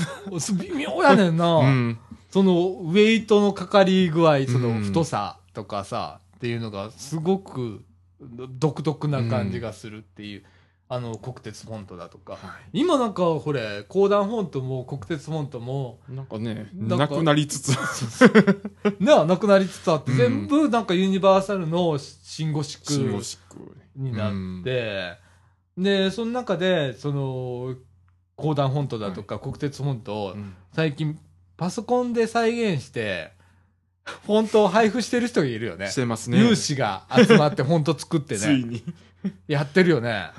[0.58, 1.56] 微妙やねんな。
[1.58, 1.98] うん。
[2.30, 7.84] その、ウェイトのかかり具合、そのうん太さとかさ、っていうのがすごく
[8.20, 10.44] 独特な感じがするっていう、
[10.88, 12.32] あの、国鉄フォントだとか。
[12.34, 16.12] は今なんか、これ、公団フォントも国鉄フォントも、い。
[16.12, 17.70] なんかね、なくなりつつ。
[19.00, 23.76] な、なくなりつつあって、うん全部なんかユニバーサルのシンゴシシンックゴシック。
[23.96, 25.18] になって、
[25.76, 27.74] で、その中で、その、
[28.36, 31.18] 公団フォントだとか、国鉄フォントをうん最近
[31.56, 33.32] パソコンで再現して、
[34.04, 35.94] フォントを配布してる人がいるよねし。
[35.94, 36.38] てますね。
[36.38, 38.82] 有志が集まってフォント作ってね、ついに。
[39.48, 40.10] やってるよね。
[40.10, 40.30] はい。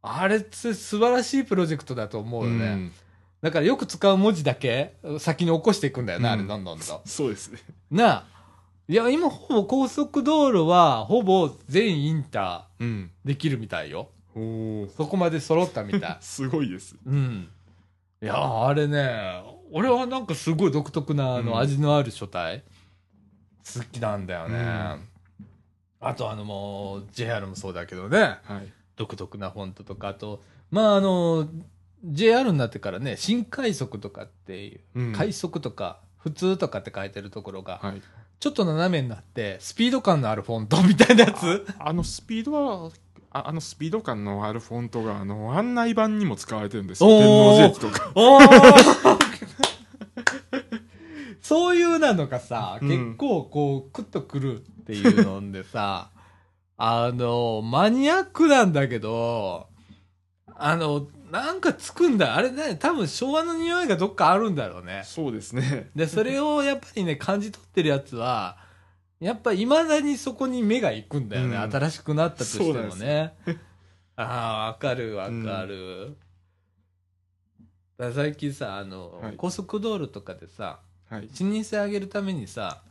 [0.00, 2.66] あれって素晴らしいプロジェクトだと思うよね。
[2.66, 2.92] うん
[3.40, 7.02] だからよく使う文字だけ先に起こしていくんだよな、あれうんどんどんと。
[7.06, 7.60] そうですね。
[7.90, 8.24] なあ。
[8.88, 13.10] いや、今ほぼ高速道路はほぼ全インタうん。
[13.24, 14.08] ーできるみたいよ。
[14.34, 14.90] おー。
[14.90, 16.16] そこまで揃ったみたい。
[16.20, 16.96] すごいです。
[17.06, 17.48] うん。
[18.22, 22.64] いやー、あれね、俺はなんかすごい独特なあのうん味のある書体、
[23.74, 24.56] 好きなんだよね。
[24.56, 25.08] うん
[26.00, 28.72] あとあのもう、JR もそうだけどね、はい。
[28.96, 31.48] 独特なフォントとか、あと、まああの、
[32.04, 38.02] JR になってからね、新快速とかっていう、うん快速とか、普通とかって書いてるところが、はい。
[38.38, 42.90] ちょっと斜めになって、スピード感のあるフォントみたいなやつあのスピードは、
[43.30, 47.10] ああのスピード感のあるフォントが、あの、案内板にも使われてるんですよ。
[47.10, 48.12] 天王寺駅とか。
[51.42, 56.10] そういうなのがさ、うん結構こう、クッとくるっていうのでさ、
[56.76, 59.68] あの、マニアックなんだけど、
[60.54, 62.36] あの、なんかつくんだ。
[62.36, 65.02] あれね、多分昭和の匂いがどっかあるんだろうね。
[65.04, 65.90] そうですね。
[65.94, 68.58] で、それをやっぱりね、感じ取ってるやつは、
[69.20, 71.56] やっぱ未だにそこに目が行くんだよね。
[71.56, 73.34] うん新しくなったとしてもね。
[74.16, 76.16] ああ、わかるわかる。
[77.96, 81.28] だから最近さ、あの、はい高速道路とかでさ、はい。
[81.32, 82.82] 視認性上げるためにさ、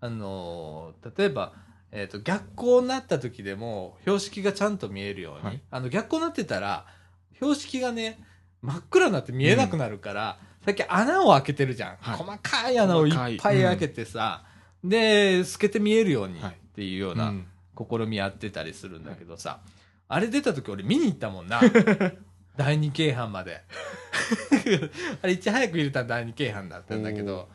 [0.00, 1.52] あのー例えば、
[1.92, 6.86] えっ、と、逆光になった時でも、標識がちゃんと見えるように、はいあの、逆光になってたら、
[7.34, 8.18] 標識がね、
[8.60, 11.96] 真っ暗になって見えなくなるから、さっき穴を開けてるじゃん。
[12.00, 14.44] はい細かい穴をいっぱい開けてさ、
[14.88, 17.46] で、透けて見えるようにはいっていうようなうん
[17.78, 19.60] 試みやってたりするんだけどさ、
[20.08, 21.60] あれ出た時俺見に行ったもんな。
[22.56, 23.62] 第二京阪まで。
[25.22, 27.48] あれいち早く入れたら第二京阪だったんだけど、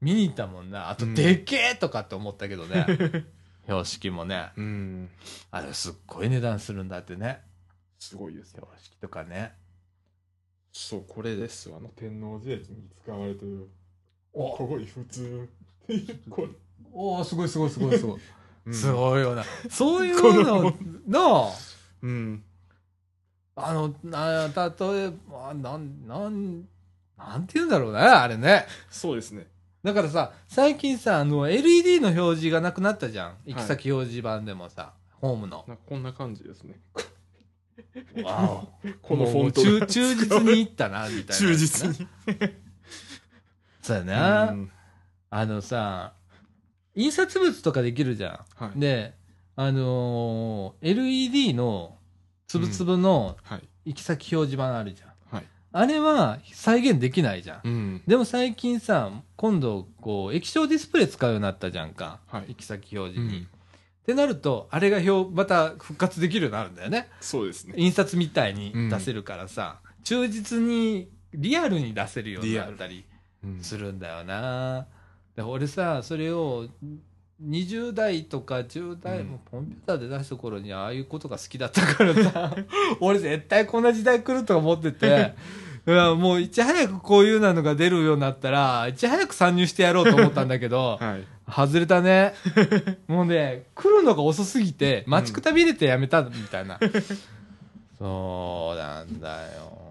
[0.00, 0.88] 見に行ったもんな。
[0.90, 2.86] あと、うんでっけえとかって思ったけどね。
[3.66, 4.52] 標識もね。
[4.56, 5.10] うん。
[5.50, 7.40] あれすっごい値段するんだってね。
[7.98, 8.62] すごいですよ。
[8.62, 9.54] 標識とかね。
[10.72, 11.72] そう、これです。
[11.74, 13.68] あの、天王寺駅に使われてる。
[14.32, 15.48] おここに普通
[16.28, 16.48] これ
[16.96, 18.20] おーすごいすごいすごいすごい。
[18.66, 19.44] うんすごいよな。
[19.70, 21.20] そういうのこ、な
[22.02, 22.42] うん
[23.54, 26.64] あ、あの、な、例えば、なん、なん、
[27.16, 28.66] なんて言うんだろうね、あれね。
[28.90, 29.46] そうですね
[29.84, 33.36] だからさ、最近さ、あの、LED の表示がなくなったじゃん。
[33.46, 35.64] 行き先表示板でもさ、ホームの。
[35.68, 36.80] なこんな感じですね
[38.24, 38.66] わ
[39.00, 41.34] このフォント忠忠実にいったな、みたいな。
[41.34, 41.88] 忠実。
[41.88, 42.08] に
[43.80, 44.50] そうやな。
[44.50, 44.70] うん
[45.28, 46.14] あのさ、
[46.96, 48.64] 印刷物とかできるじゃん。
[48.64, 49.14] はいで、
[49.54, 51.96] あのー LED の
[52.48, 55.08] つぶつぶのはい行き先表示板あるじゃん。
[55.36, 57.60] はいあれは再現できないじゃん。
[57.64, 62.20] うんでも最近さ、今度、こう、液晶ディスプレイ使うようになったじゃんか。
[62.26, 63.38] はい行き先表示に。
[63.38, 67.08] うんってなると、あれが表、また復活できるようになるんだよね。
[67.20, 73.04] そうですね印刷みたいに出せるからさ、忠実に、リアルに出せるようになったり
[73.42, 74.86] うんするんだよな。
[75.36, 76.66] で俺さ、それを、
[77.44, 82.56] 20代とか10代、うんもうコンピューターで出した頃にああいうことが好きだったからさ、
[83.00, 85.34] 俺絶対こんな時代来ると思ってて、
[85.86, 92.34] もういち早くこういうのが出るようになったら、いち早く参入してやろうと思ったんだけど、 はい外れたね。
[93.06, 96.80] もうね、来るのが遅すぎて、待ちくたびれてやめたみたいな。
[98.00, 99.85] そうなんだよ。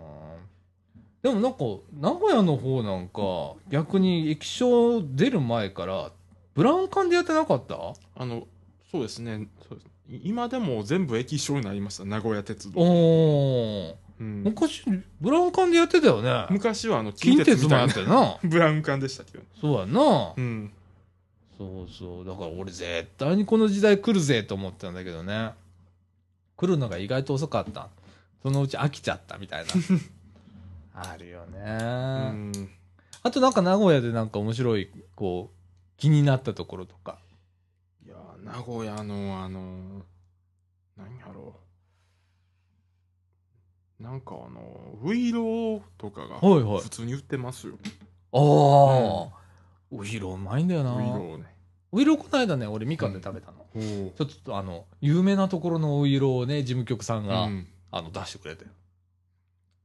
[1.26, 1.58] でもなんか、
[2.00, 6.12] 名古屋の方なんか、逆に液晶出る前から、
[6.54, 7.76] ブラウン管でやってなかった？
[8.16, 8.48] あの
[8.92, 13.96] そうですねそうですい今でも全部液晶になりました名古屋鉄道、おー。
[14.20, 14.84] うん昔、
[15.20, 16.46] ブラウン管でやってたよね。
[16.52, 18.38] 昔はあの近鉄もやみたいなったよな。
[18.48, 20.34] ブラウン管でしたけどそうやな。
[20.38, 20.72] うん
[21.58, 22.26] そうそう。
[22.26, 25.54] だから俺絶対にこの時代来るぜと思ってたんだけどね。
[26.56, 27.90] 来るのが意外と遅かった。
[28.44, 29.72] そのうち飽きちゃったみたいな。
[30.96, 32.70] あるよね、うん。
[33.24, 35.56] あとなんか名古屋でなんか面白い、こう、
[35.98, 37.20] 気になったところとか。
[38.06, 40.04] いや名古屋のあの
[40.98, 41.56] 何やろ
[44.00, 44.04] う。
[44.04, 46.82] なんかあのウイローとかがはいはい。
[46.82, 47.76] 普通に売ってますよ、
[48.34, 49.38] ああ、
[49.92, 50.96] ウイローうまいんだよな。
[50.96, 51.56] ウイローね。
[51.92, 53.66] ウイローこの間ね、俺みかんで食べたの。
[53.74, 57.68] ちょっとあの、有名なところのウイローをね、事務局さんが、うん。
[57.92, 58.66] あの、出してくれて。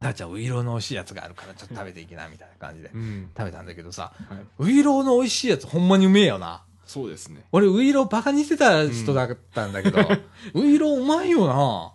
[0.01, 2.91] だちゃん、ウイローの美味しいやつがあるから、ちょっと食べていきな、みたいな感じで。
[2.95, 6.63] うん食べたんだけどさ、はい、ウイローの美味しいやつほんまにうめえよな。
[6.87, 10.01] そうですね俺ウイローバカにしてた人だったんだけど、
[10.55, 11.93] ウイローうまいよな。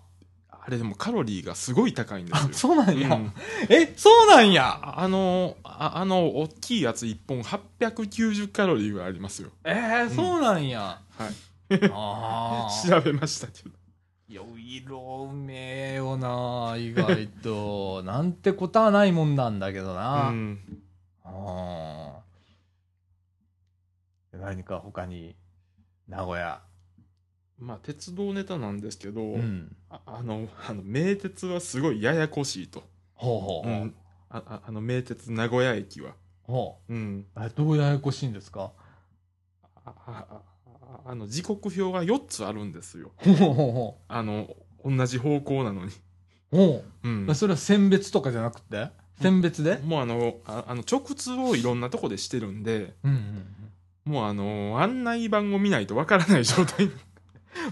[0.68, 3.16] あれでもカロリーがすごい高いんですあよ、そうなんや。
[3.16, 3.34] うん
[3.70, 4.80] え、そうなんや。
[4.82, 11.02] ああのああの大きいやつ1本890カロリーがありますよえー、そうなんや。
[11.18, 11.34] はい
[11.92, 12.70] ああ。
[12.88, 13.72] 調べましたけど
[14.28, 18.02] いや、ウイローうめえよな、意外と。
[18.06, 20.30] なんてことはないもんなんだけどな。
[20.30, 20.82] うん
[21.24, 22.24] ああ。
[24.38, 25.36] 何か他に、
[26.08, 26.62] 名古屋。
[27.58, 29.76] まあ鉄道ネタなんですけど、うん。
[29.90, 32.84] ああのあの名鉄はすごいややこしいと、
[33.14, 33.72] ほうほうほう。
[33.84, 33.96] うん
[34.30, 37.40] あああの名鉄名古屋駅は、ほうん、う。
[37.42, 38.74] え、どうややこしいんですか？
[39.86, 40.42] ああ
[41.06, 43.12] あの時刻表が4つあるんですよ。
[43.18, 45.92] ほうほうほあの同じ方向なのに、
[46.52, 46.58] う。
[46.58, 47.08] ほう。
[47.08, 48.90] うん、それは選別とかじゃなくて？
[49.22, 49.80] 選別で？
[49.84, 53.46] もうあのああの直通をいろんなとこでしてるんでうんうん
[54.06, 56.94] もうあの案内板を見ないとわからない状態、うん。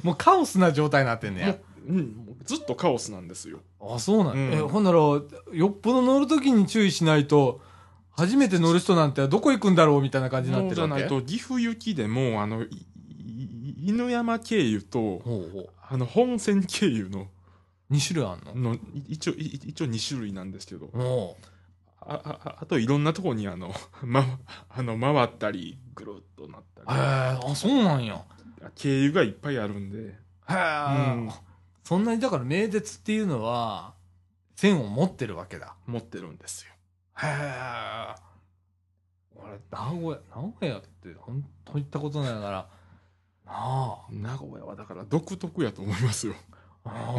[0.01, 1.57] もうカオスな状態になってんねや。
[1.87, 3.59] うん、もうずっとカオスなんですよ。
[3.79, 4.53] あ、そうなん、うん。
[4.53, 5.21] え、ほんなら、よ
[5.67, 7.61] っぽど乗るときに注意しないと、
[8.15, 12.85] 初めて乗る人なんてどこ行くんだろうみたいな感じになってるじゃないと岐阜行きでもあのいい
[13.85, 15.69] 犬山経由とほうほう。
[15.81, 17.27] あの本線経由の
[17.91, 18.71] 2種類あんの？
[18.71, 18.79] のい
[19.09, 21.37] 一応い一応2種類なんですけどお
[22.01, 23.73] ああああといろんなとこにあの,
[24.03, 24.25] ま、
[24.69, 28.23] あの回ったりぐるっとなったへえりあ、そうなんや。
[28.75, 30.13] 経由がいっぱいあるんでへ
[30.49, 30.53] え、
[31.15, 31.31] うん
[31.83, 33.93] そんなにだから名鉄っていうのは、
[34.55, 35.75] 線を持ってるわけだ。
[35.85, 36.71] 持ってるんですよ
[37.17, 38.15] へえ。
[39.35, 42.69] 俺、名古屋、名古屋って本当行ったことないから、
[43.53, 43.99] なあ。
[44.09, 46.33] 名古屋はだから独特やと思いますよ。
[46.85, 47.15] あ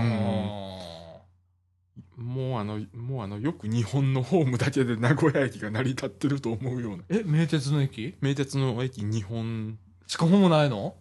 [2.17, 7.05] もうあのもうあのよく日本のホームだけで名古屋駅が成り立ってると思うような。
[7.09, 8.17] え、名鉄の駅？
[8.21, 9.79] 名鉄の駅日本。
[10.07, 10.97] しかもないの？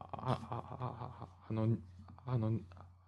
[0.00, 1.68] あああああの
[2.26, 2.52] あの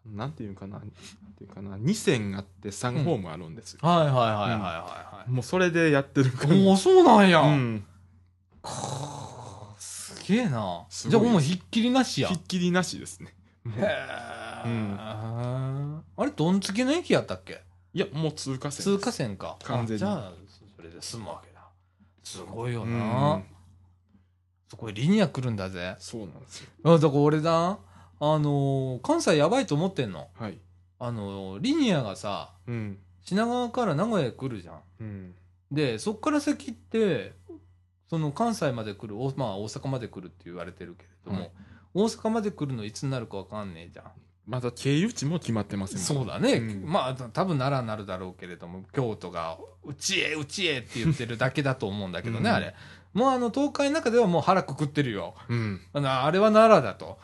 [0.07, 0.79] なんていうかな？
[0.79, 0.91] なん
[1.37, 5.31] ていうかな？2線あって3ホームあるんですよ、はいはいはいはいはいはい。
[5.31, 7.41] もうそれでやってるからおお、そうなんや。
[7.41, 7.85] うん。
[8.61, 8.71] か
[10.27, 10.87] げえな。
[10.91, 12.29] じゃあもうひっきりなしや。
[12.29, 13.35] ひっきりなしですね
[13.65, 13.87] もうへえ、
[14.67, 17.63] うんあれ、どんつきの駅やったっけ？
[17.93, 19.57] いやもう通過線通過線か。
[19.65, 20.33] 完全にあじゃあ、
[20.77, 21.61] それで済むわけだ。
[22.23, 22.97] すごいような。
[23.37, 23.45] ん
[24.69, 25.95] そこへリニア来るんだぜ。
[25.99, 26.69] そうなんですよ。
[26.85, 27.79] あだから俺だ、あ
[28.21, 30.29] のー関西やばいと思ってんの。
[30.39, 30.59] はい。
[30.99, 32.99] あのーリニアがさ、うん。
[33.23, 34.81] 品川から名古屋へ来るじゃん。
[35.01, 35.35] うん。
[35.71, 37.33] で、そっから先って、
[38.09, 41.51] その関西まで来る、おまあ大阪まで来るって言われてるけれども、はい
[41.95, 44.07] 大阪まで来るのいつになるかわかんねえじゃん。
[44.47, 46.55] まだ経由地も決まってませんそうだね。
[46.55, 52.75] うんまあ、多分奈良になるだろうけれども、京都が、うちへ、うちへって言ってるだけだと思うんだけどね、うんあれ。
[53.15, 55.35] もうあの、東海の中ではもう腹くくってるよ。
[55.49, 55.81] うん。
[55.95, 57.19] あれは奈良だと。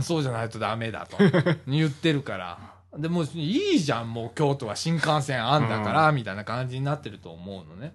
[0.00, 1.18] そうじゃないとダメだと。
[1.66, 2.58] 言ってるから。
[2.96, 7.92] でもういいじゃん、もう京都は新幹線あんだから、みたいな感じになってると思うのね。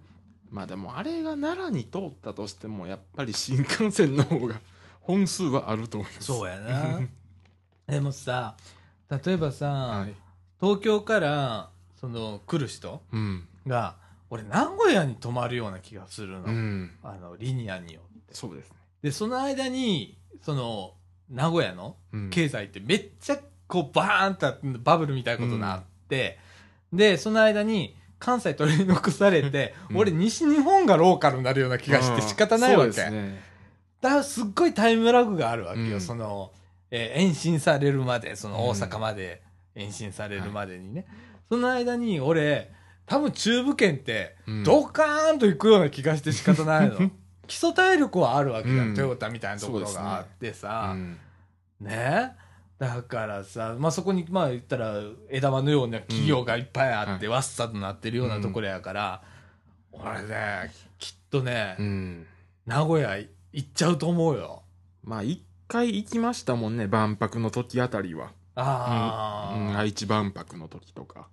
[0.52, 4.56] まあでもあれが奈良に通ったとしてもやっぱり新幹線の方が
[5.02, 6.26] 本数はあると思います。
[6.28, 7.00] そうやな。
[7.88, 8.56] でもさ、
[9.10, 10.14] 例えばさ、はい。
[10.62, 11.70] 東京から、
[12.00, 13.48] その、来る人うん。
[13.66, 13.96] が、
[14.30, 16.44] 俺、名古屋に泊まるような気がするの。
[16.46, 16.92] うん。
[17.02, 18.36] あの、リニアによって。
[18.36, 18.78] そうですね。
[19.02, 20.94] で、その間に、その、
[21.30, 26.38] 名古屋のうん経済ってめっちゃ、こう、バーンとバブルみたいなことになって、
[26.94, 33.10] で、その間に、関西取り残されて、うん俺、西日本がローカルになるような気がして仕方ないわけ。
[33.10, 33.42] ね。
[34.02, 36.52] だからすっごいタイムラグがあるわけよ、うんその、
[36.92, 39.42] えー延伸されるまで、その大阪まで
[39.76, 41.06] 延伸されるまでにね。
[41.50, 42.72] その間に俺、
[43.06, 47.12] 多分中部圏ってうんドカーンと行くような気がして仕方ないの。
[47.48, 50.94] 基礎体力はあるわけじゃん、うんトヨタみたいなところがあってうさ。
[50.94, 51.18] ん
[51.82, 52.34] ね？
[52.80, 59.22] だからさ、まあ、そこに、まあ言ったら枝葉のような企業がいっぱいあって、うんわっさとなってるようなところやから、
[59.92, 62.26] 俺ね、きっとね、うん。
[62.66, 63.28] 名古屋行
[63.60, 64.64] っちゃうと思うよ。
[65.04, 68.32] まあ一回行きましたもんね、万博の時あたりは。
[68.56, 71.28] ああ、うん、愛知万博の時とか。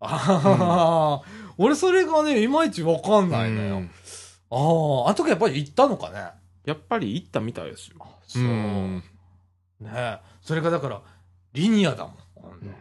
[0.00, 1.22] ああ、
[1.58, 3.76] 俺それがね、いまいちわかんないのよ。
[3.76, 3.90] うん
[4.48, 6.30] ああ、あの時やっぱり行ったのかね。
[6.64, 7.96] やっぱり行ったみたいですよ。
[8.26, 8.42] そう。
[8.42, 9.02] ん
[9.80, 11.02] ねそれがだから、
[11.52, 12.14] リニアだもん。
[12.14, 12.74] うん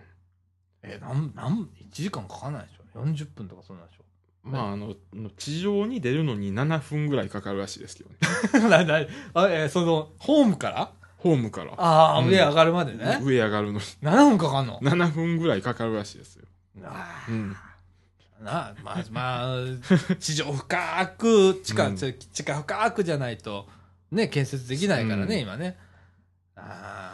[0.84, 4.04] え、なん、なん、1時間かかんないでしょ ?40 分とかそんなんでしょ？
[4.44, 4.94] まああの、
[5.36, 8.70] 地上に出るのに7分ぐらいかかるらしいですけどね。
[8.70, 10.92] な、な、あ、えその、ホームから？
[11.18, 11.74] ホームから。
[11.78, 13.20] ああ、うん上上がるまでね。
[13.24, 16.46] 上上がるのに7分かかんの？7分ぐらいかかるらしいですよ。
[16.84, 17.56] あうん。
[18.42, 22.14] あな、まあ、まあ、地上深く、地下、うん地
[22.44, 23.68] 下深くじゃないと、
[24.12, 25.80] ね、建設できないからね、うん今ね。
[26.56, 27.05] ああ、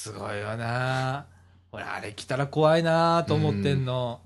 [0.00, 1.26] すごいよな。
[1.72, 4.22] 俺、あれ来たら怖いなと思ってんの。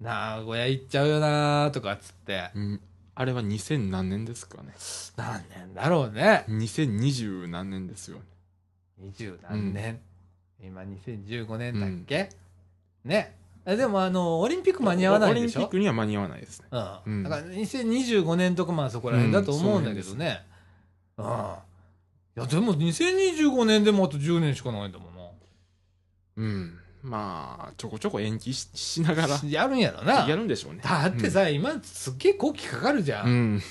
[0.00, 2.50] 名古屋行っちゃうよなとかっつって。
[2.56, 2.80] うん
[3.14, 4.74] あれは2000何年ですかね。
[5.16, 6.44] 何年だろうね。
[6.48, 8.22] 2020何年ですよね。
[8.98, 10.00] 二十何年、
[10.60, 12.30] 今2015年だっけ、
[13.04, 13.36] ね。
[13.64, 15.60] えでもあの、オリンピック間に合わないでしょ？
[15.60, 16.66] オリンピックには間に合わないですね。
[16.72, 16.76] う。
[17.06, 20.42] うんんだから2025年とかまあそこら辺だと思うんだけどね。
[21.18, 21.26] うん。
[22.34, 25.11] いや、でも2025年でもあと10年しかないんだもんな。
[26.36, 26.78] うん。
[27.02, 30.26] まあ、ちょこちょこ延期ししながらやるんやろな。
[30.28, 30.80] やるんでしょうね。
[30.84, 33.24] だってさ、今すっげえ後期かかるじゃ。
[33.24, 33.62] うんん。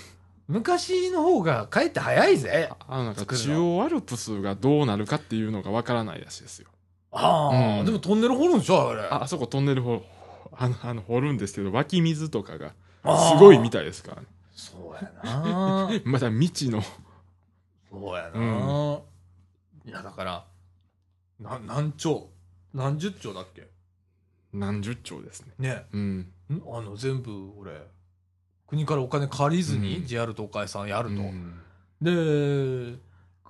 [0.48, 2.70] 昔の方がかえって早いぜ。
[2.88, 6.68] あのなんか中央アルプスがどうなるかっていうのがわからないらしいですよ。
[7.12, 9.02] ああ、うんでもトンネル掘るんでしょあれ。
[9.04, 10.04] ああそこトンネル掘
[10.58, 12.74] あの あの掘るんですけど湧き水とかが
[13.04, 14.28] すごいみたいですからね。
[14.54, 15.90] そうやな。
[16.04, 16.84] まだ未知の。
[17.90, 19.02] そうやな、
[19.86, 20.46] いや、だから、
[21.40, 22.30] な、何兆
[22.74, 23.68] 何十兆だっけ？
[24.54, 25.54] 何十兆ですね。
[25.60, 25.86] ね。
[25.94, 26.20] うん。
[26.20, 26.32] ん？
[26.74, 27.72] あの、全部、俺、
[28.68, 31.16] 国からお金借りずに、うん JR 東海さんやると。
[31.22, 31.54] うん
[32.02, 32.96] で、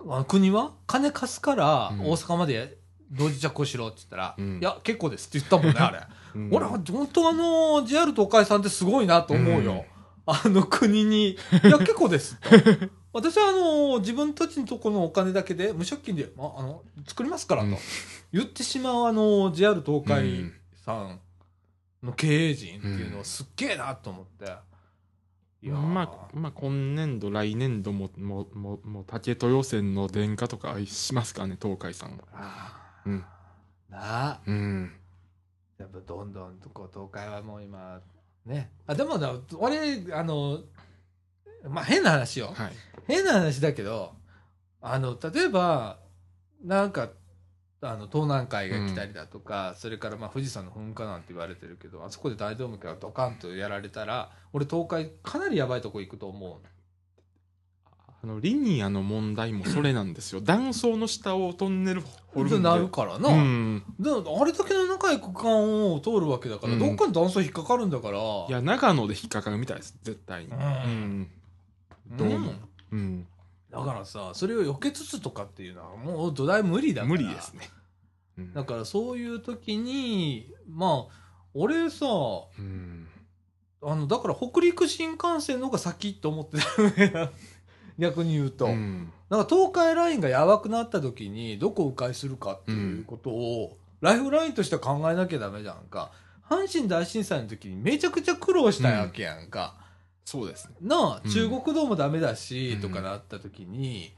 [0.10, 2.78] あの国は金貸すから、うん大阪まで
[3.12, 6.02] 同時着工しろって言ったら、うんいや、結構ですって言ったもんね、あれ。
[6.36, 9.72] うん俺は本当あの、JR 東海さんってすごいなと思うよ。
[9.74, 9.82] うん
[10.28, 12.50] あの国に、いや、結構ですと。
[13.14, 17.78] 私はあの、自分たちのところのお金だけで、無借金で、ああの、作りますからと、うん
[18.32, 20.54] 言ってしまうあの、JR 東う海ん
[20.86, 21.20] さん
[22.04, 24.46] の経営陣っていうのはすっげえなと思って。
[25.64, 32.24] いやーまあ、まあ、今年度、来年度も、も、も、もう竹豊線の電化とかしますかね、東海さんは。
[32.34, 33.26] あうん。
[33.90, 34.42] ーなあ。
[34.46, 34.92] うん。
[35.78, 38.02] やっぱどんどんとこう東海はもう今、
[38.46, 38.72] ね。
[38.88, 40.64] あ、でもな、俺、あの、
[41.68, 42.52] まあ変な話よ。
[42.54, 42.72] はい。
[43.08, 44.14] 変な話だけど、
[44.82, 46.00] あの、例えば、
[46.64, 47.10] なんか、
[47.82, 56.68] あの、東南海が来たりだとか、それからまあ富士山の噴火なんて言われてるけど、あそこで大動脈がドカンとやられたら、俺東海かなりやばいとこ行くと思う。
[58.24, 60.42] あのリニアの問題もそれなんですよ。
[60.46, 62.60] 断層の下をトンネル掘るんで。
[62.60, 63.84] なるからな、うん。
[64.00, 66.80] であれだけの長い区間を通るわけだから、うん。
[66.80, 68.20] どっかに断層引っかかるんだから。
[68.48, 69.98] いや長野で引っかかるみたいです。
[70.04, 70.52] 絶対に。
[70.52, 70.60] うん。
[70.60, 71.32] うん
[72.18, 73.28] どうもんうん。
[73.72, 77.10] だからさそれを避けつつとかっていうのはもう土台無理だから。
[77.10, 77.70] 無理ですね。
[78.38, 78.54] うん。
[78.54, 81.14] だからそういう時にまあ
[81.54, 82.06] 俺さ
[82.58, 83.08] うん。
[83.84, 86.60] あのだから北陸新幹線の方が先って思って
[87.12, 87.32] た
[87.98, 89.12] 逆に言うと、うん。
[89.30, 96.12] なんか東海ラインがやばくなった時にどこを迂回するかっていうことを、ライフラインとしては考えなきゃダメじゃんか。
[96.50, 99.78] 阪神大震災の時にめちゃくちゃ苦労したわけやんか、
[100.32, 100.76] そうですね。
[100.82, 101.30] なあうん。
[101.30, 102.82] 中国道もダメだし、うん。
[102.82, 104.14] とかなった時に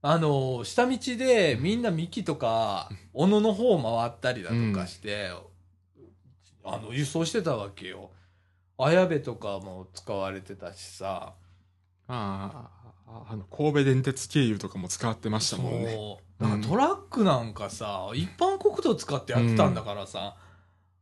[0.00, 5.32] あの下道でみんな三木とか小野の方回ったりだとかして、
[6.64, 8.10] あの輸送してたわけよ。
[8.78, 11.34] 綾部とかも使われてたしさ。
[12.06, 12.70] あ
[13.08, 15.92] ああの神戸電鉄経由とかも使ってましたもんね。
[15.92, 16.42] そう。
[16.42, 20.36] だからトラックなんかさ、一般国道使ってやってたんだからさ、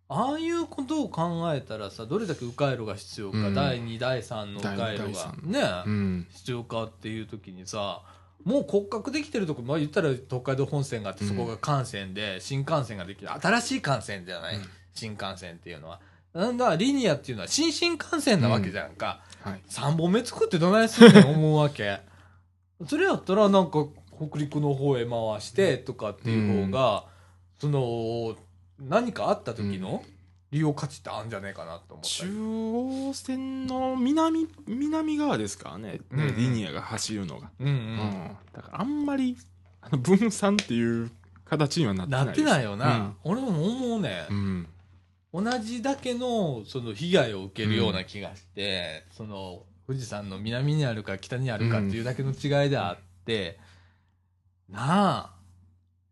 [0.08, 3.54] ああいうことを考えたらさどれだけ迂回路が必要か、うん。
[3.54, 6.26] 第2第3の迂回第路がね、うん。
[6.30, 8.02] 必要かっていう時にさ
[8.46, 13.32] もう骨格できてるとこ、まあ、言ったら東海道本線があってうんそこが幹線で、新幹線ができる。
[13.32, 14.62] 新しい幹線じゃない、うん。
[14.94, 16.00] 新幹線っていうのは。
[16.32, 19.60] なんだリニアっていうのは新新幹線なわけじゃんか、はい。
[19.68, 21.98] 3本目作ってどないすんねん 思うわけ。
[22.86, 23.84] それやったらなんか
[24.16, 27.04] 北陸の方へ回してとかっていう方が、
[27.58, 28.36] その
[28.78, 30.04] 何かあった時の
[30.50, 32.30] 利用価値ってあるんじゃねえかなと思ったり。
[32.30, 36.36] 中央線の南南側ですからね、うんうん。
[36.36, 37.74] リニアが走るのが、うんうん。
[37.74, 38.36] うん。
[38.52, 39.36] だからあんまり
[39.80, 41.10] あの分散っていう
[41.44, 44.68] 形にはなってなないってないよな、俺も思うね、うん。
[45.32, 53.58] 同じだけのその被害を受けるような気がして、その富士山の南にあるか北にあるかっていうだけの違いであって、
[54.68, 54.78] な
[55.18, 55.32] あ。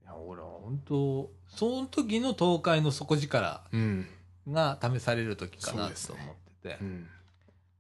[0.02, 4.06] いや俺は本当その時の東海の底力うん。
[4.50, 6.26] が試される時かなと思っ
[6.62, 7.06] てて、うん。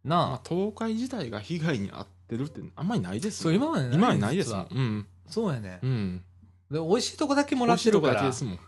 [0.04, 4.68] なあ、まあ、東海自体が被害に遭ってるってあんまりないですそう今までない今までないですもん。
[4.70, 5.06] うん。
[5.26, 6.24] そうやね、うん。
[6.70, 8.14] で美味しいとこだけもらってるから。
[8.14, 8.58] だけですもん。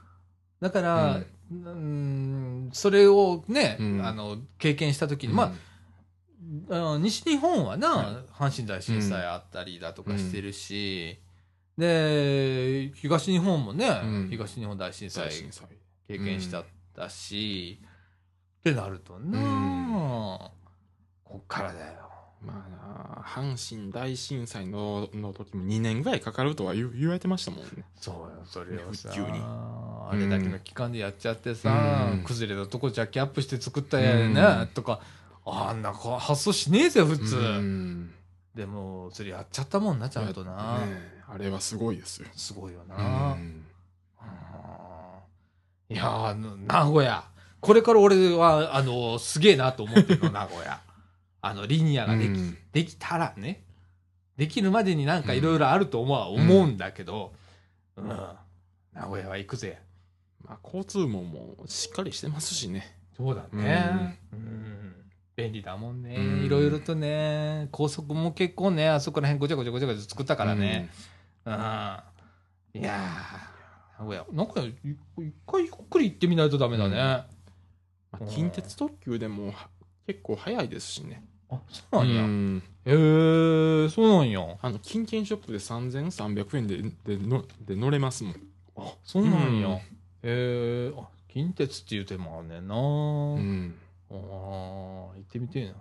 [0.60, 1.20] だから、
[1.50, 4.06] うん、それをね、うん。
[4.06, 5.52] あの経験した時に、まあ
[6.70, 8.50] あの西日本はな、はい。
[8.50, 11.18] 阪神大震災あったりだとかしてるし、
[11.78, 14.28] で東日本もね、うん。
[14.30, 15.30] 東日本大震災
[16.08, 17.80] 経験したったし、
[18.60, 20.38] ってなるとな、うん。
[21.24, 22.06] こっからだよ。
[22.42, 27.84] まあな阪神大震災のの時も2年ぐらいかかるとは言う言われてましたもんね。
[28.00, 29.10] そうよそれをさ。
[30.08, 32.24] あれだけの期間でやっちゃってさ、うん。
[32.24, 34.68] 崩れたとこジャッキアップして作ったやね、うん。
[34.68, 35.00] とか
[35.44, 38.14] あんなこ発想しねえぜ普通、うん。
[38.54, 40.86] でもそれやっちゃったもんなちゃんとな、ね。
[40.86, 42.28] えあれはすごいですよ。
[42.34, 43.64] すごいような、ん
[45.88, 46.34] いや
[46.66, 47.24] 名古屋。
[47.60, 50.80] これから俺はあのすげえなと思ってるの 名古屋。
[51.40, 52.58] あのリニアができ,、うん。
[52.72, 53.62] できたらね。
[54.36, 57.32] できるまでになんかいろいろあると思う,、思うんだけど、
[57.96, 58.08] うん、
[58.92, 59.80] 名古屋は行くぜ。
[60.44, 62.96] まあ、交通網もしっかりしてますしね。
[63.16, 64.94] そうだね、うん。
[65.34, 66.44] 便利だもんね、うん。
[66.44, 67.68] いろいろとね。
[67.72, 71.15] 高速も結構ねあそこら辺ごちゃごちゃごちゃごちゃ作ったからね、うん、
[71.46, 74.02] いやー。
[74.02, 79.68] 名古屋なんかい一回ゆっくり行ってみないとダメだね、まあ、近鉄特急でもは
[80.06, 81.24] 結構早いですしね。
[81.48, 82.62] あそうなんや、うん。
[82.84, 84.40] へえー、そうなんや。
[84.60, 88.34] あの金券ショップで3300円ででので乗れますもん。
[88.76, 89.74] あそうなんや、うん。
[89.74, 89.80] へ
[90.22, 93.74] えー、あ近鉄っていう手もあんねんな、うん。
[94.10, 95.74] あー行ってみてえな。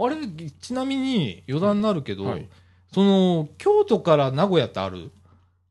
[0.00, 0.16] あれ
[0.60, 2.48] ちなみに余談になるけど、はい
[2.92, 5.10] その京都から名古屋ってある？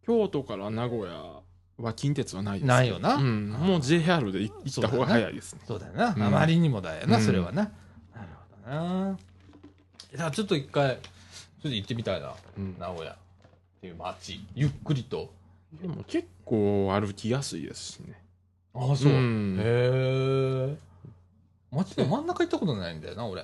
[0.05, 1.41] 京都から名古屋
[1.77, 3.15] は近鉄はないですないよな。
[3.15, 5.61] うん、もう JR で行行った方が早いですね。
[5.67, 6.23] そうだよな、うん。
[6.23, 7.23] あまりにもだよな、うん。
[7.23, 7.63] それはな。
[8.15, 8.27] なる
[8.65, 9.17] ほどな。
[10.15, 11.01] じゃあちょっと一回ちょっ
[11.63, 12.33] と行ってみたいな。
[12.57, 12.75] うん。
[12.79, 13.15] 名古屋っ
[13.81, 14.39] ていう街。
[14.55, 15.33] ゆっくりと。
[15.81, 18.21] でも結構歩きやすいですしね。
[18.73, 19.11] ああそう。
[19.11, 19.13] へ
[19.57, 20.77] え
[21.71, 23.43] 街の真ん中行ったことないんだよな俺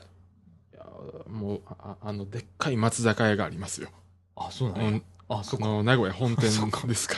[1.29, 3.89] もうああのでっかい松坂屋がありますよ。
[4.35, 5.03] あそうなんやうん。
[5.29, 5.65] あそっか。
[5.65, 6.43] あの名古屋本店
[6.87, 7.15] ですか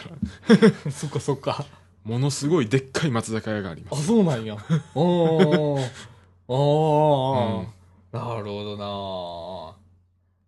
[0.87, 0.91] ら。
[0.91, 1.65] そっかそっか。
[2.03, 4.55] ものすごいでっかい松坂屋がありまあすそうなんや。
[4.93, 5.89] おー。
[6.47, 7.67] おー、うん。
[8.11, 9.75] なるほど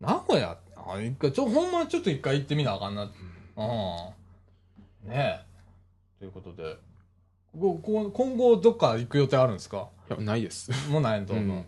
[0.01, 0.07] な。
[0.14, 3.03] 名古屋あ一回ちょほんまちょっと一回行ってみなあかんな。
[3.03, 3.09] うん。
[5.09, 5.45] ねえ。
[6.19, 6.77] ということで。
[7.53, 9.88] 今後どっか行く予定あるんですか？
[10.09, 10.69] いやないです。
[10.89, 11.65] もうないと、うん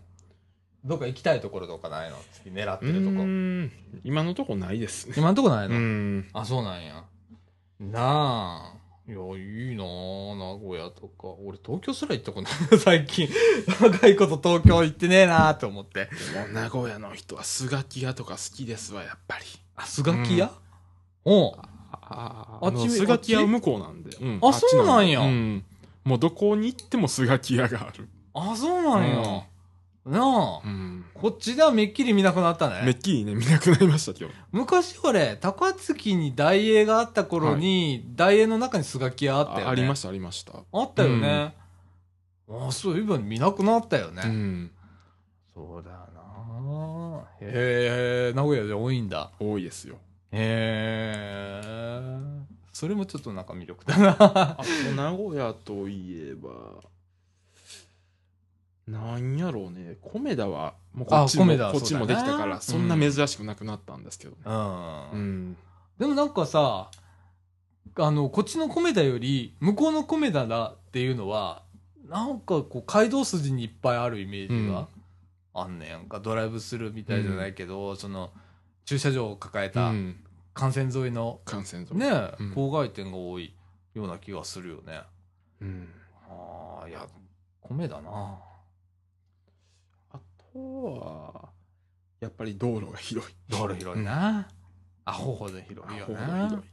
[0.90, 2.18] どっか行きたいところとかないの？
[2.34, 3.24] 次狙ってうるとこ
[4.04, 5.14] 今のとこないですね。
[5.16, 6.28] 今んとこないうの、ん。
[6.34, 7.04] あ、そうなんや。
[7.80, 8.80] なあ。
[9.08, 11.28] いや、いいなあ名古屋とか。
[11.46, 12.80] 俺、東京すら行ったことない。
[12.82, 13.30] 最近。
[13.80, 16.10] 若いこと東京行ってねえなあって思って。
[16.34, 19.46] でも名古屋の人はスガキ屋とか好きですわ、やっぱり。
[19.76, 20.52] あ、スガキ屋、
[21.24, 21.54] おう
[21.92, 24.16] ああっちスガキ屋は向こうなんで。
[24.18, 25.64] うんあっちそうなんやうん。
[26.04, 28.10] もうどこに行ってもスガキ屋がある。
[28.34, 29.44] あ、そうなんや。
[30.10, 31.06] なあ、うん。
[31.14, 32.82] こっちではめっきり見なくなったね。
[32.84, 34.32] めっきりね、見なくなりましたけど。
[34.52, 39.64] 昔俺、高槻に大英があった頃に、大英の中にスガキ屋あったよね。
[39.66, 40.54] あありました、ありました。
[40.72, 41.56] あったよね。
[42.50, 44.24] あそういえば見なくなったよね。
[44.26, 44.72] うん。
[45.54, 49.32] そうだよなへえ、名古屋で多いんだ。
[49.40, 49.98] 多いですよ。
[50.32, 52.10] へえ。
[52.74, 54.16] それもちょっとなんか魅力だな。
[54.20, 54.64] あと、
[54.96, 56.50] 名古屋といえば、
[58.90, 59.98] なんやろうね。
[60.02, 64.38] 米田は、もうこっちも、こっちもできたから、そんな珍しくなくなったんですけどね。
[64.46, 65.12] うん。
[65.12, 65.58] うん。
[66.00, 66.90] でもなんかさ、
[67.96, 71.64] あの、こっちの米田より、向こうの米田だっていうのは、
[72.08, 74.88] なんかこう、街道筋にいっぱいあるイメージが
[75.54, 76.20] あんねやんか。
[76.20, 78.32] ドライブスルーみたいじゃないけど、その、
[78.86, 80.16] 駐車場を抱えうたん。
[80.60, 81.94] 幹線沿いの、感染と。
[81.94, 82.08] ね、
[82.40, 83.54] うん郊外店が多い
[83.94, 85.02] ような気がするよね。
[85.62, 85.88] うん。
[86.28, 87.06] ああ、いや、
[87.62, 88.49] 米だな。
[90.50, 91.50] あとは、
[92.20, 93.34] やっぱり道路が広い。
[93.50, 94.48] 道路広いな。
[95.06, 96.64] アホほど広いよな広。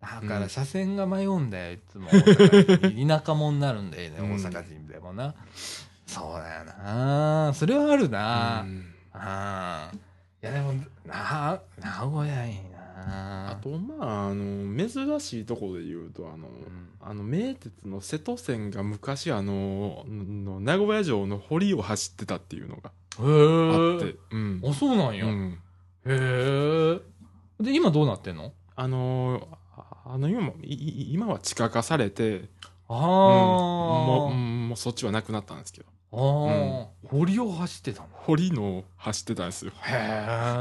[0.00, 2.08] だから車線が迷うんだよ、いつも。
[2.10, 5.34] 田舎者になるんだよね、うん大阪人でもな。
[6.06, 7.52] そうだよな。
[7.54, 8.62] それはあるな。
[8.62, 9.96] うんああ。
[10.42, 10.72] いやでも、
[11.04, 12.79] な、名古屋いいな。
[13.06, 16.50] あと、まあ、あの、珍しいところで言うと、あの、ん
[17.00, 24.62] あの、名鉄の瀬戸線が昔、あの、の名古屋城の堀を走ってたっていうのがへあってえ。、うん。
[24.64, 25.26] あ、そうなんや。
[25.26, 25.58] へうん。
[26.06, 27.00] え。
[27.60, 28.52] で、今どうなってんの？
[28.76, 32.48] あの、ああの、今も、今は地下化されて、
[32.88, 38.08] ああ、うんもう、うんもうそっちはなくなったんですけど、ああ、堀を走ってたの？
[38.12, 39.72] 堀の走ってたんですよ。
[39.82, 39.94] へ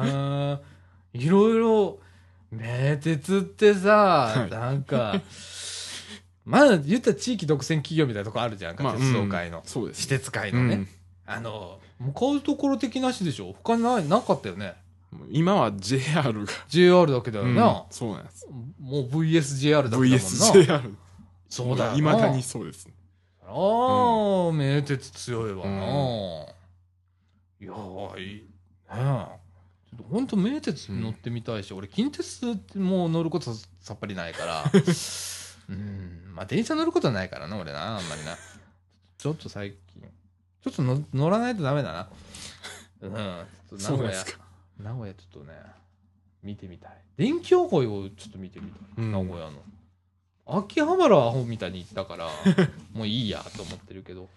[0.05, 0.57] え。
[1.13, 1.99] いろいろ、
[2.51, 5.21] 名鉄ってさ、はいなんか、
[6.45, 9.61] まだ言ったら地域独占企業みたいなとこあるじゃんか、まあ鉄道界の。
[9.65, 10.07] そうです私。
[10.07, 10.75] 鉄界のね。
[10.75, 10.87] うん
[11.31, 13.53] あの、向かうところ的なしでしょ？
[13.63, 14.73] 他ない、なかったよね。
[15.29, 17.85] 今は JR が、JR だけだようんな。
[17.91, 18.47] そうなんです。
[18.79, 20.17] もう VSJR だけだもんな。
[20.17, 20.95] VSJR。
[21.47, 21.97] そうだよな。
[21.99, 22.93] いまだにそうですね。
[23.45, 25.71] ああ、名鉄強いわな。
[25.71, 25.79] うん
[27.61, 28.35] いやー、いい。
[28.37, 28.45] ね
[28.91, 29.38] え。
[30.03, 34.63] 本当名鉄乗ってみたいし、俺近鉄ってもう乗ることさっぱりないから。
[35.69, 36.31] うん。
[36.33, 38.37] まあ電車乗ることはないからな、俺な、あんまりな。
[39.17, 40.01] ちょっと最近。
[40.61, 42.09] ちょっとの乗らないとダメだな。
[43.01, 43.11] うん。
[43.13, 44.25] ちょっと名古屋。
[44.77, 45.53] 名古屋ちょっとね、
[46.43, 46.91] 見てみたい。
[47.17, 48.81] 電気予報をちょっと見てみたい。
[48.97, 49.61] うん名古屋の。
[50.45, 52.29] 秋葉原はアホみたいに行ったから、
[52.91, 54.29] もういいやと思ってるけど。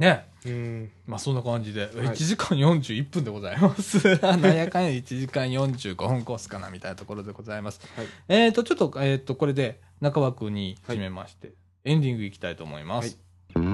[0.00, 0.26] ね。
[0.46, 0.90] うん。
[1.06, 3.98] まあそんな感じで、い1時間41分でございます。
[4.22, 7.80] なんやかんや1時間45分コースかなみたいなところでございます。
[7.94, 11.52] はいえっ、と、ちょっと、えっ、と、これで中枠に締めまして、
[11.84, 13.18] エンディングいきたいと思います。
[13.54, 13.64] はい、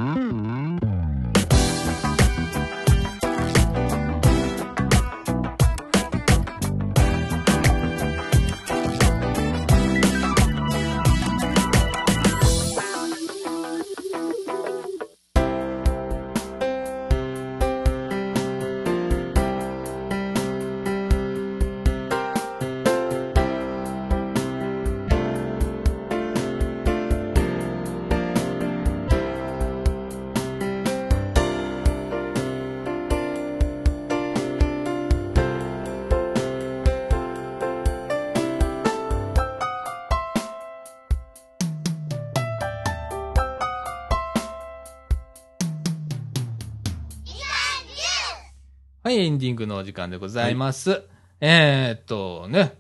[49.15, 51.03] エンディングのお時間でございます。
[51.41, 52.75] えーっとね、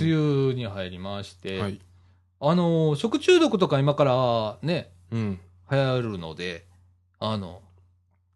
[0.00, 1.80] 梅雨に入りまして、はい。
[2.40, 5.40] あのー、食中毒とか今からね、うん。
[5.70, 6.66] 流行るので、
[7.18, 7.62] あの、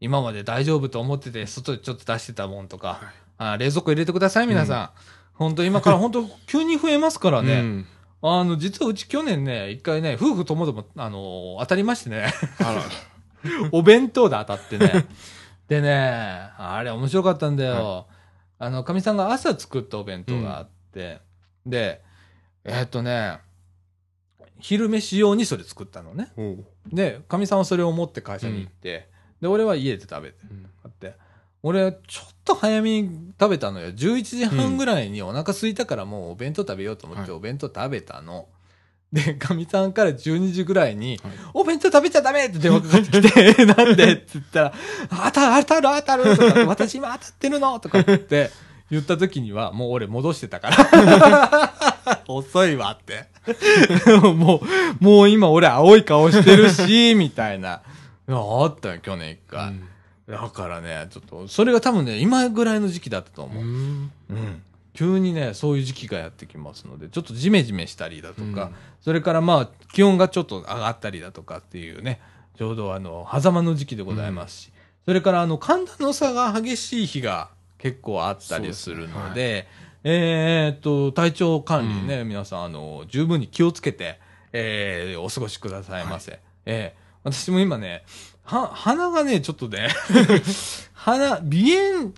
[0.01, 2.98] 今まで大丈夫と思ってて、外でちょっと出してたもんとか、はい
[3.36, 4.90] あ冷蔵庫入れてください、皆さん。
[5.32, 7.55] 本当今から 本当急に増えますからね。
[7.55, 7.86] うん
[8.27, 12.32] あの、実はうち去年ね、一回ね、夫婦ともども、あのー当たりましてね。
[13.70, 15.05] お弁当で当たってね。
[15.69, 18.07] でね、あれ面白かったんだよ。
[18.59, 21.20] あの、かみさんが朝作ったお弁当があって、
[21.66, 22.03] で、
[22.65, 23.39] えーっとね、
[24.59, 26.32] 昼飯用にそれ作ったのね。
[26.93, 29.09] で、かみさんはそれを持って会社に行って、
[29.41, 30.36] で、俺は家で食べて、
[30.89, 31.15] って。
[31.62, 33.89] 俺、ちょっと早めに食べたのよ。
[33.89, 38.49] 11時半ぐらいにお腹空いたからもうお弁当食べようと思ってはいお弁当食べたの。
[39.15, 44.12] で、かみさんから12時ぐらいに、はいお弁当食べちゃダメって電話かかってきて、 なんで？
[44.12, 44.73] って言ったら、
[45.09, 47.78] 当たる当たる当たるとか、私今当たってるの？
[47.78, 48.51] とかって言って、
[48.91, 51.73] 言った時には、もう俺戻してたから。
[52.28, 53.27] 遅いわって。
[54.35, 54.61] も
[55.01, 57.82] う、もう今俺青い顔してるし、みたいな。
[58.28, 59.69] あったよ、去年一回。
[59.69, 59.89] うん
[60.27, 63.62] だからね、ちょっと、それが多分ね、今ぐらいの時期だったと思う。
[63.62, 64.62] うんうん。
[64.95, 68.75] 急にね、そういう時期がやってきますので、ちょっとジメジメしたりだとか、うん。
[69.01, 72.21] それからまあ、気温がちょっと上がったりだとかっていうね、
[72.57, 74.73] ちょうどあの、狭間の時期でございますし、
[75.05, 79.66] それからあの、寒暖の差が激しい日が結構あったりするので、
[80.05, 84.21] えーっと、体調管理ね、皆さん、あの、十分に気をつけて、
[84.53, 86.39] えーお過ごしくださいませ。
[86.66, 88.05] えー私も今ね、
[88.45, 89.89] は、鼻がね、ちょっとね、
[90.93, 92.12] 鼻、鼻炎、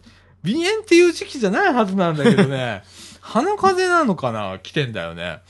[0.47, 2.83] 鼻炎っていう時期じゃないはずなんだけどね、
[3.21, 4.59] 鼻風邪なのかな？
[4.63, 5.41] 来てんだよね。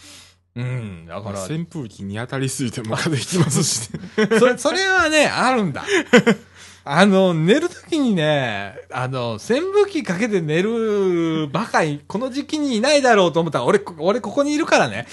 [0.56, 4.00] うん、だから、扇風機に当たりすぎても風邪ひきますしね。
[4.40, 5.84] それ、それはね、あるんだ。
[6.88, 15.06] あの、寝るときにね、あの、扇風機かけて寝るバカい、この時期にいないだろうと思ったら、俺、こ俺ここにいるからね。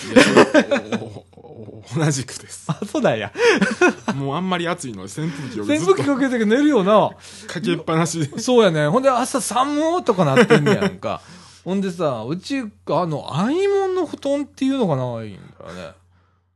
[1.95, 2.65] 同じくです。
[2.67, 3.31] あ、そうだや。
[4.15, 7.11] もうあんまり暑いので扇風機をず扇っと風機かけて寝るよな。
[7.47, 8.39] かけっぱなしで。
[8.39, 8.87] そうやね。
[8.87, 11.21] ほんで朝寒ーとかなってんねやんか。
[11.63, 12.63] ほんでさ、うち、あ
[13.05, 15.93] の、アイモンの布団っていうのがないんだよね。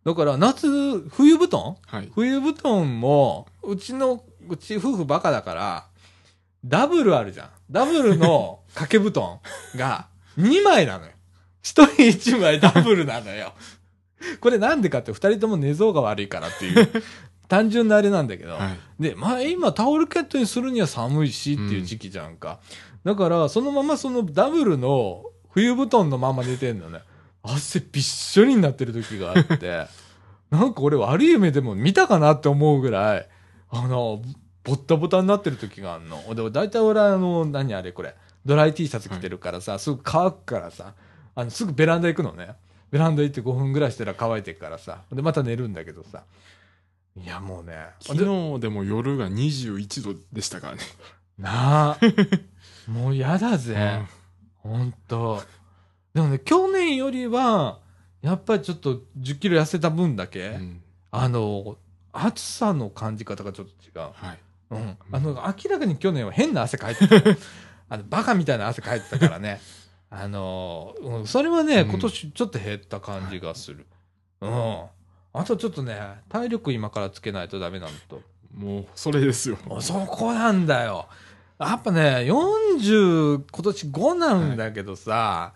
[0.05, 0.67] だから夏、
[1.09, 1.75] 冬布団？
[1.85, 2.11] はい。
[2.13, 5.85] 冬布団も、うちの、うち夫婦バカだから、
[6.65, 7.49] ダブルあるじゃん。
[7.71, 9.39] ダブルの 掛け布団
[9.75, 11.11] が2枚なのよ。
[11.63, 11.85] 1人
[12.35, 13.53] 1枚ダブルなのよ。
[14.41, 16.89] これなんでかって二人とも寝相が悪いからっていう、
[17.47, 18.53] 単純なあれなんだけど。
[18.53, 18.77] はい。
[19.01, 22.59] で、まあ今タオルケットにするには寒いしっていう時期じゃんか。
[23.03, 27.01] だから、そのままそのダブルの冬布団のまま寝てんのね。
[27.43, 29.87] 汗びっしょりになってる時があって、
[30.51, 33.27] なんか俺悪い夢でも見たかなって思うぐらい、
[33.69, 34.21] あの、
[34.63, 36.35] ボッタボタになってる時があるの。
[36.35, 38.15] でも大体俺あの、何あれこれ、
[38.45, 40.93] ドライ T シャツ着てるからさ、すぐ乾くからさ、
[41.35, 42.55] あの、すぐベランダ行くのね。
[42.91, 45.01] ベランダ行って5分ぐらいしたら乾いてるからさ。
[45.11, 46.23] で、また寝るんだけどさ。
[47.15, 47.87] いや、もうね。
[47.99, 48.17] 昨
[48.53, 50.81] 日でも夜が21度でしたからね。
[51.37, 51.97] なあ。
[52.89, 54.01] もうやだぜ。
[54.57, 55.43] ほんと。
[56.13, 57.79] でもね、去年よりは、
[58.21, 60.81] やっぱりちょっと10キロ痩せた分だけ、うん
[61.11, 61.77] あの、
[62.11, 64.09] 暑さの感じ方がちょっと違う。
[64.13, 64.39] はい。
[64.71, 64.97] うん。
[65.11, 67.15] あの、明らかに去年は変な汗かいてた。
[67.89, 69.61] あの、バカみたいな汗かいてたからね。
[70.09, 73.85] あの、うん、それはね、うん今年ちょっと減った感じがする。
[74.41, 74.83] うん。
[75.33, 78.21] あとちょっとね、体力今からつけないとダメなんだと。
[78.53, 79.57] もう、それですよ。
[79.81, 81.07] そこなんだよ。
[81.59, 85.53] やっぱね、40、今年5なんだけどさ、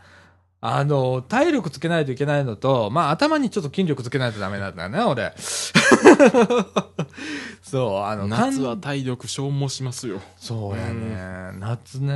[0.63, 5.33] あの、体力つけないといけないのと、まあ頭にちょっと筋力つけないとダメなんだよね、俺。
[7.63, 10.21] そう、あの、夏は体力消耗しますよ。
[10.37, 11.57] そうやね。
[11.59, 12.13] 夏ね、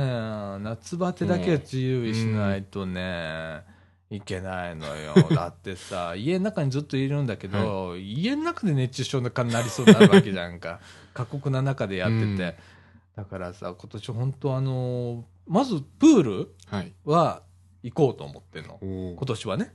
[0.60, 3.62] 夏バテだけは注意しないとね、
[4.10, 5.14] いけないのよ。
[5.34, 10.78] だってさ、家の中にずっといるんだけど、家の中で熱中症になりそうになるわけじゃんか。
[11.14, 12.24] 過酷な中でやってて。
[12.24, 12.54] うん
[13.16, 16.92] だからさ、今年本当あのまずプールはい。
[17.86, 18.78] は行こうと思ってんの。
[18.82, 19.72] お今年はね。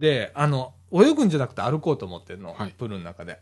[0.00, 2.54] で、あの、泳ぐんじゃなくて歩こうと思ってんの。
[2.54, 3.38] はいプールの中で。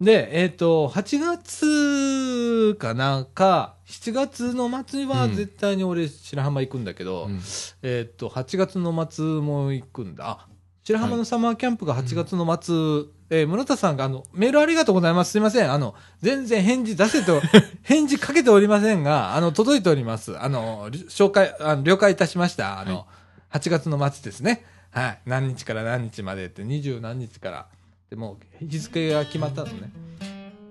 [0.00, 7.40] で、えっ、と、8月かなんか、7月の末はうん絶対に俺白浜行くんだけど、うん
[7.82, 10.24] えっ、と、8月の末も行くんだ。
[10.28, 10.48] あ、
[10.84, 15.32] 白浜のサマーキャンプが8月の末、えー室田さんがあの、メールありがとうございます。
[15.32, 15.72] すいません。
[15.72, 17.40] あの、全然返事出せと、
[17.82, 20.38] 返事かけておりませんが、あの、届いております。
[20.38, 22.78] あの、り紹介、あの了解いたしました。
[22.78, 23.06] あの、は
[23.52, 24.64] 8月の末ですね。
[24.90, 25.18] はい。
[25.26, 27.66] 何日から何日までって、20何日から。
[28.10, 29.90] でもう、日付が決まったのね。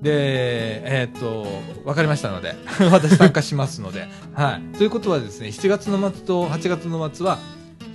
[0.01, 1.47] で、えーっと、
[1.87, 2.55] わかりましたので、
[2.91, 4.77] 私参加しますので、はい。
[4.77, 7.39] ということはですね、7月の末と8月の末は、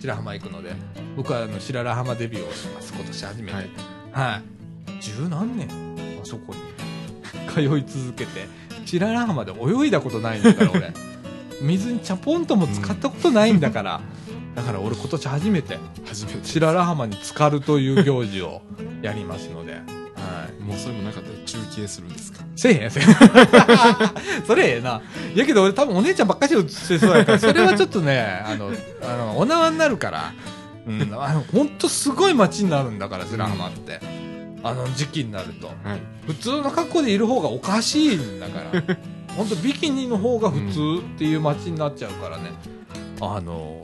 [0.00, 0.72] 白浜行くので、
[1.16, 3.52] 僕はあの白良浜デビューをします、今年初めて。
[3.52, 3.68] はい
[4.12, 4.40] は
[4.98, 5.02] い。
[5.02, 5.68] 十何年？
[6.22, 6.60] あそこに
[7.52, 8.46] 通い続けて、
[8.86, 10.92] 白良浜で泳いだことないんだから、俺。
[11.60, 14.00] 水にチャポンとも使ったことないんだから。
[14.54, 16.38] だから俺今年初めて、初めて。
[16.46, 18.62] 白良浜に浸かるという行事を
[19.02, 19.78] やりますので、は
[20.58, 20.62] い。
[20.62, 22.44] もうそれもなかったら中継するんですか？
[22.56, 23.14] せえへん、せえへん。
[24.46, 25.00] それええな。
[25.34, 28.70] やけど俺多分お姉ちゃんばっかし映ってそうやから、それはちょっとね、あの、
[29.02, 30.32] あの、お縄になるから、
[30.86, 34.00] うん、 あの、ほんとすごい街になるんだから、白浜って。
[34.62, 35.68] あの時期になると。
[35.68, 36.00] はい。
[36.26, 38.96] 普通の格好でいる方がおかしいんだから。
[39.36, 42.50] 本当ビキニの方が普通っていう街になっちゃうからね、
[43.22, 43.80] あの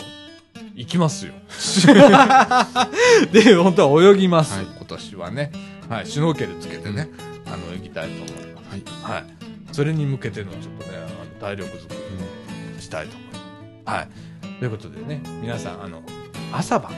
[0.76, 1.32] 行きますよ
[3.32, 5.50] で本当は泳ぎます、はい今年はね
[5.88, 7.08] はいシュノーケルつけてね、
[7.46, 8.70] あの泳ぎたいと思います
[9.02, 9.18] はい。
[9.18, 9.24] はい
[9.72, 11.98] それに向けてのちょっとねあの体力作り
[12.74, 13.94] うんしたいと思います。
[13.96, 14.08] はい。
[14.58, 16.02] ということでね、皆さん、あの、
[16.52, 16.92] 朝晩、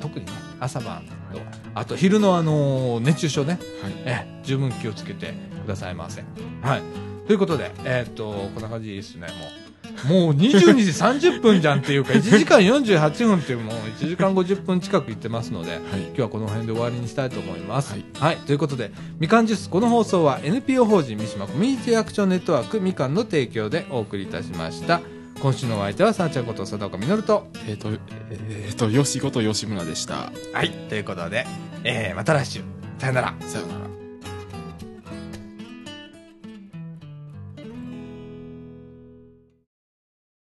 [0.00, 1.02] 特にね、朝晩
[1.32, 1.40] と、
[1.74, 3.92] あと昼のあの、熱中症ね、はい。
[4.04, 5.34] ええ、十分気をつけて
[5.64, 6.22] くださいませ。
[6.62, 6.82] はい。
[7.26, 9.69] ということで、えーっと、こんな感じですね、もう。
[10.08, 10.74] もう22
[11.20, 15.80] 時30分じゃんっていうか、1時間48分っていうもう1時間50分近く言ってますので、はい。
[15.80, 17.92] 今日はこの辺で終わりにしたいと思います。
[17.92, 18.38] ははいい。
[18.38, 25.00] ということで、みかんジュース、この放送は NPO 法人三島コミュニティアクションネットワークみかんの提供でお送りいたしました。
[25.40, 27.46] 今週のお相手は、さあちゃんこと佐藤岡実と。
[27.66, 27.88] えっ、と、
[28.30, 30.32] えっ、と、よしごと吉村でした。
[30.52, 30.70] はい。
[30.88, 31.46] ということで、
[31.84, 32.60] えー、また来週。
[32.98, 33.34] さよなら。
[33.40, 33.89] さようなら。